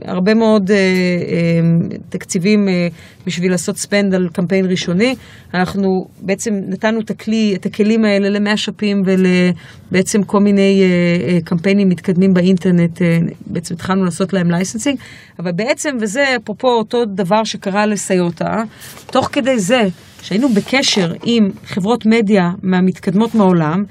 הרבה 0.05 0.33
מאוד 0.33 0.71
אה, 0.71 0.77
אה, 0.77 1.97
תקציבים 2.09 2.69
אה, 2.69 2.87
בשביל 3.25 3.51
לעשות 3.51 3.77
ספנד 3.77 4.13
על 4.13 4.29
קמפיין 4.33 4.65
ראשוני. 4.65 5.15
אנחנו 5.53 6.07
בעצם 6.21 6.53
נתנו 6.67 6.99
את 6.99 7.09
הכלי, 7.09 7.55
את 7.55 7.65
הכלים 7.65 8.05
האלה 8.05 8.29
למאשפים 8.29 9.03
ולבעצם 9.05 10.23
כל 10.23 10.39
מיני 10.39 10.81
אה, 10.81 10.87
אה, 11.27 11.39
קמפיינים 11.41 11.89
מתקדמים 11.89 12.33
באינטרנט, 12.33 13.01
אה, 13.01 13.17
בעצם 13.47 13.73
התחלנו 13.75 14.05
לעשות 14.05 14.33
להם 14.33 14.51
licensing, 14.51 14.97
אבל 15.39 15.51
בעצם, 15.51 15.97
וזה 16.01 16.35
אפרופו 16.35 16.67
אותו 16.67 17.05
דבר 17.05 17.43
שקרה 17.43 17.85
לסיוטה, 17.85 18.63
תוך 19.05 19.29
כדי 19.31 19.59
זה 19.59 19.81
שהיינו 20.21 20.49
בקשר 20.49 21.13
עם 21.23 21.49
חברות 21.65 22.05
מדיה 22.05 22.51
מהמתקדמות 22.63 23.35
מהעולם, 23.35 23.83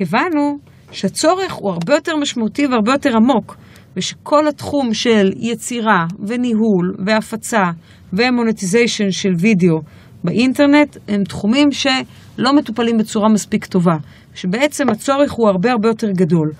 הבנו 0.00 0.58
שהצורך 0.96 1.52
הוא 1.52 1.70
הרבה 1.70 1.94
יותר 1.94 2.16
משמעותי 2.16 2.66
והרבה 2.66 2.92
יותר 2.92 3.16
עמוק. 3.16 3.56
ושכל 3.96 4.48
התחום 4.48 4.94
של 4.94 5.30
יצירה 5.36 6.06
וניהול 6.26 6.94
והפצה 7.06 7.62
ו 8.12 8.20
monetization 8.20 9.10
של 9.10 9.30
וידאו 9.38 9.76
באינטרנט 10.24 10.96
הם 11.08 11.24
תחומים 11.24 11.72
שלא 11.72 12.52
מטופלים 12.56 12.98
בצורה 12.98 13.28
מספיק 13.28 13.64
טובה, 13.64 13.96
שבעצם 14.34 14.88
הצורך 14.88 15.32
הוא 15.32 15.48
הרבה 15.48 15.72
הרבה 15.72 15.88
יותר 15.88 16.10
גדול. 16.10 16.52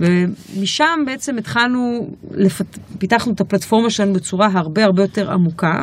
ומשם 0.00 0.98
בעצם 1.06 1.38
התחלנו, 1.38 2.08
לפת... 2.30 2.78
פיתחנו 2.98 3.32
את 3.32 3.40
הפלטפורמה 3.40 3.90
שלנו 3.90 4.12
בצורה 4.12 4.48
הרבה 4.54 4.84
הרבה 4.84 5.02
יותר 5.02 5.30
עמוקה. 5.30 5.82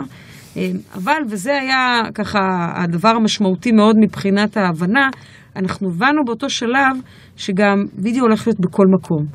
אבל, 0.95 1.21
וזה 1.29 1.59
היה 1.59 2.01
ככה 2.13 2.39
הדבר 2.75 3.09
המשמעותי 3.09 3.71
מאוד 3.71 3.95
מבחינת 3.99 4.57
ההבנה, 4.57 5.09
אנחנו 5.55 5.89
הבנו 5.89 6.25
באותו 6.25 6.49
שלב 6.49 6.97
שגם 7.37 7.85
וידאו 8.03 8.21
הולך 8.21 8.47
להיות 8.47 8.59
בכל 8.59 8.85
מקום. 8.97 9.25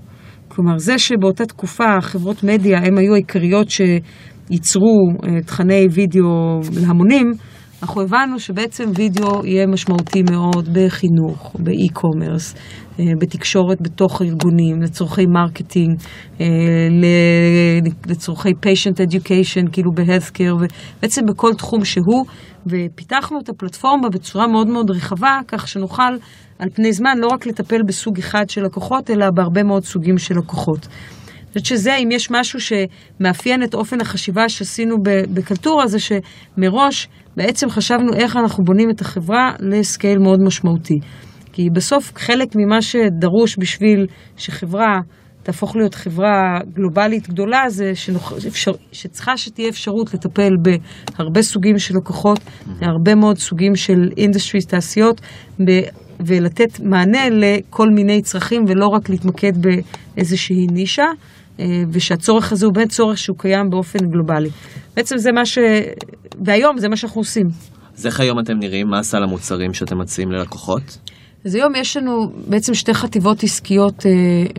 כלומר, 0.49 0.79
זה 0.79 0.99
שבאותה 0.99 1.47
תקופה 1.47 2.01
חברות 2.01 2.45
מדיה 2.45 2.79
הן 2.79 2.99
היו 2.99 3.15
העיקריות 3.15 3.71
שייצרו 3.71 4.99
אה, 5.25 5.43
תכני 5.47 5.87
וידאו 5.91 6.61
להמונים, 6.83 7.33
אנחנו 7.83 8.03
הבנו 8.03 8.39
שבעצם 8.39 8.85
וידאו 8.95 9.47
יהיה 9.47 9.67
משמעותי 9.67 10.23
מאוד 10.31 10.69
בחינוך, 10.73 11.57
ב 11.59 11.67
e-commerce, 11.67 12.55
בתקשורת 12.99 13.81
בתוך 13.81 14.21
הארגונים, 14.21 14.83
לצורכי 14.83 15.27
marketing, 15.27 15.99
אה, 16.41 16.47
לצורכי 18.07 18.49
patient 18.49 18.97
education, 18.97 19.71
כאילו 19.73 19.91
ב-healthcare, 19.95 20.55
ובעצם 20.55 21.23
בכל 21.27 21.55
תחום 21.55 21.85
שהוא, 21.85 22.25
ופיתחנו 22.67 23.39
את 23.41 23.49
הפלטפורמה 23.49 24.09
בצורה 24.09 24.47
מאוד 24.47 24.69
מאוד 24.69 24.91
רחבה, 24.91 25.39
כך 25.49 25.69
שנוכל 25.69 26.13
על 26.59 26.69
פני 26.75 26.93
זמן 26.93 27.19
לא 27.19 27.27
רק 27.27 27.47
לטפל 27.47 27.83
בסוג 27.87 28.19
אחד 28.19 28.51
של 28.51 28.63
לקוחות, 28.63 29.11
אלא 29.11 29.27
בהרבה 29.35 29.63
מאוד 29.63 29.85
סוגים 29.85 30.19
של 30.19 30.35
לקוחות. 30.39 30.87
אני 30.87 31.47
חושבת 31.49 31.79
שזה, 31.79 31.97
אם 31.97 32.09
יש 32.13 32.31
משהו 32.31 32.59
שמאפיין 32.61 33.63
את 33.63 33.75
אופן 33.75 34.01
החשיבה 34.01 34.49
שעשינו 34.49 34.97
בקלטורה, 35.35 35.87
זה 35.87 35.99
שמראש 35.99 37.09
בעצם 37.37 37.71
חשבנו 37.71 38.13
איך 38.15 38.37
אנחנו 38.37 38.65
בונים 38.65 38.91
את 38.91 39.01
החברה 39.01 39.53
ל 39.61 39.70
scale 39.70 40.19
מאוד 40.19 40.39
משמעותי. 40.47 40.99
כי 41.53 41.71
בסוף 41.75 42.13
חלק 42.17 42.49
ממה 42.57 42.83
שדרוש 42.83 43.57
בשביל 43.59 44.07
שחברה 44.37 44.99
תהפוך 45.43 45.77
להיות 45.77 45.95
חברה 45.95 46.59
גלובלית 46.75 47.29
גדולה, 47.29 47.65
זה 47.69 47.95
שנוח, 47.95 48.33
אפשר, 48.49 48.73
שצריכה 48.93 49.37
שתהיה 49.37 49.69
אפשרות 49.69 50.15
לטפל 50.15 50.51
בהרבה 50.63 51.43
סוגים 51.43 51.79
של 51.79 51.95
לקוחות, 51.97 52.41
בהרבה 52.81 53.15
מאוד 53.15 53.39
סוגים 53.39 53.77
של 53.77 54.09
industries, 54.17 54.67
תעשיות, 54.67 55.21
ולתת 56.21 56.81
מענה 56.81 57.29
לכל 57.31 57.89
מיני 57.95 58.23
צרכים 58.23 58.65
ולא 58.69 58.87
רק 58.87 59.09
להתמקד 59.09 59.53
באיזושהי 60.17 60.67
נישה. 60.73 61.07
אה, 61.61 61.83
ושהצורך 61.93 62.53
הזה 62.53 62.67
הוא 62.67 62.75
באמת 62.75 62.89
צורך 62.89 63.19
שהוא 63.19 63.39
קיים 63.39 63.71
באופן 63.71 63.99
גלובלי. 63.99 64.51
בעצם 64.97 65.19
זה 65.19 65.33
מה 65.33 65.47
ש... 65.47 65.59
והיום 66.45 66.79
זה 66.79 66.89
מה 66.89 66.97
שאנחנו 66.97 67.21
עושים. 67.21 67.47
אז 67.97 68.07
איך 68.07 68.21
היום 68.21 68.39
אתם 68.39 68.53
נראים? 68.59 68.87
מה 68.89 69.03
סל 69.03 69.23
המוצרים 69.23 69.73
שאתם 69.73 69.99
מציעים 69.99 70.33
ללקוחות? 70.33 70.99
אז 71.45 71.55
היום 71.55 71.75
יש 71.75 71.97
לנו 71.97 72.33
בעצם 72.47 72.75
שתי 72.75 72.95
חטיבות 72.95 73.43
עסקיות 73.43 74.07
אה, 74.07 74.11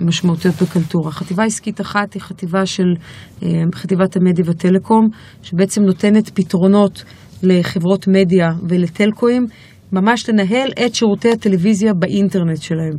משמעותיות 0.02 0.56
בקלטורה. 0.62 1.12
חטיבה 1.12 1.44
עסקית 1.44 1.82
אחת 1.82 2.14
היא 2.14 2.22
חטיבה 2.22 2.66
של 2.66 2.94
אה, 3.44 3.64
חטיבת 3.76 4.16
המדיה 4.16 4.46
והטלקום, 4.48 5.10
שבעצם 5.44 5.82
נותנת 5.84 6.30
פתרונות 6.30 7.04
לחברות 7.44 8.08
מדיה 8.08 8.52
ולטלקואים 8.70 9.48
ממש 9.92 10.30
לנהל 10.30 10.72
את 10.86 10.96
שירותי 10.96 11.32
הטלוויזיה 11.32 11.94
באינטרנט 11.94 12.62
שלהם. 12.62 12.94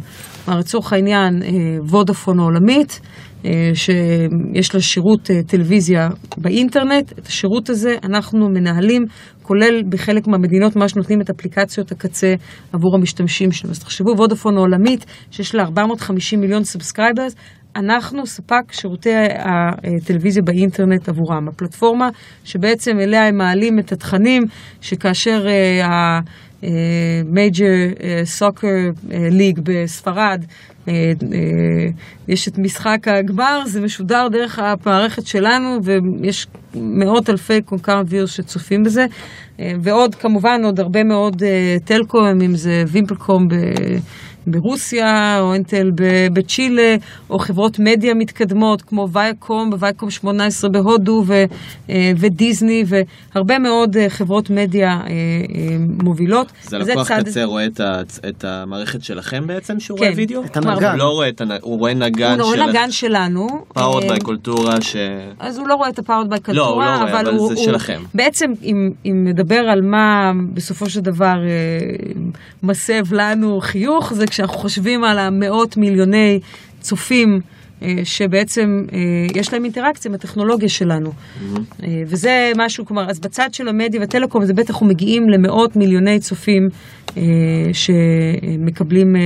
כלומר, 0.44 0.60
לצורך 0.60 0.92
העניין, 0.92 1.42
אה, 1.42 1.48
וודאפון 1.88 2.38
העולמית, 2.40 3.00
שיש 3.74 4.74
לה 4.74 4.80
שירות 4.80 5.30
אה, 5.30 5.42
טלוויזיה 5.42 6.08
באינטרנט, 6.36 7.12
את 7.18 7.26
השירות 7.26 7.70
הזה 7.70 7.96
אנחנו 8.04 8.48
מנהלים, 8.48 9.02
כולל 9.42 9.82
בחלק 9.88 10.26
מהמדינות 10.26 10.76
ממש 10.76 10.96
נותנים 10.96 11.20
את 11.20 11.30
אפליקציות 11.30 11.92
הקצה 11.92 12.34
עבור 12.72 12.94
המשתמשים 12.94 13.52
שלהם. 13.52 13.70
אז 13.70 13.78
תחשבו, 13.78 14.10
וודאפון 14.16 14.56
העולמית, 14.56 15.04
שיש 15.30 15.54
לה 15.54 15.62
450 15.62 16.40
מיליון 16.40 16.64
subscribers, 16.64 17.34
אנחנו 17.76 18.26
ספק 18.26 18.72
שירותי 18.72 19.10
הטלוויזיה 19.38 20.42
באינטרנט 20.42 21.08
עבורם. 21.08 21.48
הפלטפורמה 21.48 22.08
שבעצם 22.44 22.92
אליה 23.00 23.26
הם 23.26 23.36
מעלים 23.36 23.78
את 23.78 23.92
התכנים, 23.92 24.42
שכאשר 24.80 25.46
Major 27.24 27.74
Soccer 28.24 28.90
League 29.10 29.60
בספרד, 29.62 30.44
אה, 30.88 31.12
אה, 31.32 31.86
יש 32.28 32.48
את 32.48 32.58
משחק 32.58 33.08
הגמר, 33.08 33.62
זה 33.66 33.80
משודר 33.80 34.28
דרך 34.32 34.58
המערכת 34.58 35.26
שלנו 35.26 35.78
ויש 35.84 36.46
מאות 36.74 37.30
אלפי 37.30 37.62
concurrent 37.62 38.08
שצופים 38.26 38.82
בזה. 38.84 39.06
אה, 39.60 39.72
ועוד 39.82 40.14
כמובן 40.14 40.60
עוד 40.64 40.80
הרבה 40.80 41.04
מאוד 41.04 41.42
טלקום, 41.84 42.24
אם 42.26 42.56
זה 42.56 42.84
וימפלקום 42.88 43.48
ברוסיה, 44.46 45.40
או 45.40 45.54
אנטל 45.54 45.90
בצ'ילה, 46.32 46.96
או 47.30 47.38
חברות 47.38 47.78
מדיה 47.78 48.14
מתקדמות 48.14 48.82
כמו 48.82 49.08
וייקום, 49.12 49.70
בווייקום 49.70 50.10
18 50.10 50.70
בהודו, 50.70 51.22
ו, 51.26 51.44
אה, 51.90 52.12
ודיסני, 52.18 52.84
והרבה 52.86 53.58
מאוד 53.58 53.96
אה, 53.96 54.10
חברות 54.10 54.50
מדיה 54.50 54.90
אה, 54.90 55.00
מובילות. 56.02 56.52
זה 56.62 56.78
לקוח 56.78 57.08
צד... 57.08 57.22
קצה 57.24 57.44
רואה 57.44 57.66
את, 57.66 57.80
ה, 57.80 58.00
את 58.28 58.44
המערכת 58.44 59.04
שלכם 59.04 59.46
בעצם, 59.46 59.80
שהוא 59.80 59.98
כן. 59.98 60.04
רואה 60.04 60.16
וידאו? 60.16 60.44
את 60.44 60.56
הנגן. 60.56 60.90
הוא 60.90 60.98
לא 60.98 61.08
רואה 61.08 61.28
את 61.28 61.40
הנגן, 61.40 61.58
הוא 61.62 61.78
רואה 61.78 61.94
נגן 61.94 62.40
הוא 62.40 62.48
רואה 62.48 62.66
נגן 62.66 62.90
שלנו. 62.90 63.46
powered 63.74 64.08
by 64.08 64.20
קלטורה 64.20 64.80
ש... 64.80 64.96
אז 65.38 65.58
הוא 65.58 65.68
לא 65.68 65.74
רואה 65.74 65.88
את 65.88 65.98
ה 65.98 66.02
powered 66.02 66.30
by 66.30 66.40
קלטורה, 66.40 66.66
לא, 66.66 66.74
הוא 66.74 66.82
לא 66.82 67.00
רואה, 67.00 67.02
אבל, 67.02 67.28
אבל 67.28 67.38
הוא, 67.38 67.48
זה 67.48 67.54
הוא, 67.54 67.64
שלכם. 67.64 68.02
בעצם, 68.14 68.52
אם, 68.62 68.90
אם 69.04 69.24
נדבר 69.28 69.58
על 69.58 69.82
מה 69.82 70.32
בסופו 70.54 70.90
של 70.90 71.00
דבר 71.00 71.38
מסב 72.62 73.12
לנו 73.12 73.60
חיוך, 73.60 74.12
זה 74.14 74.26
כשאנחנו 74.34 74.58
חושבים 74.58 75.04
על 75.04 75.18
המאות 75.18 75.76
מיליוני 75.76 76.40
צופים 76.80 77.40
אה, 77.82 77.94
שבעצם 78.04 78.84
אה, 78.92 78.98
יש 79.34 79.52
להם 79.52 79.64
אינטראקציה 79.64 80.08
עם 80.08 80.14
הטכנולוגיה 80.14 80.68
שלנו. 80.68 81.10
Mm-hmm. 81.10 81.80
וזה 82.06 82.52
משהו, 82.56 82.86
כלומר, 82.86 83.10
אז 83.10 83.20
בצד 83.20 83.48
של 83.54 83.68
המדיה 83.68 84.00
והטלקום, 84.00 84.44
זה 84.44 84.54
בטח 84.54 84.70
אנחנו 84.70 84.86
מגיעים 84.86 85.28
למאות 85.28 85.76
מיליוני 85.76 86.20
צופים 86.20 86.68
שמקבלים 87.72 89.16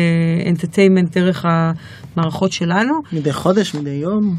אנטרטיימנט 0.47 1.17
דרך 1.17 1.47
המערכות 1.49 2.53
שלנו. 2.53 2.95
מדי 3.13 3.33
חודש, 3.33 3.75
מדי 3.75 3.91
יום? 3.91 4.37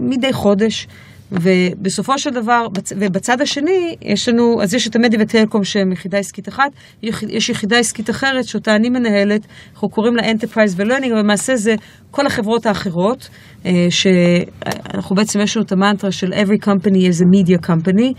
מדי 0.00 0.32
חודש. 0.32 0.86
ובסופו 1.32 2.18
של 2.18 2.30
דבר, 2.30 2.66
ובצד 2.96 3.40
השני, 3.40 3.96
יש 4.02 4.28
לנו, 4.28 4.62
אז 4.62 4.74
יש 4.74 4.88
את 4.88 4.96
המדיה 4.96 5.18
וטלקום 5.22 5.64
שהם 5.64 5.92
יחידה 5.92 6.18
עסקית 6.18 6.48
אחת, 6.48 6.70
יש 7.02 7.48
יחידה 7.48 7.78
עסקית 7.78 8.10
אחרת 8.10 8.44
שאותה 8.44 8.76
אני 8.76 8.90
מנהלת, 8.90 9.40
אנחנו 9.74 9.88
קוראים 9.88 10.16
לה 10.16 10.22
Enterprise 10.32 10.72
ו-Learning, 10.76 11.12
ולמעשה 11.12 11.56
זה 11.56 11.74
כל 12.12 12.26
החברות 12.26 12.66
האחרות, 12.66 13.28
אה, 13.66 13.86
שאנחנו 13.90 15.16
בעצם, 15.16 15.40
יש 15.40 15.56
לנו 15.56 15.66
את 15.66 15.72
המנטרה 15.72 16.12
של 16.12 16.32
every 16.32 16.64
company 16.66 16.98
is 16.98 17.20
a 17.20 17.26
media 17.34 17.66
company. 17.66 18.12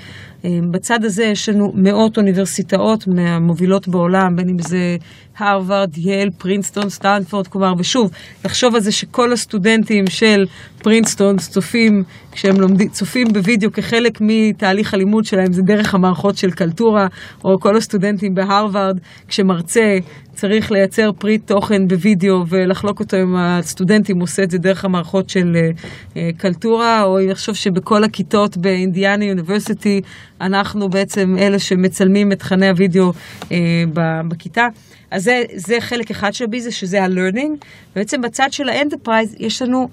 אה, 0.45 0.49
בצד 0.71 1.03
הזה 1.03 1.23
יש 1.23 1.49
לנו 1.49 1.71
מאות 1.75 2.17
אוניברסיטאות 2.17 3.07
מהמובילות 3.07 3.87
בעולם, 3.87 4.35
בין 4.35 4.49
אם 4.49 4.59
זה 4.59 4.97
הרווארד, 5.37 5.97
ייל, 5.97 6.29
פרינסטון, 6.37 6.89
סטנפורד, 6.89 7.47
כלומר, 7.47 7.73
ושוב, 7.79 8.11
לחשוב 8.45 8.75
על 8.75 8.81
זה 8.81 8.91
שכל 8.91 9.33
הסטודנטים 9.33 10.07
של 10.09 10.45
פרינסטון 10.83 11.37
צופים, 11.37 12.03
כשהם 12.31 12.61
לומדים, 12.61 12.87
צופים 12.87 13.27
בווידאו 13.33 13.71
כחלק 13.71 14.17
מתהליך 14.21 14.93
הלימוד 14.93 15.25
שלהם, 15.25 15.53
זה 15.53 15.61
דרך 15.65 15.95
המערכות 15.95 16.37
של 16.37 16.51
קלטורה, 16.51 17.07
או 17.45 17.59
כל 17.59 17.77
הסטודנטים 17.77 18.33
בהרווארד, 18.35 18.99
כשמרצה 19.27 19.97
צריך 20.33 20.71
לייצר 20.71 21.11
פריט 21.11 21.47
תוכן 21.47 21.87
בווידאו 21.87 22.43
ולחלוק 22.47 22.99
אותו 22.99 23.17
עם 23.17 23.35
הסטודנטים, 23.35 24.15
הוא 24.15 24.23
עושה 24.23 24.43
את 24.43 24.51
זה 24.51 24.57
דרך 24.57 24.85
המערכות 24.85 25.29
של 25.29 25.55
אה, 25.55 25.69
אה, 26.17 26.29
קלטורה, 26.37 27.03
או 27.03 27.19
לחשוב 27.19 27.55
שבכל 27.55 28.03
הכיתות 28.03 28.57
ב 28.57 28.66
Indiana 28.66 29.29
University, 29.29 30.01
אנחנו 30.41 30.89
בעצם 30.89 31.35
אלה 31.39 31.59
שמצלמים 31.59 32.31
את 32.31 32.39
תכני 32.39 32.69
הווידאו 32.69 33.13
אה, 33.51 33.83
בכיתה. 34.27 34.67
אז 35.11 35.23
זה, 35.23 35.43
זה 35.55 35.77
חלק 35.79 36.11
אחד 36.11 36.33
של 36.33 36.43
הביזנס, 36.43 36.73
שזה 36.73 37.03
ה-learning. 37.03 37.65
ובעצם 37.91 38.21
בצד 38.21 38.47
של 38.51 38.69
ה 38.69 38.75
enterprise 38.75 39.35
יש 39.39 39.61
לנו 39.61 39.89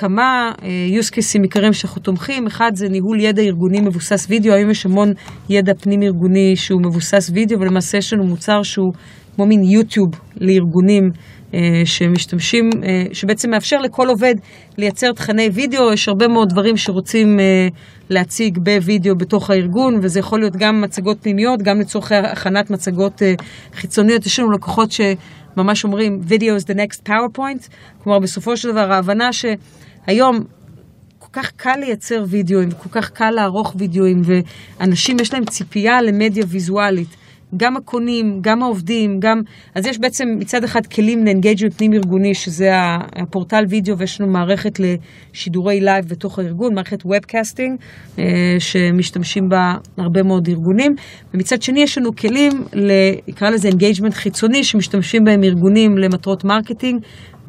כמה 0.00 0.52
use 1.00 1.10
cases 1.10 1.42
עיקריים 1.42 1.72
שאנחנו 1.72 2.00
תומכים. 2.00 2.46
אחד 2.46 2.70
זה 2.74 2.88
ניהול 2.88 3.20
ידע 3.20 3.42
ארגוני 3.42 3.80
מבוסס 3.80 4.26
וידאו, 4.28 4.52
היום 4.52 4.70
יש 4.70 4.86
המון 4.86 5.12
ידע 5.48 5.74
פנים 5.74 6.02
ארגוני 6.02 6.56
שהוא 6.56 6.82
מבוסס 6.82 7.30
וידאו, 7.34 7.60
ולמעשה 7.60 7.98
יש 7.98 8.12
לנו 8.12 8.24
מוצר 8.24 8.62
שהוא 8.62 8.92
כמו 9.36 9.46
מין 9.46 9.62
יוטיוב 9.62 10.10
לארגונים 10.36 11.10
שמשתמשים, 11.84 12.70
שבעצם 13.12 13.50
מאפשר 13.50 13.80
לכל 13.80 14.08
עובד 14.08 14.34
לייצר 14.78 15.12
תכני 15.12 15.48
וידאו, 15.52 15.92
יש 15.92 16.08
הרבה 16.08 16.28
מאוד 16.28 16.48
דברים 16.48 16.76
שרוצים 16.76 17.40
להציג 18.10 18.58
בווידאו 18.58 19.16
בתוך 19.16 19.50
הארגון, 19.50 19.98
וזה 20.02 20.20
יכול 20.20 20.40
להיות 20.40 20.56
גם 20.56 20.80
מצגות 20.80 21.16
פנימיות, 21.22 21.62
גם 21.62 21.80
לצורך 21.80 22.12
הכנת 22.12 22.70
מצגות 22.70 23.22
חיצוניות. 23.74 24.26
יש 24.26 24.38
לנו 24.38 24.50
לקוחות 24.50 24.92
שממש 24.92 25.84
אומרים, 25.84 26.20
video 26.28 26.62
is 26.62 26.66
the 26.66 26.76
next 26.76 27.08
PowerPoint, 27.08 27.68
כלומר 28.04 28.18
בסופו 28.18 28.56
של 28.56 28.70
דבר 28.70 28.92
ההבנה 28.92 29.32
ש... 29.32 29.44
היום 30.06 30.40
כל 31.18 31.28
כך 31.32 31.50
קל 31.56 31.76
לייצר 31.76 32.24
וידאוים, 32.28 32.70
כל 32.70 32.88
כך 32.88 33.10
קל 33.10 33.30
לערוך 33.30 33.74
וידאוים, 33.78 34.22
ואנשים 34.24 35.16
יש 35.20 35.34
להם 35.34 35.44
ציפייה 35.44 36.02
למדיה 36.02 36.44
ויזואלית. 36.48 37.16
גם 37.56 37.76
הקונים, 37.76 38.38
גם 38.40 38.62
העובדים, 38.62 39.20
גם... 39.20 39.40
אז 39.74 39.86
יש 39.86 39.98
בעצם 39.98 40.28
מצד 40.38 40.64
אחד 40.64 40.86
כלים 40.86 41.24
ל 41.24 41.28
engagement 41.28 41.74
פנים 41.74 41.92
ארגוני, 41.92 42.34
שזה 42.34 42.70
הפורטל 43.16 43.64
וידאו, 43.68 43.98
ויש 43.98 44.20
לנו 44.20 44.32
מערכת 44.32 44.80
לשידורי 44.80 45.80
live 45.80 46.08
בתוך 46.08 46.38
הארגון, 46.38 46.74
מערכת 46.74 47.06
webcasting, 47.06 47.78
שמשתמשים 48.58 49.48
בה 49.48 49.74
הרבה 49.98 50.22
מאוד 50.22 50.48
ארגונים. 50.48 50.94
ומצד 51.34 51.62
שני 51.62 51.82
יש 51.82 51.98
לנו 51.98 52.16
כלים, 52.16 52.64
נקרא 53.28 53.50
לזה 53.50 53.68
engagement 53.68 54.14
חיצוני, 54.14 54.64
שמשתמשים 54.64 55.24
בהם 55.24 55.44
ארגונים 55.44 55.98
למטרות 55.98 56.44
marketing. 56.44 57.02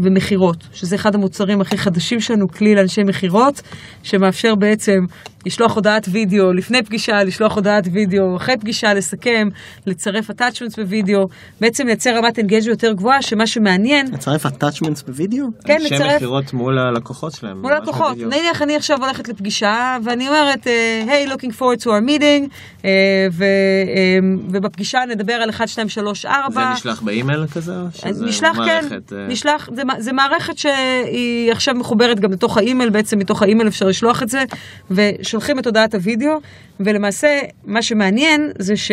ומכירות, 0.04 0.68
שזה 0.74 0.96
אחד 0.96 1.16
המוצרים 1.16 1.62
הכי 1.62 1.78
חדשים 1.78 2.20
שלנו, 2.20 2.48
כלי 2.48 2.76
לאנשי 2.76 3.04
מכירות, 3.04 3.62
שמאפשר 4.04 4.56
בעצם 4.56 5.06
לשלוח 5.46 5.76
הודעת 5.76 6.08
וידאו 6.12 6.54
לפני 6.54 6.84
פגישה, 6.84 7.24
לשלוח 7.24 7.56
הודעת 7.56 7.88
וידאו 7.92 8.36
אחרי 8.36 8.58
פגישה, 8.58 8.94
לסכם, 8.94 9.48
לצרף 9.86 10.30
attachments 10.30 10.76
בווידאו, 10.78 11.28
בעצם 11.62 11.88
לייצר 11.88 12.18
רמת 12.18 12.40
engagement 12.40 12.66
יותר 12.66 12.94
גבוהה, 12.94 13.22
שמה 13.22 13.48
שמעניין... 13.48 14.08
לצרף 14.14 14.46
attachments 14.46 15.06
בווידאו? 15.08 15.46
כן, 15.66 15.82
לצרף... 15.82 16.02
אנשי 16.02 16.16
מכירות 16.16 16.54
מול 16.54 16.80
הלקוחות 16.80 17.34
שלהם. 17.34 17.62
מול 17.62 17.74
הלקוחות. 17.74 18.18
נניח 18.18 18.62
אני 18.62 18.76
עכשיו 18.76 18.98
הולכת 19.04 19.28
לפגישה, 19.30 19.98
ואני 20.04 20.28
אומרת, 20.28 20.68
היי, 21.08 21.28
hey, 21.28 21.30
looking 21.30 21.52
forward 21.60 21.84
to 21.84 21.86
our 21.86 22.08
meeting, 22.08 22.50
uh, 22.82 22.86
ו, 23.32 23.44
uh, 23.44 24.26
ובפגישה 24.50 25.00
נדבר 25.10 25.34
על 25.34 25.50
1, 25.50 25.68
2, 25.68 25.90
3, 25.90 26.26
4. 26.26 26.54
זה 26.54 26.74
נשלח 26.74 27.02
באימייל 27.02 27.48
כזה? 27.48 27.74
נשלח, 28.22 28.58
כן. 28.66 28.82
Uh... 28.90 29.14
נשלח, 29.30 29.70
זה, 29.76 29.82
זה 30.00 30.14
מערכת 30.14 30.58
שהיא 30.58 31.52
עכשיו 31.52 31.76
מחוברת 31.76 32.20
גם 32.20 32.32
לתוך 32.32 32.58
האימייל, 32.58 32.90
בעצם 32.90 33.20
מתוך 33.20 33.42
האימייל 33.42 33.68
אפשר 33.68 33.88
לשלוח 33.88 34.24
את 34.24 34.30
זה, 34.30 34.44
ושולחים 34.92 35.60
את 35.60 35.66
הודעת 35.66 35.96
הוידאו, 35.96 36.40
ולמעשה 36.80 37.40
מה 37.66 37.82
שמעניין 37.82 38.52
זה 38.60 38.78
ש... 38.78 38.92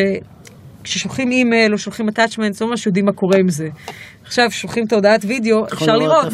כששולחים 0.84 1.30
אימייל 1.30 1.72
או 1.72 1.78
שולחים 1.78 2.08
attachments, 2.08 2.58
לא 2.60 2.66
ממש 2.66 2.86
יודעים 2.86 3.04
מה 3.04 3.12
קורה 3.12 3.38
עם 3.38 3.48
זה. 3.48 3.68
עכשיו 4.28 4.50
שולחים 4.50 4.84
את 4.86 4.92
ההודעת 4.92 5.24
וידאו, 5.28 5.64
אפשר 5.72 5.96
לראות 5.96 6.26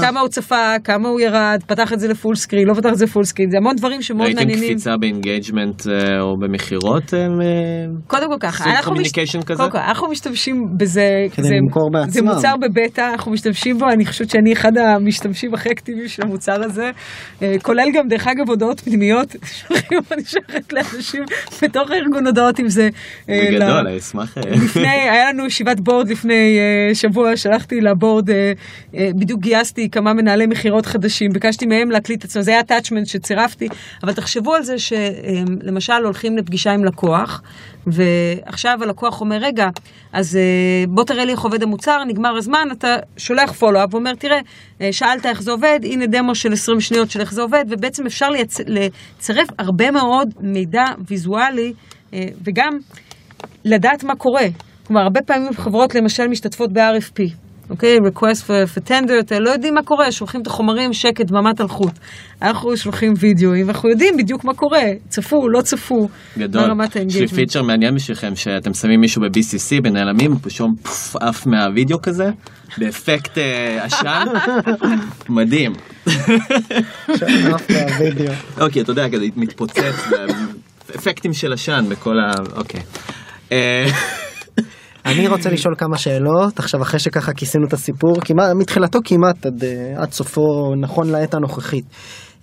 כמה 0.00 0.20
הוא 0.20 0.28
צפה, 0.28 0.74
כמה 0.84 1.08
הוא 1.08 1.20
ירד, 1.20 1.62
פתח 1.66 1.92
את 1.92 2.00
זה 2.00 2.08
ל 2.08 2.13
full 2.13 2.34
screen, 2.34 2.68
לא 2.68 2.74
פתח 2.74 2.88
את 2.92 2.98
זה 2.98 3.04
ל 3.04 3.08
full 3.08 3.24
screen, 3.24 3.50
זה 3.50 3.56
המון 3.56 3.76
דברים 3.76 4.02
שמאוד 4.02 4.28
מעניינים. 4.34 4.58
ראיתם 4.58 4.74
קפיצה 4.74 4.96
ב 5.00 5.08
engagement 5.08 5.82
או 6.20 6.36
במכירות? 6.40 7.14
קודם 8.06 8.26
כל 8.30 8.36
ככה, 8.40 8.70
אנחנו, 8.70 8.94
אנחנו 9.74 10.08
משתמשים 10.08 10.66
בזה. 10.76 11.26
זה 12.08 12.22
מוצר 12.22 12.54
בבטא, 12.56 13.10
אנחנו 13.12 13.32
משתמשים 13.32 13.78
בו, 13.78 13.86
אני 13.88 14.06
חושבת 14.06 14.30
שאני 14.30 14.52
אחד 14.52 14.72
המשתמשים 14.78 15.54
הכי 15.54 15.68
אקטיביים 15.68 16.08
של 16.08 16.22
המוצר 16.22 16.64
הזה, 16.64 16.90
כולל 17.62 17.86
גם 17.94 18.08
דרך 18.08 18.26
אגב 18.26 18.48
הודעות 18.48 18.80
פנימיות, 18.80 19.36
אני 20.12 20.24
שולחת 20.24 20.72
לאנשים 20.72 21.22
בתוך 21.62 21.90
הארגון 21.90 22.26
הודעות 22.26 22.58
עם 22.58 22.68
זה. 22.68 22.88
בגדול, 23.28 23.86
אני 23.88 23.98
אשמח. 23.98 24.34
היה 24.74 25.32
לנו 25.32 25.46
ישיבת 25.46 25.80
בורד 25.80 26.08
לפני 26.08 26.58
שבוע. 26.94 27.19
השבוע 27.20 27.36
שלחתי 27.36 27.80
לבורד, 27.80 28.30
אה, 28.30 28.52
אה, 28.94 29.10
בדיוק 29.14 29.40
גייסתי 29.40 29.90
כמה 29.90 30.12
מנהלי 30.12 30.46
מכירות 30.46 30.86
חדשים, 30.86 31.30
ביקשתי 31.32 31.66
מהם 31.66 31.90
להקליט 31.90 32.24
עצמם, 32.24 32.42
זה 32.42 32.50
היה 32.50 32.60
attachment 32.60 33.04
שצירפתי, 33.04 33.68
אבל 34.02 34.12
תחשבו 34.12 34.54
על 34.54 34.62
זה 34.62 34.78
שלמשל 34.78 35.92
הולכים 36.04 36.36
לפגישה 36.36 36.72
עם 36.72 36.84
לקוח, 36.84 37.42
ועכשיו 37.86 38.78
הלקוח 38.82 39.20
אומר, 39.20 39.36
רגע, 39.36 39.68
אז 40.12 40.36
אה, 40.36 40.84
בוא 40.88 41.04
תראה 41.04 41.24
לי 41.24 41.32
איך 41.32 41.40
עובד 41.40 41.62
המוצר, 41.62 42.04
נגמר 42.08 42.36
הזמן, 42.36 42.68
אתה 42.72 42.96
שולח 43.16 43.52
פולו-אפ 43.52 43.94
ואומר, 43.94 44.14
תראה, 44.14 44.38
שאלת 44.92 45.26
איך 45.26 45.42
זה 45.42 45.50
עובד, 45.50 45.80
הנה 45.82 46.06
דמו 46.06 46.34
של 46.34 46.52
20 46.52 46.80
שניות 46.80 47.10
של 47.10 47.20
איך 47.20 47.32
זה 47.32 47.42
עובד, 47.42 47.64
ובעצם 47.68 48.06
אפשר. 48.06 48.26
לצרף 48.66 49.48
הרבה 49.58 49.90
מאוד 49.90 50.28
מידע 50.40 50.84
ויזואלי, 51.08 51.72
וגם 52.44 52.78
לדעת 53.64 54.04
מה 54.04 54.16
קורה. 54.16 54.46
כלומר, 54.90 55.02
הרבה 55.02 55.22
פעמים 55.22 55.52
חברות 55.56 55.94
למשל 55.94 56.28
משתתפות 56.28 56.72
ב-RFP, 56.72 57.20
אוקיי? 57.70 57.98
request 57.98 58.40
for, 58.46 58.76
for 58.76 58.88
tender, 58.88 59.38
לא 59.40 59.50
יודעים 59.50 59.74
מה 59.74 59.82
קורה, 59.82 60.12
שולחים 60.12 60.42
את 60.42 60.46
החומרים, 60.46 60.92
שקט, 60.92 61.26
דממת 61.26 61.60
אלחוט. 61.60 61.92
אנחנו 62.42 62.76
שולחים 62.76 63.14
וידאוים, 63.18 63.66
ואנחנו 63.66 63.88
יודעים 63.88 64.16
בדיוק 64.16 64.44
מה 64.44 64.54
קורה, 64.54 64.82
צפו, 65.08 65.48
לא 65.48 65.62
צפו, 65.62 66.08
גדול. 66.38 66.62
ברמת 66.62 66.96
ה 66.96 66.99
engagement. 66.99 67.32
יש 67.32 67.38
לי 67.38 67.46
פיצ'ר 67.46 67.62
מעניין 67.62 67.94
בשבילכם, 67.94 68.36
שאתם 68.36 68.74
שמים 68.74 69.00
מישהו 69.00 69.22
ב-BCC, 69.22 69.82
בנעלמים, 69.82 70.38
פשוט 70.38 70.70
פוף, 70.82 71.16
עף 71.16 71.46
מהווידאו 71.46 72.02
כזה, 72.02 72.30
באפקט 72.78 73.38
עשן, 73.80 74.24
מדהים. 75.28 75.72
אוקיי, 78.60 78.82
אתה 78.82 78.90
יודע, 78.90 79.08
כזה 79.08 79.26
מתפוצץ, 79.36 80.10
אפקטים 80.96 81.32
של 81.32 81.52
עשן 81.52 81.84
בכל 81.88 82.18
ה... 82.18 82.32
אוקיי. 82.56 82.80
אני 85.10 85.28
רוצה 85.28 85.50
לשאול 85.50 85.74
כמה 85.78 85.98
שאלות 85.98 86.58
עכשיו 86.58 86.82
אחרי 86.82 86.98
שככה 87.00 87.32
כיסינו 87.32 87.66
את 87.66 87.72
הסיפור 87.72 88.20
כמעט 88.20 88.56
מתחילתו 88.56 88.98
כמעט 89.04 89.46
עד, 89.46 89.64
עד 89.96 90.12
סופו 90.12 90.74
נכון 90.80 91.08
לעת 91.08 91.34
הנוכחית. 91.34 91.84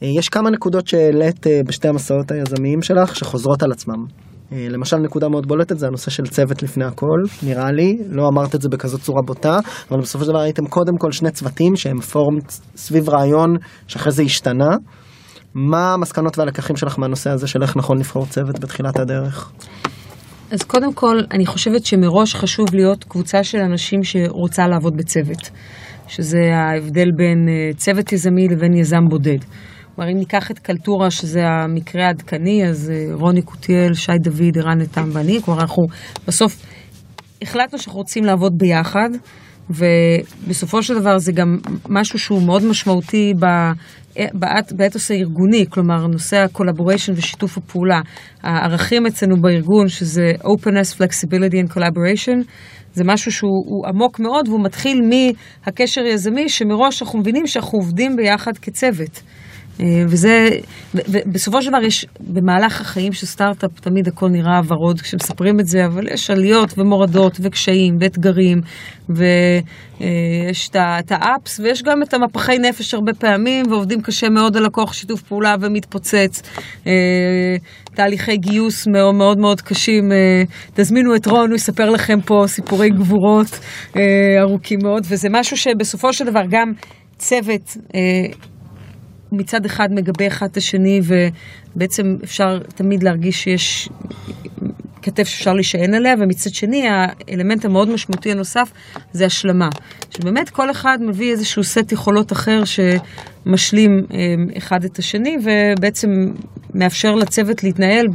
יש 0.02 0.30
כמה 0.30 0.50
נקודות 0.50 0.88
שהעלית 0.88 1.46
בשתי 1.68 1.88
המסעות 1.88 2.32
היזמיים 2.32 2.82
שלך 2.82 3.16
שחוזרות 3.16 3.64
על 3.64 3.72
עצמם. 3.72 4.06
למשל 4.52 4.98
נקודה 4.98 5.30
מאוד 5.30 5.48
בולטת 5.48 5.78
זה 5.78 5.88
הנושא 5.88 6.12
של 6.12 6.24
צוות 6.24 6.64
לפני 6.64 6.86
הכל 6.86 7.20
נראה 7.44 7.72
לי 7.72 7.98
לא 8.10 8.28
אמרת 8.34 8.56
את 8.56 8.62
זה 8.62 8.70
בכזאת 8.70 9.02
צורה 9.02 9.22
בוטה 9.26 9.60
אבל 9.92 10.02
בסופו 10.02 10.26
של 10.26 10.32
דבר 10.32 10.40
הייתם 10.40 10.66
קודם 10.66 10.98
כל 10.98 11.12
שני 11.12 11.32
צוותים 11.32 11.76
שהם 11.76 12.02
פורום 12.02 12.38
סביב 12.76 13.10
רעיון 13.10 13.56
שאחרי 13.88 14.12
זה 14.12 14.24
השתנה. 14.24 14.70
מה 15.56 15.94
המסקנות 15.94 16.38
והלקחים 16.38 16.76
שלך 16.76 17.00
מהנושא 17.00 17.30
הזה 17.30 17.48
של 17.48 17.62
איך 17.62 17.78
נכון 17.78 17.98
לבחור 17.98 18.26
צוות 18.26 18.60
בתחילת 18.60 19.00
הדרך? 19.00 19.52
אז 20.52 20.64
קודם 20.64 20.94
כל, 20.94 21.20
אני 21.32 21.46
חושבת 21.46 21.86
שמראש 21.86 22.36
חשוב 22.36 22.76
להיות 22.76 23.04
קבוצה 23.04 23.44
של 23.44 23.58
אנשים 23.58 24.04
שרוצה 24.04 24.68
לעבוד 24.68 24.98
בצוות, 24.98 25.50
שזה 26.08 26.40
ההבדל 26.54 27.12
בין 27.16 27.48
צוות 27.78 28.12
יזמי 28.12 28.48
לבין 28.48 28.74
יזם 28.74 29.08
בודד. 29.10 29.38
כלומר, 29.96 30.12
אם 30.12 30.18
ניקח 30.18 30.52
את 30.52 30.60
קלטורה, 30.60 31.12
שזה 31.12 31.48
המקרה 31.48 32.06
העדכני, 32.06 32.68
אז 32.70 32.92
רוני 33.14 33.42
קוטיאל, 33.42 33.94
שי 33.94 34.12
דוד, 34.20 34.58
ערן 34.58 34.82
נתן 34.82 35.10
ואני, 35.14 35.42
כלומר, 35.42 35.62
אנחנו 35.62 35.84
בסוף 36.28 36.66
החלטנו 37.42 37.80
שאנחנו 37.80 38.00
רוצים 38.00 38.24
לעבוד 38.24 38.58
ביחד, 38.58 39.10
ובסופו 39.70 40.84
של 40.84 41.00
דבר 41.00 41.18
זה 41.18 41.32
גם 41.32 41.58
משהו 41.90 42.20
שהוא 42.20 42.42
מאוד 42.42 42.64
משמעותי 42.66 43.34
ב... 43.40 43.46
באתוס 44.78 45.12
הארגוני, 45.12 45.66
כלומר 45.70 46.08
נושא 46.08 46.38
הקולבוריישן 46.38 47.14
ושיתוף 47.16 47.58
הפעולה. 47.58 48.02
הערכים 48.44 49.06
אצלנו 49.06 49.42
בארגון, 49.42 49.88
שזה 49.88 50.32
openness, 50.44 50.96
flexibility 50.98 51.68
and 51.68 51.74
collaboration, 51.74 52.44
זה 52.94 53.04
משהו 53.04 53.32
שהוא 53.32 53.88
עמוק 53.88 54.20
מאוד 54.20 54.48
והוא 54.48 54.64
מתחיל 54.64 55.02
מהקשר 55.02 56.02
יזמי, 56.02 56.50
שמראש 56.50 57.02
אנחנו 57.02 57.20
מבינים 57.20 57.48
שאנחנו 57.48 57.78
עובדים 57.78 58.16
ביחד 58.16 58.58
כצוות. 58.58 59.22
וזה, 60.08 60.50
ובסופו 60.96 61.62
של 61.62 61.70
דבר 61.70 61.84
יש, 61.84 62.06
במהלך 62.20 62.82
החיים 62.82 63.14
של 63.14 63.26
סטארט-אפ 63.26 63.80
תמיד 63.80 64.08
הכל 64.08 64.30
נראה 64.30 64.62
ורוד 64.68 65.02
כשמספרים 65.02 65.60
את 65.60 65.66
זה, 65.66 65.86
אבל 65.86 66.08
יש 66.14 66.30
עליות 66.30 66.74
ומורדות 66.78 67.38
וקשיים 67.42 67.98
ואתגרים, 68.00 68.62
ויש 69.10 70.70
את 70.70 71.12
האפס 71.12 71.60
ויש 71.60 71.84
גם 71.84 72.04
את 72.04 72.14
המפחי 72.14 72.58
נפש 72.58 72.94
הרבה 72.94 73.14
פעמים, 73.14 73.66
ועובדים 73.72 74.02
קשה 74.02 74.30
מאוד 74.30 74.58
על 74.58 74.66
לקוח 74.66 74.94
שיתוף 74.94 75.22
פעולה 75.22 75.56
ומתפוצץ. 75.62 76.42
תהליכי 77.96 78.38
גיוס 78.38 78.88
מאוד 78.88 79.16
מאוד 79.16 79.38
מאוד 79.38 79.62
קשים. 79.62 80.12
תזמינו 80.74 81.16
את 81.16 81.26
רון, 81.26 81.50
הוא 81.50 81.56
יספר 81.56 81.90
לכם 81.90 82.22
פה 82.22 82.44
סיפורי 82.48 82.90
גבורות 82.90 83.60
ארוכים 84.40 84.80
מאוד, 84.84 85.06
וזה 85.10 85.28
משהו 85.32 85.58
שבסופו 85.58 86.14
של 86.14 86.26
דבר 86.26 86.44
גם 86.50 86.72
צוות 87.18 87.78
מצד 89.32 89.66
אחד 89.66 89.94
מגבה 89.94 90.28
אחד 90.28 90.48
את 90.52 90.58
השני, 90.58 91.02
ובעצם 91.76 92.18
אפשר 92.24 92.60
תמיד 92.76 93.04
להרגיש 93.04 93.44
שיש 93.44 93.90
כתף 95.02 95.28
שאפשר 95.28 95.54
להישען 95.54 95.94
עליה, 95.94 96.14
ומצד 96.20 96.54
שני, 96.54 96.88
האלמנט 96.88 97.66
המאוד 97.66 97.90
משמעותי 97.90 98.32
הנוסף 98.32 98.72
זה 99.14 99.26
השלמה. 99.26 99.70
שבאמת 100.10 100.50
כל 100.50 100.72
אחד 100.72 100.98
מביא 101.02 101.32
איזשהו 101.32 101.64
סט 101.64 101.92
יכולות 101.92 102.32
אחר 102.32 102.62
שמשלים 102.66 104.06
אחד 104.58 104.84
את 104.84 105.00
השני, 105.00 105.38
ובעצם 105.44 106.34
מאפשר 106.74 107.16
לצוות 107.16 107.64
להתנהל 107.64 108.08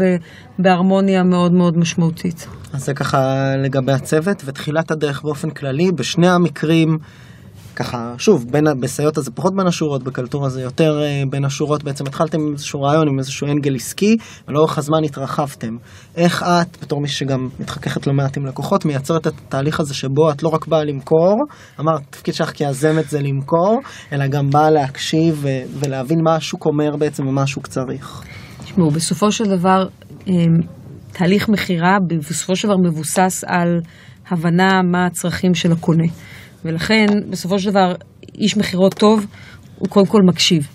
בהרמוניה 0.58 1.22
מאוד 1.22 1.52
מאוד 1.52 1.78
משמעותית. 1.78 2.46
אז 2.72 2.84
זה 2.84 2.94
ככה 2.94 3.52
לגבי 3.56 3.92
הצוות, 3.92 4.42
ותחילת 4.44 4.90
הדרך 4.90 5.22
באופן 5.22 5.50
כללי, 5.50 5.92
בשני 5.92 6.28
המקרים... 6.28 6.98
ככה, 7.76 8.14
שוב, 8.18 8.46
בין, 8.50 8.64
בסיוטה 8.80 9.20
זה 9.20 9.30
פחות 9.30 9.52
בין 9.56 9.66
השורות, 9.66 10.02
בקלטורה 10.02 10.48
זה 10.48 10.62
יותר 10.62 11.00
uh, 11.00 11.30
בין 11.30 11.44
השורות, 11.44 11.84
בעצם 11.84 12.06
התחלתם 12.06 12.40
עם 12.40 12.52
איזשהו 12.52 12.82
רעיון, 12.82 13.08
עם 13.08 13.18
איזשהו 13.18 13.46
אנגל 13.46 13.74
עסקי, 13.74 14.16
ולאורך 14.48 14.78
הזמן 14.78 15.04
התרחבתם. 15.04 15.76
איך 16.16 16.42
את, 16.42 16.82
בתור 16.82 17.00
מי 17.00 17.08
שגם 17.08 17.48
מתחככת 17.60 18.06
לא 18.06 18.12
מעט 18.12 18.36
עם 18.36 18.46
לקוחות, 18.46 18.84
מייצרת 18.84 19.26
את 19.26 19.32
התהליך 19.46 19.80
הזה 19.80 19.94
שבו 19.94 20.30
את 20.30 20.42
לא 20.42 20.48
רק 20.48 20.66
באה 20.66 20.84
למכור, 20.84 21.36
אמרת, 21.80 22.00
התפקיד 22.08 22.34
שלך 22.34 22.50
כיזמת 22.50 23.08
זה 23.08 23.20
למכור, 23.20 23.80
אלא 24.12 24.26
גם 24.26 24.50
באה 24.50 24.70
להקשיב 24.70 25.38
ו- 25.42 25.62
ולהבין 25.80 26.18
מה 26.24 26.34
השוק 26.34 26.66
אומר 26.66 26.96
בעצם 26.96 27.26
ומה 27.26 27.42
השוק 27.42 27.66
צריך. 27.66 28.22
תשמעו, 28.64 28.90
בסופו 28.90 29.32
של 29.32 29.44
דבר, 29.44 29.86
תהליך 31.12 31.48
מכירה 31.48 31.96
בסופו 32.28 32.56
של 32.56 32.68
דבר 32.68 32.76
מבוסס 32.76 33.44
על 33.46 33.80
הבנה 34.30 34.82
מה 34.92 35.06
הצרכים 35.06 35.54
של 35.54 35.72
הקונה. 35.72 36.06
ולכן, 36.64 37.06
בסופו 37.30 37.58
של 37.58 37.70
דבר, 37.70 37.94
איש 38.38 38.56
מכירות 38.56 38.94
טוב, 38.94 39.26
הוא 39.78 39.88
קודם 39.88 40.06
כל 40.06 40.20
מקשיב. 40.28 40.68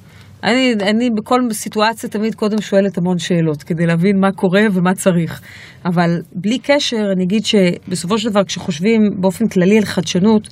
אני, 0.43 0.73
אני 0.81 1.09
בכל 1.09 1.39
סיטואציה 1.51 2.09
תמיד 2.09 2.35
קודם 2.35 2.61
שואלת 2.61 2.97
המון 2.97 3.17
שאלות, 3.17 3.63
כדי 3.63 3.85
להבין 3.85 4.19
מה 4.21 4.31
קורה 4.31 4.61
ומה 4.73 4.93
צריך. 4.93 5.41
אבל 5.85 6.21
בלי 6.35 6.59
קשר, 6.59 7.11
אני 7.15 7.23
אגיד 7.23 7.45
שבסופו 7.45 8.17
של 8.17 8.29
דבר, 8.29 8.43
כשחושבים 8.43 9.01
באופן 9.19 9.47
כללי 9.47 9.77
על 9.77 9.85
חדשנות, 9.85 10.47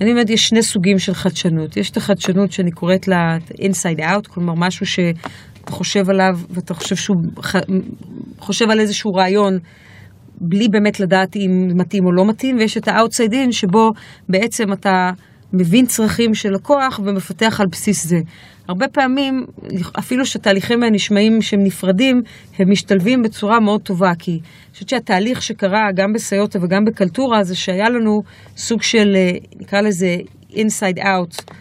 אני 0.00 0.10
אומרת, 0.10 0.30
יש 0.30 0.48
שני 0.48 0.62
סוגים 0.62 0.98
של 0.98 1.14
חדשנות. 1.14 1.76
יש 1.76 1.90
את 1.90 1.96
החדשנות 1.96 2.52
שאני 2.52 2.70
קוראת 2.70 3.08
לה 3.08 3.36
inside 3.52 4.00
out, 4.00 4.28
כלומר 4.28 4.54
משהו 4.56 4.86
שאתה 4.86 5.72
חושב 5.72 6.10
עליו 6.10 6.38
ואתה 6.50 6.74
חושב 6.74 6.96
שהוא 6.96 7.16
חושב 8.38 8.70
על 8.70 8.80
איזשהו 8.80 9.10
רעיון. 9.10 9.58
בלי 10.40 10.68
באמת 10.68 11.00
לדעת 11.00 11.36
אם 11.36 11.70
מתאים 11.74 12.06
או 12.06 12.12
לא 12.12 12.26
מתאים, 12.26 12.56
ויש 12.56 12.76
את 12.76 12.88
ה-outside 12.88 13.32
in 13.32 13.52
שבו 13.52 13.92
בעצם 14.28 14.72
אתה 14.72 15.10
מבין 15.52 15.86
צרכים 15.86 16.34
של 16.34 16.52
לקוח 16.52 17.00
ומפתח 17.04 17.60
על 17.60 17.66
בסיס 17.66 18.06
זה. 18.06 18.20
הרבה 18.68 18.88
פעמים, 18.88 19.46
אפילו 19.98 20.26
שהתהליכים 20.26 20.82
האלה 20.82 20.94
נשמעים 20.94 21.42
שהם 21.42 21.64
נפרדים, 21.64 22.22
הם 22.58 22.70
משתלבים 22.70 23.22
בצורה 23.22 23.60
מאוד 23.60 23.80
טובה, 23.82 24.12
כי 24.18 24.30
אני 24.30 24.40
חושבת 24.72 24.88
שהתהליך 24.88 25.42
שקרה 25.42 25.92
גם 25.94 26.12
בסיוטה 26.12 26.58
וגם 26.62 26.84
בקלטורה 26.84 27.44
זה 27.44 27.56
שהיה 27.56 27.88
לנו 27.88 28.22
סוג 28.56 28.82
של, 28.82 29.16
נקרא 29.60 29.80
לזה 29.80 30.16
inside 30.50 30.98
out. 30.98 31.52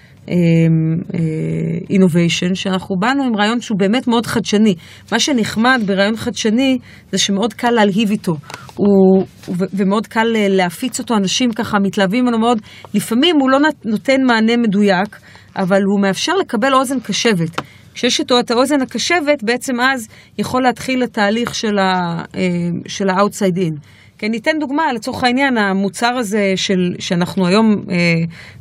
Innovation, 1.89 2.55
שאנחנו 2.55 2.95
באנו 2.99 3.23
עם 3.23 3.35
רעיון 3.35 3.61
שהוא 3.61 3.79
באמת 3.79 4.07
מאוד 4.07 4.25
חדשני. 4.25 4.75
מה 5.11 5.19
שנחמד 5.19 5.81
ברעיון 5.85 6.15
חדשני 6.15 6.77
זה 7.11 7.17
שמאוד 7.17 7.53
קל 7.53 7.71
להלהיב 7.71 8.11
איתו, 8.11 8.35
הוא, 8.75 9.25
ומאוד 9.49 10.07
קל 10.07 10.27
להפיץ 10.49 10.99
אותו, 10.99 11.15
אנשים 11.15 11.51
ככה 11.51 11.79
מתלהבים 11.79 12.23
ממנו 12.23 12.39
מאוד. 12.39 12.61
לפעמים 12.93 13.35
הוא 13.39 13.49
לא 13.49 13.59
נותן 13.85 14.21
מענה 14.23 14.57
מדויק, 14.57 15.19
אבל 15.55 15.81
הוא 15.83 16.01
מאפשר 16.01 16.33
לקבל 16.35 16.73
אוזן 16.73 16.99
קשבת. 16.99 17.61
כשיש 17.93 18.19
איתו 18.19 18.39
את 18.39 18.51
האוזן 18.51 18.81
הקשבת, 18.81 19.43
בעצם 19.43 19.73
אז 19.79 20.07
יכול 20.37 20.63
להתחיל 20.63 21.03
התהליך 21.03 21.55
של 21.55 23.09
ה-outside 23.09 23.57
in. 23.57 23.79
כי 24.17 24.25
אני 24.25 24.37
אתן 24.37 24.51
דוגמה, 24.59 24.93
לצורך 24.93 25.23
העניין, 25.23 25.57
המוצר 25.57 26.13
הזה 26.17 26.53
של, 26.55 26.95
שאנחנו 26.99 27.47
היום... 27.47 27.75
אה, 27.89 27.95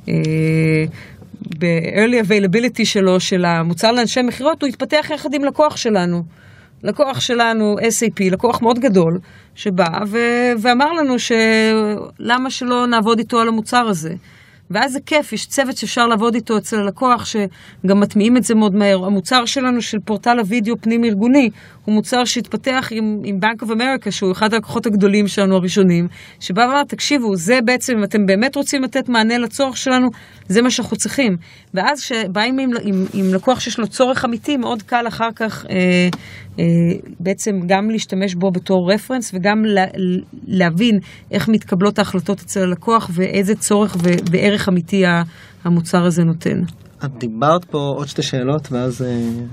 אה, 0.09 0.85
ב-early 1.59 2.27
availability 2.27 2.85
שלו, 2.85 3.21
של 3.21 3.45
המוצר 3.45 3.93
לאנשי 3.93 4.23
מכירות, 4.23 4.63
הוא 4.63 4.69
התפתח 4.69 5.07
יחד 5.15 5.35
עם 5.35 5.45
לקוח 5.45 5.77
שלנו. 5.77 6.23
לקוח 6.83 7.21
שלנו, 7.21 7.77
SAP, 7.79 8.31
לקוח 8.31 8.63
מאוד 8.63 8.79
גדול, 8.79 9.19
שבא 9.55 9.89
ו- 10.07 10.53
ואמר 10.63 10.93
לנו 10.93 11.15
שלמה 11.19 12.51
שלא 12.51 12.87
נעבוד 12.87 13.19
איתו 13.19 13.41
על 13.41 13.49
המוצר 13.49 13.87
הזה. 13.89 14.15
ואז 14.71 14.93
זה 14.93 14.99
כיף, 15.07 15.33
יש 15.33 15.47
צוות 15.47 15.77
שאפשר 15.77 16.07
לעבוד 16.07 16.35
איתו 16.35 16.59
אצל 16.59 16.77
הלקוח, 16.77 17.25
שגם 17.25 18.01
מטמיעים 18.01 18.37
את 18.37 18.45
זה 18.45 18.55
מאוד 18.55 18.75
מהר. 18.75 19.05
המוצר 19.05 19.45
שלנו 19.45 19.83
של 19.83 19.99
פורטל 20.05 20.39
הוידאו 20.39 20.77
פנים-ארגוני, 20.81 21.51
הוא 21.85 21.95
מוצר 21.95 22.25
שהתפתח 22.25 22.89
עם, 22.91 23.21
עם 23.25 23.39
Bank 23.43 23.62
of 23.62 23.67
America, 23.67 24.11
שהוא 24.11 24.33
אחד 24.33 24.55
הלקוחות 24.55 24.87
הגדולים 24.87 25.29
שלנו 25.29 25.57
הראשונים, 25.57 26.09
שבא 26.41 26.61
ואמר, 26.61 26.85
תקשיבו, 26.85 27.37
זה 27.37 27.59
בעצם, 27.64 27.97
אם 27.99 28.05
אתם 28.05 28.27
באמת 28.27 28.57
רוצים 28.57 28.83
לתת 28.83 29.09
מענה 29.09 29.39
לצורך 29.39 29.77
שלנו, 29.77 30.09
זה 30.49 30.62
מה 30.62 30.71
שאנחנו 30.71 30.97
צריכים. 30.97 31.37
ואז 31.75 32.01
כשבאים 32.01 32.59
עם, 32.59 32.71
עם, 32.83 33.07
עם 33.14 33.35
לקוח 33.35 33.61
שיש 33.61 33.79
לו 33.79 33.87
צורך 33.87 34.25
אמיתי, 34.25 34.57
מאוד 34.57 34.83
קל 34.83 35.09
אחר 35.09 35.29
כך 35.37 35.67
אה, 35.71 36.09
בעצם 37.21 37.51
גם 37.67 37.91
להשתמש 37.91 38.35
בו 38.35 38.51
בתור 38.51 38.93
רפרנס, 38.95 39.35
וגם 39.35 39.65
לה, 39.65 39.85
להבין 40.47 40.99
איך 41.31 41.49
מתקבלות 41.49 41.99
ההחלטות 41.99 42.41
אצל 42.41 42.61
הלקוח, 42.61 43.11
ואיזה 43.13 43.55
צורך 43.55 43.97
ו, 44.03 44.11
וערך 44.31 44.69
אמיתי 44.69 45.03
המוצר 45.65 46.05
הזה 46.05 46.23
נותן. 46.25 46.61
את 47.05 47.19
דיברת 47.19 47.65
פה 47.65 47.79
עוד 47.79 48.09
שתי 48.09 48.23
שאלות 48.23 48.73
ואז 48.73 49.03
אה, 49.03 49.09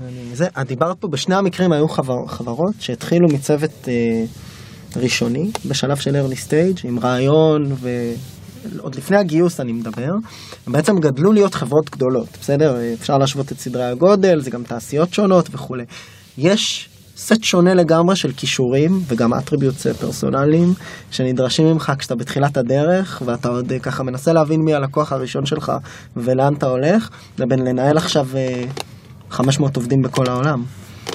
אני 0.08 0.36
זה, 0.36 0.46
את 0.60 0.66
דיברת 0.66 0.96
פה 1.00 1.08
בשני 1.08 1.34
המקרים 1.34 1.72
היו 1.72 1.88
חבר, 1.88 2.26
חברות 2.26 2.74
שהתחילו 2.78 3.28
מצוות 3.32 3.88
אה, 3.88 4.24
ראשוני 4.96 5.50
בשלב 5.68 5.96
של 5.96 6.16
early 6.16 6.48
stage 6.48 6.80
עם 6.84 6.98
רעיון 6.98 7.62
ועוד 8.74 8.94
לפני 8.94 9.16
הגיוס 9.16 9.60
אני 9.60 9.72
מדבר, 9.72 10.10
הם 10.66 10.72
בעצם 10.72 10.92
גדלו 11.00 11.32
להיות 11.32 11.54
חברות 11.54 11.90
גדולות, 11.90 12.28
בסדר? 12.40 12.76
אפשר 12.94 13.18
להשוות 13.18 13.52
את 13.52 13.58
סדרי 13.58 13.84
הגודל, 13.84 14.40
זה 14.40 14.50
גם 14.50 14.62
תעשיות 14.62 15.14
שונות 15.14 15.48
וכולי. 15.52 15.84
יש 16.38 16.88
סט 17.16 17.44
שונה 17.44 17.74
לגמרי 17.74 18.16
של 18.16 18.32
כישורים 18.32 19.00
וגם 19.06 19.34
אטריביוטס 19.34 19.86
פרסונליים 19.86 20.68
שנדרשים 21.10 21.66
ממך 21.66 21.92
כשאתה 21.98 22.14
בתחילת 22.14 22.56
הדרך 22.56 23.22
ואתה 23.26 23.48
עוד 23.48 23.72
ככה 23.82 24.02
מנסה 24.02 24.32
להבין 24.32 24.60
מי 24.60 24.74
הלקוח 24.74 25.12
הראשון 25.12 25.46
שלך 25.46 25.72
ולאן 26.16 26.54
אתה 26.54 26.66
הולך, 26.66 27.08
לבין 27.38 27.58
לנהל 27.58 27.96
עכשיו 27.96 28.28
500 29.30 29.76
עובדים 29.76 30.02
בכל 30.02 30.24
העולם. 30.28 30.62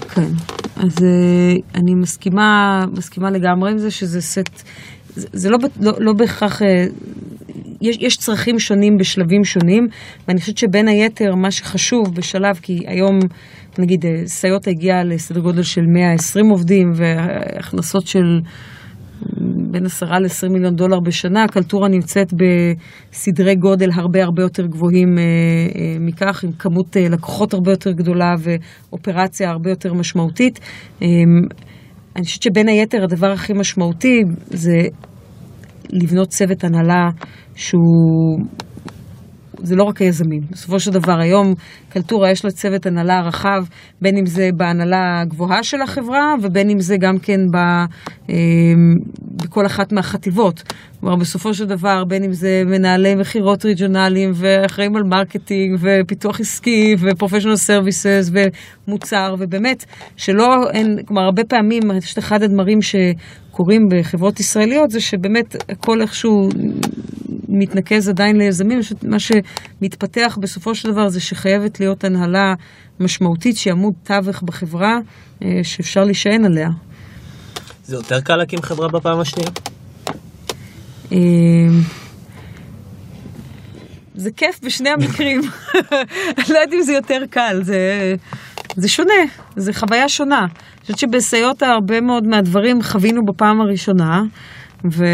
כן, 0.09 0.29
אז 0.75 0.95
אני 1.75 1.95
מסכימה, 1.95 2.85
מסכימה 2.97 3.31
לגמרי 3.31 3.71
עם 3.71 3.77
זה 3.77 3.91
שזה 3.91 4.21
סט, 4.21 4.63
זה, 5.15 5.27
זה 5.33 5.49
לא, 5.49 5.57
לא, 5.79 5.91
לא 5.97 6.13
בהכרח, 6.13 6.61
יש, 7.81 7.97
יש 7.99 8.17
צרכים 8.17 8.59
שונים 8.59 8.97
בשלבים 8.97 9.45
שונים, 9.45 9.87
ואני 10.27 10.39
חושבת 10.39 10.57
שבין 10.57 10.87
היתר 10.87 11.35
מה 11.35 11.51
שחשוב 11.51 12.15
בשלב, 12.15 12.59
כי 12.61 12.83
היום 12.87 13.19
נגיד 13.79 14.05
סיוטה 14.25 14.71
הגיעה 14.71 15.03
לסדר 15.03 15.39
גודל 15.39 15.63
של 15.63 15.81
120 15.81 16.49
עובדים 16.49 16.91
והכנסות 16.95 18.07
של 18.07 18.39
בין 19.71 19.85
10 19.85 20.05
ל-20 20.05 20.49
מיליון 20.49 20.75
דולר 20.75 20.99
בשנה, 20.99 21.47
קלטורה 21.47 21.89
נמצאת 21.89 22.33
בסדרי 22.33 23.55
גודל 23.55 23.89
הרבה 23.93 24.23
הרבה 24.23 24.41
יותר 24.41 24.65
גבוהים 24.65 25.17
אה, 25.17 25.23
אה, 25.23 25.97
מכך, 25.99 26.43
עם 26.43 26.51
כמות 26.51 26.97
אה, 26.97 27.09
לקוחות 27.09 27.53
הרבה 27.53 27.71
יותר 27.71 27.91
גדולה 27.91 28.33
ואופרציה 28.39 29.49
הרבה 29.49 29.69
יותר 29.69 29.93
משמעותית. 29.93 30.59
אה, 31.01 31.07
אני 32.15 32.25
חושבת 32.25 32.41
שבין 32.41 32.67
היתר 32.67 33.03
הדבר 33.03 33.31
הכי 33.31 33.53
משמעותי 33.53 34.21
זה 34.45 34.77
לבנות 35.89 36.27
צוות 36.29 36.63
הנהלה 36.63 37.09
שהוא 37.55 38.39
זה 39.63 39.75
לא 39.75 39.83
רק 39.83 40.01
היזמים. 40.01 40.41
בסופו 40.51 40.79
של 40.79 40.91
דבר 40.91 41.19
היום 41.19 41.53
קלטורה 41.89 42.31
יש 42.31 42.45
לה 42.45 42.51
צוות 42.51 42.85
הנהלה 42.85 43.21
רחב, 43.21 43.63
בין 44.01 44.17
אם 44.17 44.25
זה 44.25 44.49
בהנהלה 44.53 45.21
הגבוהה 45.21 45.63
של 45.63 45.81
החברה 45.81 46.35
ובין 46.41 46.69
אם 46.69 46.79
זה 46.79 46.97
גם 46.97 47.19
כן 47.19 47.51
ב, 47.51 47.55
אה, 48.29 48.35
בכל 49.21 49.65
אחת 49.65 49.91
מהחטיבות. 49.91 50.63
כלומר 50.99 51.15
בסופו 51.15 51.53
של 51.53 51.65
דבר 51.65 52.03
בין 52.03 52.23
אם 52.23 52.33
זה 52.33 52.63
מנהלי 52.65 53.15
מכירות 53.15 53.65
ריג'ונליים 53.65 54.31
ואחראים 54.35 54.95
על 54.95 55.03
marketing 55.03 55.77
ופיתוח 55.81 56.39
עסקי 56.39 56.95
ו 56.99 57.04
professional 57.04 57.55
services 57.55 58.31
ומוצר 58.87 59.35
ובאמת 59.39 59.85
שלא, 60.17 60.69
אין, 60.69 60.99
כלומר 61.05 61.21
הרבה 61.21 61.43
פעמים, 61.43 61.81
יש 61.97 62.17
אחד 62.17 62.43
הדברים 62.43 62.79
שקורים 62.81 63.89
בחברות 63.91 64.39
ישראליות 64.39 64.91
זה 64.91 65.01
שבאמת 65.01 65.55
הכל 65.69 66.01
איכשהו 66.01 66.49
מתנקז 67.49 68.09
עדיין 68.09 68.37
ליזמים, 68.37 68.79
מה 69.03 69.17
שמתפתח 69.19 70.37
בסופו 70.41 70.75
של 70.75 70.91
דבר 70.91 71.09
זה 71.09 71.19
שחייבת 71.19 71.79
להיות 71.79 72.03
הנהלה 72.03 72.53
משמעותית 72.99 73.57
שהיא 73.57 73.71
עמוד 73.71 73.93
תווך 74.03 74.41
בחברה 74.41 74.99
אה, 75.43 75.59
שאפשר 75.63 76.03
להישען 76.03 76.45
עליה. 76.45 76.69
זה 77.85 77.95
יותר 77.95 78.21
קל 78.21 78.35
להקים 78.35 78.61
חברה 78.61 78.87
בפעם 78.87 79.19
השנייה? 79.19 79.49
אה, 81.11 81.17
זה 84.15 84.31
כיף 84.31 84.59
בשני 84.63 84.89
המקרים. 84.89 85.41
אני 86.37 86.45
לא 86.49 86.59
יודעת 86.59 86.73
אם 86.73 86.81
זה 86.81 86.93
יותר 86.93 87.21
קל, 87.29 87.59
זה, 87.63 88.15
זה 88.75 88.89
שונה, 88.89 89.23
זה 89.55 89.73
חוויה 89.73 90.09
שונה. 90.09 90.39
אני 90.39 90.81
חושבת 90.81 90.97
שבסיוטה 90.97 91.67
הרבה 91.67 92.01
מאוד 92.01 92.27
מהדברים 92.27 92.81
חווינו 92.81 93.25
בפעם 93.25 93.61
הראשונה, 93.61 94.23
ו... 94.91 95.05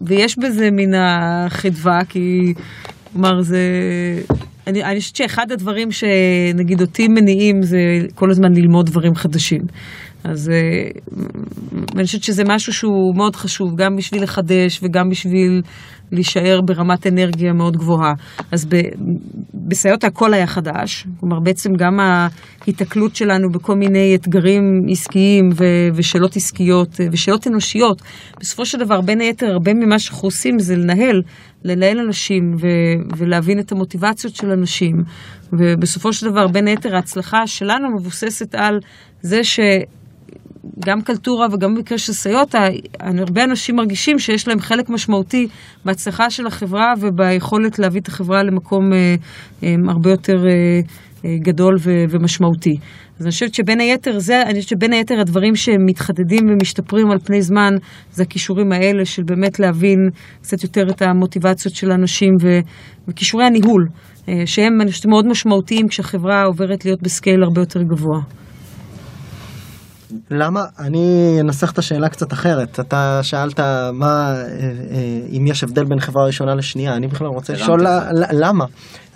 ויש 0.00 0.38
בזה 0.38 0.68
מן 0.72 0.94
החדווה, 0.94 2.04
כי, 2.08 2.54
כלומר, 3.12 3.42
זה... 3.42 3.60
אני, 4.66 4.84
אני 4.84 5.00
חושבת 5.00 5.16
שאחד 5.16 5.52
הדברים 5.52 5.88
שנגיד 5.92 6.80
אותי 6.80 7.08
מניעים 7.08 7.62
זה 7.62 7.78
כל 8.14 8.30
הזמן 8.30 8.52
ללמוד 8.52 8.86
דברים 8.86 9.14
חדשים. 9.14 9.62
אז 10.24 10.50
אני 11.96 12.04
חושבת 12.04 12.22
שזה 12.22 12.42
משהו 12.48 12.72
שהוא 12.72 13.16
מאוד 13.16 13.36
חשוב, 13.36 13.76
גם 13.76 13.96
בשביל 13.96 14.22
לחדש 14.22 14.80
וגם 14.82 15.08
בשביל 15.10 15.62
להישאר 16.12 16.60
ברמת 16.66 17.06
אנרגיה 17.06 17.52
מאוד 17.52 17.76
גבוהה. 17.76 18.12
אז 18.52 18.68
בסיוטה 19.68 20.06
הכל 20.06 20.34
היה 20.34 20.46
חדש, 20.46 21.06
כלומר 21.20 21.40
בעצם 21.40 21.70
גם 21.78 22.00
ההיתקלות 22.00 23.16
שלנו 23.16 23.50
בכל 23.50 23.74
מיני 23.74 24.14
אתגרים 24.14 24.62
עסקיים 24.90 25.48
ו- 25.54 25.88
ושאלות 25.94 26.36
עסקיות 26.36 27.00
ושאלות 27.12 27.46
אנושיות, 27.46 28.02
בסופו 28.40 28.66
של 28.66 28.78
דבר 28.78 29.00
בין 29.00 29.20
היתר 29.20 29.46
הרבה 29.46 29.74
ממה 29.74 29.98
שאנחנו 29.98 30.26
עושים 30.26 30.58
זה 30.58 30.76
לנהל, 30.76 31.22
לנהל 31.64 31.98
אנשים 31.98 32.54
ו- 32.60 33.16
ולהבין 33.16 33.58
את 33.58 33.72
המוטיבציות 33.72 34.34
של 34.34 34.50
אנשים, 34.50 34.96
ובסופו 35.52 36.12
של 36.12 36.30
דבר 36.30 36.46
בין 36.46 36.66
היתר 36.66 36.94
ההצלחה 36.96 37.46
שלנו 37.46 37.88
מבוססת 37.96 38.54
על 38.54 38.78
זה 39.22 39.44
ש... 39.44 39.60
גם 40.80 41.02
קלטורה 41.02 41.46
וגם 41.52 41.74
במקרה 41.74 41.98
של 41.98 42.12
סיוטה, 42.12 42.58
הרבה 43.00 43.44
אנשים 43.44 43.76
מרגישים 43.76 44.18
שיש 44.18 44.48
להם 44.48 44.60
חלק 44.60 44.90
משמעותי 44.90 45.46
בהצלחה 45.84 46.30
של 46.30 46.46
החברה 46.46 46.92
וביכולת 47.00 47.78
להביא 47.78 48.00
את 48.00 48.08
החברה 48.08 48.42
למקום 48.42 48.92
אה, 48.92 49.14
אה, 49.64 49.74
הרבה 49.88 50.10
יותר 50.10 50.36
אה, 50.46 50.80
אה, 51.24 51.36
גדול 51.42 51.74
ו- 51.80 52.04
ומשמעותי. 52.10 52.74
אז 53.18 53.22
אני 53.24 53.30
חושבת 53.30 53.54
שבין 53.54 53.80
היתר 53.80 54.18
זה, 54.18 54.42
אני 54.42 54.60
חושבת 54.60 54.68
שבין 54.68 54.92
היתר 54.92 55.20
הדברים 55.20 55.54
שמתחדדים 55.54 56.48
ומשתפרים 56.48 57.10
על 57.10 57.18
פני 57.18 57.42
זמן, 57.42 57.74
זה 58.12 58.22
הכישורים 58.22 58.72
האלה 58.72 59.04
של 59.04 59.22
באמת 59.26 59.60
להבין 59.60 59.98
קצת 60.42 60.62
יותר 60.62 60.82
את 60.90 61.02
המוטיבציות 61.02 61.74
של 61.74 61.90
האנשים 61.90 62.30
ו- 62.42 62.60
וכישורי 63.08 63.44
הניהול, 63.44 63.86
אה, 64.28 64.42
שהם, 64.46 64.80
אני 64.80 64.90
חושבת, 64.90 65.06
מאוד 65.06 65.26
משמעותיים 65.26 65.88
כשהחברה 65.88 66.44
עוברת 66.44 66.84
להיות 66.84 67.02
בסקייל 67.02 67.42
הרבה 67.42 67.60
יותר 67.60 67.82
גבוה. 67.82 68.41
למה? 70.30 70.64
אני 70.78 71.36
אנסח 71.40 71.70
את 71.70 71.78
השאלה 71.78 72.08
קצת 72.08 72.32
אחרת. 72.32 72.80
אתה 72.80 73.20
שאלת 73.22 73.60
מה, 73.92 74.34
אה, 74.34 74.42
אה, 74.90 75.36
אם 75.36 75.46
יש 75.46 75.64
הבדל 75.64 75.84
בין 75.84 76.00
חברה 76.00 76.26
ראשונה 76.26 76.54
לשנייה, 76.54 76.96
אני 76.96 77.06
בכלל 77.06 77.26
רוצה 77.26 77.52
לשאול 77.52 77.86
למה. 78.32 78.64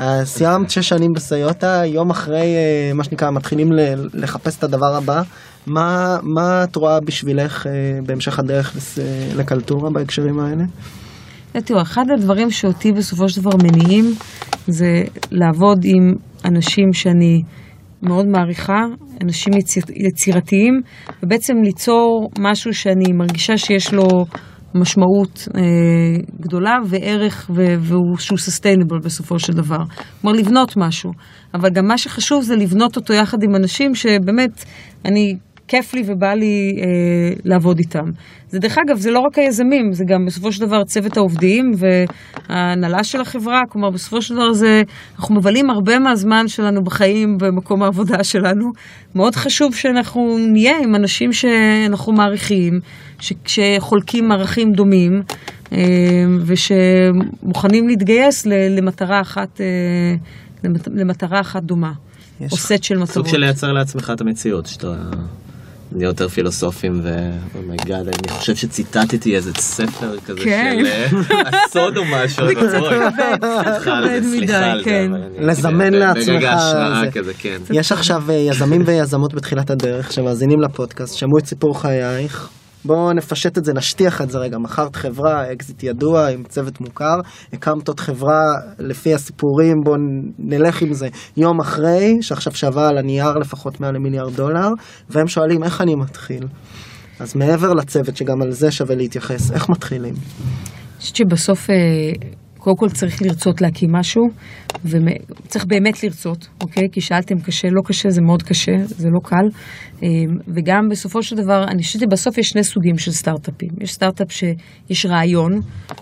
אה, 0.01 0.25
סיימת 0.25 0.71
שש 0.71 0.89
שנים 0.89 1.13
בסיוטה, 1.13 1.83
יום 1.85 2.11
אחרי, 2.11 2.47
מה 2.95 3.05
שנקרא, 3.05 3.31
מתחילים 3.31 3.73
לחפש 4.15 4.59
את 4.59 4.65
הדבר 4.65 4.97
הבא. 4.97 5.23
מה, 5.67 6.19
מה 6.23 6.65
את 6.65 6.77
רואה 6.77 7.01
בשבילך 7.01 7.67
בהמשך 8.07 8.39
הדרך 8.39 8.77
לקלטורה 9.37 9.91
בהקשרים 9.91 10.41
האלה? 10.41 10.65
תראו, 11.53 11.83
אחד 11.83 12.05
הדברים 12.19 12.51
שאותי 12.51 12.93
בסופו 12.93 13.29
של 13.29 13.41
דבר 13.41 13.51
מניעים 13.63 14.15
זה 14.69 15.03
לעבוד 15.31 15.79
עם 15.85 16.13
אנשים 16.45 16.93
שאני... 16.93 17.43
מאוד 18.09 18.27
מעריכה, 18.27 18.81
אנשים 19.25 19.53
יציר, 19.59 19.83
יצירתיים, 20.09 20.81
ובעצם 21.23 21.55
ליצור 21.65 22.31
משהו 22.39 22.75
שאני 22.75 23.13
מרגישה 23.13 23.57
שיש 23.57 23.95
לו 23.95 24.07
משמעות 24.75 25.49
אה, 25.57 25.63
גדולה 26.41 26.75
וערך 26.87 27.51
ו- 27.55 27.75
והוא 27.81 28.17
שהוא 28.19 28.39
סוסטיינבל 28.39 28.99
בסופו 29.05 29.39
של 29.39 29.53
דבר. 29.53 29.79
כלומר, 30.21 30.37
לבנות 30.39 30.77
משהו. 30.77 31.11
אבל 31.55 31.71
גם 31.71 31.87
מה 31.87 31.99
שחשוב 31.99 32.43
זה 32.43 32.57
לבנות 32.57 32.97
אותו 32.97 33.15
יחד 33.15 33.43
עם 33.43 33.57
אנשים 33.57 33.95
שבאמת, 33.95 34.65
אני 35.05 35.37
כיף 35.69 35.95
לי 35.95 36.03
ובא 36.07 36.35
לי 36.35 36.77
אה, 36.79 36.87
לעבוד 37.45 37.79
איתם. 37.79 38.11
זה 38.49 38.59
דרך 38.59 38.79
אגב, 38.79 38.97
זה 38.97 39.11
לא 39.11 39.19
רק 39.19 39.39
היזמים, 39.39 39.93
זה 39.93 40.05
גם 40.09 40.27
בסופו 40.27 40.53
של 40.53 40.67
דבר 40.67 40.85
צוות 40.85 41.17
העובדים 41.17 41.73
וההנהלה 41.77 43.05
של 43.05 43.21
החברה, 43.21 43.63
כלומר 43.69 43.91
בסופו 43.91 44.23
של 44.23 44.35
דבר 44.35 44.53
זה, 44.53 44.83
אנחנו 45.19 45.35
מבלים 45.35 45.71
הרבה 45.71 45.99
מהזמן 45.99 46.49
שלנו 46.49 46.85
בחיים 46.85 47.39
במקום 47.39 47.83
העבודה 47.83 48.25
שלנו. 48.25 48.71
מאוד 49.15 49.35
חשוב 49.35 49.75
שאנחנו 49.75 50.39
נהיה 50.53 50.79
עם 50.83 50.95
אנשים 50.95 51.33
שאנחנו 51.33 52.13
מעריכים, 52.13 52.81
ש, 53.21 53.33
שחולקים 53.47 54.33
ערכים 54.33 54.73
דומים. 54.73 55.23
אה, 55.73 55.79
ושמוכנים 56.47 57.89
להתגייס 57.89 58.47
למטרה 58.47 59.21
אחת, 59.21 59.61
אה, 59.61 60.15
למטרה 60.95 61.41
אחת 61.41 61.63
דומה, 61.63 61.93
או 62.53 62.57
סט 62.57 62.83
של 62.83 62.95
מטרות. 62.95 63.11
סוג 63.11 63.27
של 63.27 63.39
לייצר 63.39 63.73
לעצמך 63.73 64.13
את 64.15 64.21
המציאות, 64.21 64.67
שאתה 64.67 64.95
נהיה 65.97 66.09
יותר 66.09 66.29
פילוסופים 66.29 67.01
ו 67.03 67.14
oh 67.14 67.38
my 67.38 67.62
God, 67.62 68.09
אני 68.09 68.29
חושב 68.29 68.57
שציטטתי 68.57 69.37
איזה 69.37 69.53
ספר 69.59 70.17
כזה 70.27 70.41
כן. 70.45 70.83
של 71.11 71.17
אה, 71.35 71.61
הסוד 71.65 71.97
או 71.97 72.03
משהו. 72.05 72.47
זה 72.47 72.55
קצת 72.55 72.83
כבד 73.85 74.21
מדי, 74.33 74.81
כן. 74.85 75.11
לזמן 75.39 75.93
לעצמך. 75.93 76.27
ברגע 76.27 76.53
השראה 76.53 77.11
כזה, 77.11 77.33
כן. 77.39 77.59
יש 77.73 77.93
עכשיו 77.93 78.23
אה, 78.31 78.35
יזמים 78.35 78.83
ויזמות 78.87 79.35
בתחילת 79.35 79.71
הדרך 79.71 80.13
שמאזינים 80.13 80.61
לפודקאסט, 80.61 81.15
שמעו 81.15 81.39
את 81.39 81.47
סיפור 81.47 81.81
חייך. 81.81 82.49
בואו 82.87 83.13
נפשט 83.13 83.59
את 83.59 83.65
זה, 83.65 83.73
נשטיח 83.75 84.23
את 84.23 84.31
זה 84.31 84.39
רגע. 84.39 84.59
מכרת 84.59 84.97
חברה, 84.97 85.53
אקזיט 85.53 85.83
ידוע, 85.83 86.29
עם 86.29 86.43
צוות 86.43 86.81
מוכר, 86.81 87.17
הקמת 87.53 87.89
עוד 87.89 88.01
חברה 88.01 88.43
לפי 88.79 89.15
הסיפורים, 89.15 89.75
בואו 89.85 89.97
נלך 90.39 90.83
עם 90.83 90.93
זה 90.93 91.09
יום 91.37 91.61
אחרי, 91.61 92.17
שעכשיו 92.21 92.55
שווה 92.55 92.89
על 92.89 92.99
הנייר 92.99 93.33
לפחות 93.41 93.81
מעל 93.81 93.95
למיליארד 93.95 94.37
דולר, 94.37 94.69
והם 95.11 95.27
שואלים 95.27 95.65
איך 95.65 95.81
אני 95.81 95.95
מתחיל. 95.95 96.47
אז 97.21 97.37
מעבר 97.37 97.73
לצוות, 97.73 98.17
שגם 98.17 98.43
על 98.43 98.51
זה 98.51 98.71
שווה 98.71 98.95
להתייחס, 98.95 99.53
איך 99.53 99.69
מתחילים? 99.69 100.15
אני 100.15 101.01
חושבת 101.01 101.17
שבסוף... 101.17 101.71
קודם 102.67 102.77
כל 102.77 102.89
צריך 102.89 103.23
לרצות 103.23 103.61
להקים 103.61 103.93
משהו, 103.93 104.23
וצריך 104.85 105.65
באמת 105.67 106.05
לרצות, 106.05 106.49
אוקיי? 106.63 106.83
כי 106.93 107.01
שאלת 107.01 107.28
אם 107.28 107.39
קשה, 107.39 107.69
לא 107.71 107.83
קשה, 107.85 108.11
זה 108.11 108.23
מאוד 108.23 108.43
קשה, 108.43 108.73
זה 108.85 109.09
לא 109.11 109.21
קל. 109.25 109.47
אמ, 110.03 110.09
וגם 110.49 110.89
בסופו 110.91 111.23
של 111.23 111.37
דבר, 111.37 111.65
אני 111.69 111.83
חושבת 111.83 112.03
שבסוף 112.03 112.39
יש 112.39 112.49
שני 112.49 112.65
סוגים 112.65 112.99
של 112.99 113.11
סטארט-אפים. 113.11 113.69
יש 113.81 113.93
סטארט-אפ 113.93 114.33
שיש 114.33 115.07
רעיון, 115.07 115.53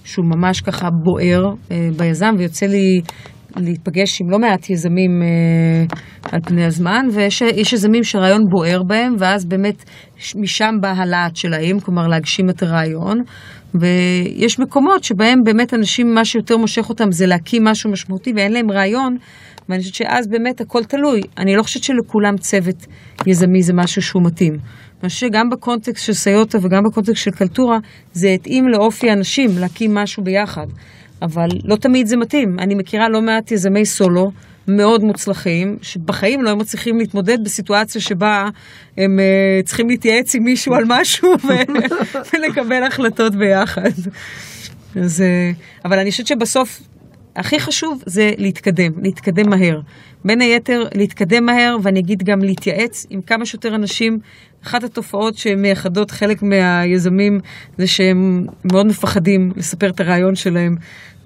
שהוא 0.05 0.27
ממש 0.27 0.61
ככה 0.61 0.89
בוער 1.05 1.45
אה, 1.71 1.89
ביזם, 1.97 2.35
ויוצא 2.39 2.67
לי 2.67 3.01
להיפגש 3.57 4.21
עם 4.21 4.31
לא 4.31 4.39
מעט 4.39 4.71
יזמים 4.71 5.23
אה, 5.23 5.97
על 6.33 6.41
פני 6.45 6.65
הזמן, 6.65 7.07
ויש 7.13 7.73
יזמים 7.73 8.05
שהרעיון 8.05 8.43
בוער 8.51 8.83
בהם, 8.83 9.15
ואז 9.19 9.45
באמת 9.45 9.85
משם 10.37 10.71
בא 10.81 10.93
הלהט 10.97 11.37
שלהם, 11.37 11.81
כלומר 11.81 12.07
להגשים 12.07 12.51
את 12.51 12.63
הרעיון. 12.63 13.19
ויש 13.75 14.59
מקומות 14.59 15.05
שבהם 15.05 15.45
באמת 15.45 15.75
אנשים, 15.75 16.15
מה 16.15 16.25
שיותר 16.25 16.57
מושך 16.57 16.89
אותם 16.89 17.13
זה 17.13 17.27
להקים 17.27 17.65
משהו 17.65 17.91
משמעותי 17.91 18.33
ואין 18.37 18.53
להם 18.53 18.71
רעיון, 18.71 19.17
ואני 19.69 19.81
חושבת 19.81 19.95
שאז 19.95 20.29
באמת 20.29 20.61
הכל 20.61 20.85
תלוי. 20.85 21.21
אני 21.39 21.57
לא 21.57 21.63
חושבת 21.63 21.83
שלכולם 21.83 22.37
צוות 22.37 22.87
יזמי 23.27 23.63
זה 23.63 23.73
משהו 23.73 24.03
שהוא 24.03 24.23
מתאים. 24.23 24.53
אני 25.03 25.09
חושבת 25.09 25.31
שגם 25.31 25.51
בקונטקסט 25.51 26.05
של 26.07 26.13
סיוטה 26.13 26.59
וגם 26.63 26.83
בקונטקסט 26.85 27.25
של 27.25 27.31
קלטורה, 27.31 27.79
זה 28.13 28.29
התאים 28.29 28.69
לאופי 28.69 29.11
האנשים 29.11 29.51
להקים 29.59 29.95
משהו 29.95 30.25
ביחד. 30.25 30.67
אבל 31.23 31.49
לא 31.65 31.77
תמיד 31.77 32.07
זה 32.07 32.17
מתאים. 32.17 32.59
אני 32.59 32.75
מכירה 32.75 33.09
לא 33.09 33.23
מעט 33.23 33.53
יזמי 33.53 33.85
סולו 33.87 34.31
מאוד 34.69 35.05
מוצלחים, 35.05 35.77
שבחיים 35.83 36.43
לא 36.43 36.49
היו 36.49 36.57
מצליחים 36.57 36.99
להתמודד 36.99 37.45
בסיטואציה 37.45 38.01
שבה 38.01 38.49
הם 38.97 39.19
uh, 39.19 39.67
צריכים 39.67 39.89
להתייעץ 39.89 40.35
עם 40.35 40.45
מישהו 40.45 40.75
על 40.75 40.85
משהו 40.87 41.35
ולקבל 42.33 42.83
החלטות 42.83 43.35
ביחד. 43.35 43.91
אז, 44.97 45.21
uh, 45.21 45.85
אבל 45.85 45.99
אני 45.99 46.11
חושבת 46.11 46.27
שבסוף 46.27 46.81
הכי 47.37 47.61
חשוב 47.61 48.03
זה 48.07 48.33
להתקדם, 48.39 48.93
להתקדם 49.03 49.51
מהר. 49.51 49.81
בין 50.25 50.41
היתר, 50.41 50.85
להתקדם 50.95 51.47
מהר, 51.47 51.77
ואני 51.83 52.01
אגיד 52.01 52.23
גם 52.23 52.43
להתייעץ 52.43 53.07
עם 53.11 53.23
כמה 53.23 53.47
שיותר 53.47 53.75
אנשים. 53.75 54.19
אחת 54.67 54.85
התופעות 54.85 55.37
שמייחדות 55.39 56.11
חלק 56.11 56.43
מהיזמים 56.43 57.41
זה 57.79 57.87
שהם 57.87 58.47
מאוד 58.65 58.87
מפחדים 58.87 59.53
לספר 59.57 59.91
את 59.91 60.01
הרעיון 60.01 60.35
שלהם, 60.35 60.77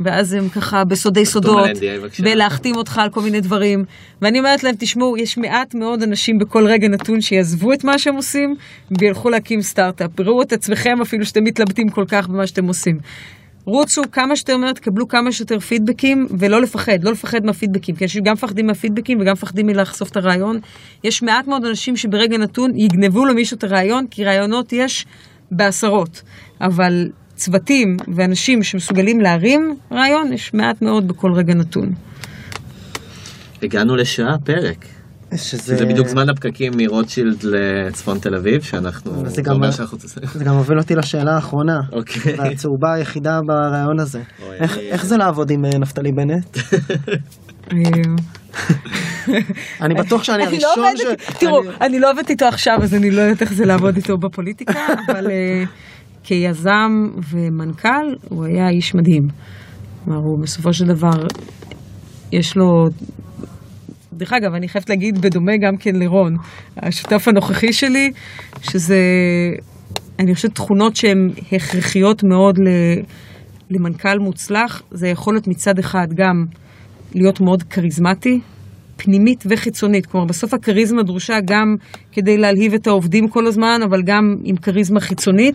ואז 0.00 0.32
הם 0.32 0.48
ככה 0.48 0.84
בסודי 0.84 1.24
סודות. 1.24 1.68
ולהחתים 2.20 2.76
אותך 2.76 2.98
על 2.98 3.10
כל 3.10 3.20
מיני 3.20 3.40
דברים. 3.40 3.84
ואני 4.22 4.38
אומרת 4.38 4.64
להם, 4.64 4.74
תשמעו, 4.78 5.16
יש 5.16 5.38
מעט 5.38 5.74
מאוד 5.74 6.02
אנשים 6.02 6.38
בכל 6.38 6.66
רגע 6.66 6.88
נתון 6.88 7.20
שיעזבו 7.20 7.72
את 7.72 7.84
מה 7.84 7.98
שהם 7.98 8.14
עושים, 8.14 8.56
וילכו 8.98 9.30
להקים 9.30 9.62
סטארט-אפ. 9.62 10.20
ראו 10.20 10.42
את 10.42 10.52
עצמכם 10.52 11.00
אפילו 11.02 11.26
שאתם 11.26 11.44
מתלבטים 11.44 11.88
כל 11.88 12.04
כך 12.08 12.28
במה 12.28 12.46
שאתם 12.46 12.66
עושים. 12.66 12.98
רוצו 13.68 14.02
כמה 14.12 14.36
שיותר 14.36 14.56
מהר, 14.56 14.72
תקבלו 14.72 15.08
כמה 15.08 15.32
שיותר 15.32 15.58
פידבקים, 15.58 16.26
ולא 16.38 16.62
לפחד, 16.62 17.04
לא 17.04 17.12
לפחד 17.12 17.44
מהפידבקים, 17.44 17.96
כי 17.96 18.04
אנשים 18.04 18.24
גם 18.24 18.32
מפחדים 18.32 18.66
מהפידבקים 18.66 19.20
וגם 19.20 19.32
מפחדים 19.32 19.66
מלחשוף 19.66 20.10
את 20.10 20.16
הרעיון. 20.16 20.58
יש 21.04 21.22
מעט 21.22 21.46
מאוד 21.46 21.64
אנשים 21.64 21.96
שברגע 21.96 22.38
נתון 22.38 22.70
יגנבו 22.76 23.26
למישהו 23.26 23.56
את 23.56 23.64
הרעיון, 23.64 24.06
כי 24.10 24.24
רעיונות 24.24 24.72
יש 24.72 25.06
בעשרות. 25.50 26.22
אבל 26.60 27.08
צוותים 27.34 27.96
ואנשים 28.14 28.62
שמסוגלים 28.62 29.20
להרים 29.20 29.76
רעיון, 29.92 30.32
יש 30.32 30.54
מעט 30.54 30.82
מאוד 30.82 31.08
בכל 31.08 31.32
רגע 31.32 31.54
נתון. 31.54 31.92
הגענו 33.62 33.96
לשעה 33.96 34.38
פרק. 34.44 34.97
שזה... 35.36 35.76
זה 35.76 35.86
בדיוק 35.86 36.08
זמן 36.08 36.28
הפקקים 36.28 36.72
מרוטשילד 36.76 37.42
לצפון 37.42 38.18
תל 38.18 38.34
אביב, 38.34 38.62
שאנחנו... 38.62 39.28
זה 39.28 39.42
גם- 39.42 39.54
אומר 39.54 39.70
שאנחנו... 39.70 39.98
זה 40.34 40.44
גם 40.44 40.54
מוביל 40.54 40.78
אותי 40.78 40.94
לשאלה 40.94 41.34
האחרונה. 41.34 41.80
אוקיי. 41.92 42.34
והצהובה 42.38 42.92
היחידה 42.94 43.40
ברעיון 43.46 44.00
הזה. 44.00 44.20
אוי, 44.46 44.56
איך- 44.56 44.78
אני- 44.78 44.90
איך 44.90 45.04
זה 45.06 45.16
לעבוד 45.16 45.50
עם 45.50 45.64
אה, 45.64 45.70
נפתלי 45.78 46.12
בנט? 46.12 46.58
אה, 47.72 47.78
אני 49.80 49.94
בטוח 49.94 50.24
שאני 50.24 50.46
אני 50.46 50.58
לא 50.58 50.68
הראשון 50.68 50.96
ש... 50.96 51.38
תראו, 51.40 51.60
אני- 51.62 51.70
אני 51.80 51.98
לא 52.00 52.10
עובדת 52.10 52.30
איתו 52.30 52.44
עכשיו, 52.46 52.74
אז 52.82 52.94
אני 52.94 53.10
לא 53.10 53.20
יודעת 53.20 53.42
איך 53.42 53.52
זה 53.52 53.64
לעבוד 53.64 53.96
איתו 53.96 54.16
בפוליטיקה, 54.18 54.80
אבל 55.08 55.26
אה, 55.30 55.64
כיזם 56.24 56.90
ומנכ"ל, 57.30 58.14
הוא 58.28 58.44
היה 58.44 58.68
איש 58.68 58.94
מדהים. 58.94 59.22
כלומר, 60.04 60.20
הוא 60.20 60.42
בסופו 60.42 60.72
של 60.72 60.86
דבר, 60.86 61.26
יש 62.32 62.56
לו... 62.56 62.86
דרך 64.18 64.32
אגב, 64.32 64.54
אני 64.54 64.68
חייבת 64.68 64.90
להגיד, 64.90 65.18
בדומה 65.20 65.56
גם 65.56 65.76
כן 65.76 65.96
לרון, 65.96 66.36
השותף 66.76 67.28
הנוכחי 67.28 67.72
שלי, 67.72 68.10
שזה, 68.62 68.98
אני 70.18 70.34
חושבת, 70.34 70.54
תכונות 70.54 70.96
שהן 70.96 71.30
הכרחיות 71.52 72.22
מאוד 72.22 72.58
ל- 72.58 73.00
למנכ"ל 73.70 74.18
מוצלח, 74.18 74.82
זה 74.90 75.08
יכולת 75.08 75.46
מצד 75.48 75.78
אחד 75.78 76.06
גם 76.14 76.44
להיות 77.14 77.40
מאוד 77.40 77.62
כריזמטי, 77.62 78.40
פנימית 78.96 79.44
וחיצונית. 79.46 80.06
כלומר, 80.06 80.26
בסוף 80.26 80.54
הכריזמה 80.54 81.02
דרושה 81.02 81.38
גם 81.44 81.76
כדי 82.12 82.38
להלהיב 82.38 82.74
את 82.74 82.86
העובדים 82.86 83.28
כל 83.28 83.46
הזמן, 83.46 83.80
אבל 83.84 84.02
גם 84.02 84.36
עם 84.44 84.56
כריזמה 84.56 85.00
חיצונית, 85.00 85.54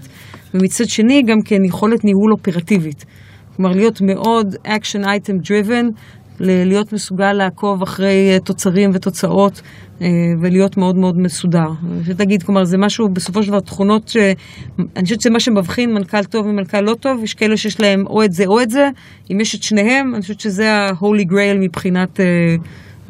ומצד 0.53 0.86
שני 0.89 1.22
גם 1.28 1.41
כן 1.45 1.66
יכולת 1.66 2.03
ניהול 2.03 2.32
אופרטיבית. 2.32 3.05
כלומר, 3.55 3.72
להיות 3.72 4.01
מאוד 4.01 4.55
action 4.66 5.03
item 5.03 5.47
driven, 5.47 5.86
להיות 6.40 6.94
מסוגל 6.94 7.34
לעקוב 7.34 7.82
אחרי 7.82 8.32
אה, 8.34 8.40
תוצרים 8.40 8.92
ותוצאות, 8.94 9.62
אה, 10.02 10.08
ולהיות 10.42 10.78
מאוד 10.78 10.96
מאוד 10.96 11.18
מסודר. 11.18 11.68
להגיד, 12.20 12.44
כלומר, 12.44 12.64
זה 12.64 12.78
משהו, 12.78 13.10
בסופו 13.10 13.44
של 13.44 13.50
דבר, 13.50 13.60
תכונות 13.60 14.08
ש... 14.08 14.18
אני 14.80 15.04
חושבת 15.04 15.22
שזה 15.22 15.30
מה 15.30 15.40
שמבחין 15.40 15.94
מנכ"ל 15.94 16.24
טוב 16.24 16.46
ומנכ"ל 16.46 16.82
לא 16.82 16.96
טוב, 17.00 17.24
יש 17.24 17.34
כאלה 17.34 17.58
שיש 17.58 17.80
להם 17.80 18.08
או 18.08 18.24
את 18.24 18.34
זה 18.34 18.46
או 18.46 18.62
את 18.62 18.70
זה, 18.70 18.90
אם 19.32 19.40
יש 19.40 19.56
את 19.56 19.64
שניהם, 19.64 20.14
אני 20.14 20.22
חושבת 20.22 20.40
שזה 20.40 20.74
ה-holy 20.74 21.32
grail 21.32 21.58
מבחינת 21.60 22.20
אה, 22.20 22.26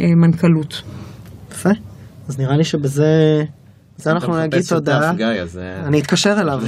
אה, 0.01 0.15
מנכ"לות. 0.15 0.81
יפה. 1.51 1.69
אז 2.27 2.39
נראה 2.39 2.57
לי 2.57 2.63
שבזה 2.63 3.43
זה 4.03 4.11
אנחנו 4.11 4.33
אתה 4.33 4.43
נגיד 4.43 4.59
מחפש 4.59 4.69
תודה. 4.69 5.01
שותף, 5.01 5.17
גיא, 5.17 5.25
אז... 5.41 5.59
אני 5.87 6.01
אתקשר 6.01 6.41
אליו. 6.41 6.61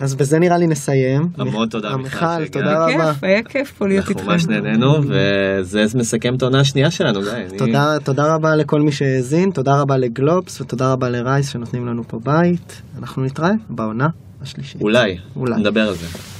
אז 0.00 0.14
בזה 0.14 0.38
נראה 0.38 0.58
לי 0.58 0.66
נסיים. 0.66 1.28
המון 1.38 1.68
תודה, 1.68 1.96
מיכל. 1.96 2.46
תודה 2.52 2.86
היה 2.86 2.96
רבה. 2.96 3.12
כיף, 3.12 3.24
היה 3.24 3.42
כיף 3.42 3.72
פה 3.78 3.88
להיות 3.88 4.04
אנחנו 4.04 4.20
איתכם. 4.20 4.32
ממש 4.32 4.46
נהנינו, 4.46 5.00
וזה 5.08 5.84
מסכם 5.94 6.34
את 6.34 6.42
העונה 6.42 6.60
השנייה 6.60 6.90
שלנו, 6.90 7.20
תודה, 7.58 7.96
תודה 8.04 8.34
רבה 8.34 8.56
לכל 8.56 8.80
מי 8.80 8.92
שהאזין, 8.92 9.50
תודה 9.50 9.80
רבה 9.80 9.96
לגלובס 9.96 10.60
ותודה 10.60 10.92
רבה 10.92 11.08
לרייס 11.08 11.48
שנותנים 11.48 11.86
לנו 11.86 12.02
פה 12.08 12.20
בית. 12.24 12.82
אנחנו 12.98 13.24
נתראה 13.24 13.50
בעונה 13.68 14.08
השלישית. 14.42 14.82
אולי, 14.82 15.18
אולי. 15.36 15.60
נדבר 15.60 15.88
על 15.88 15.94
זה. 15.94 16.33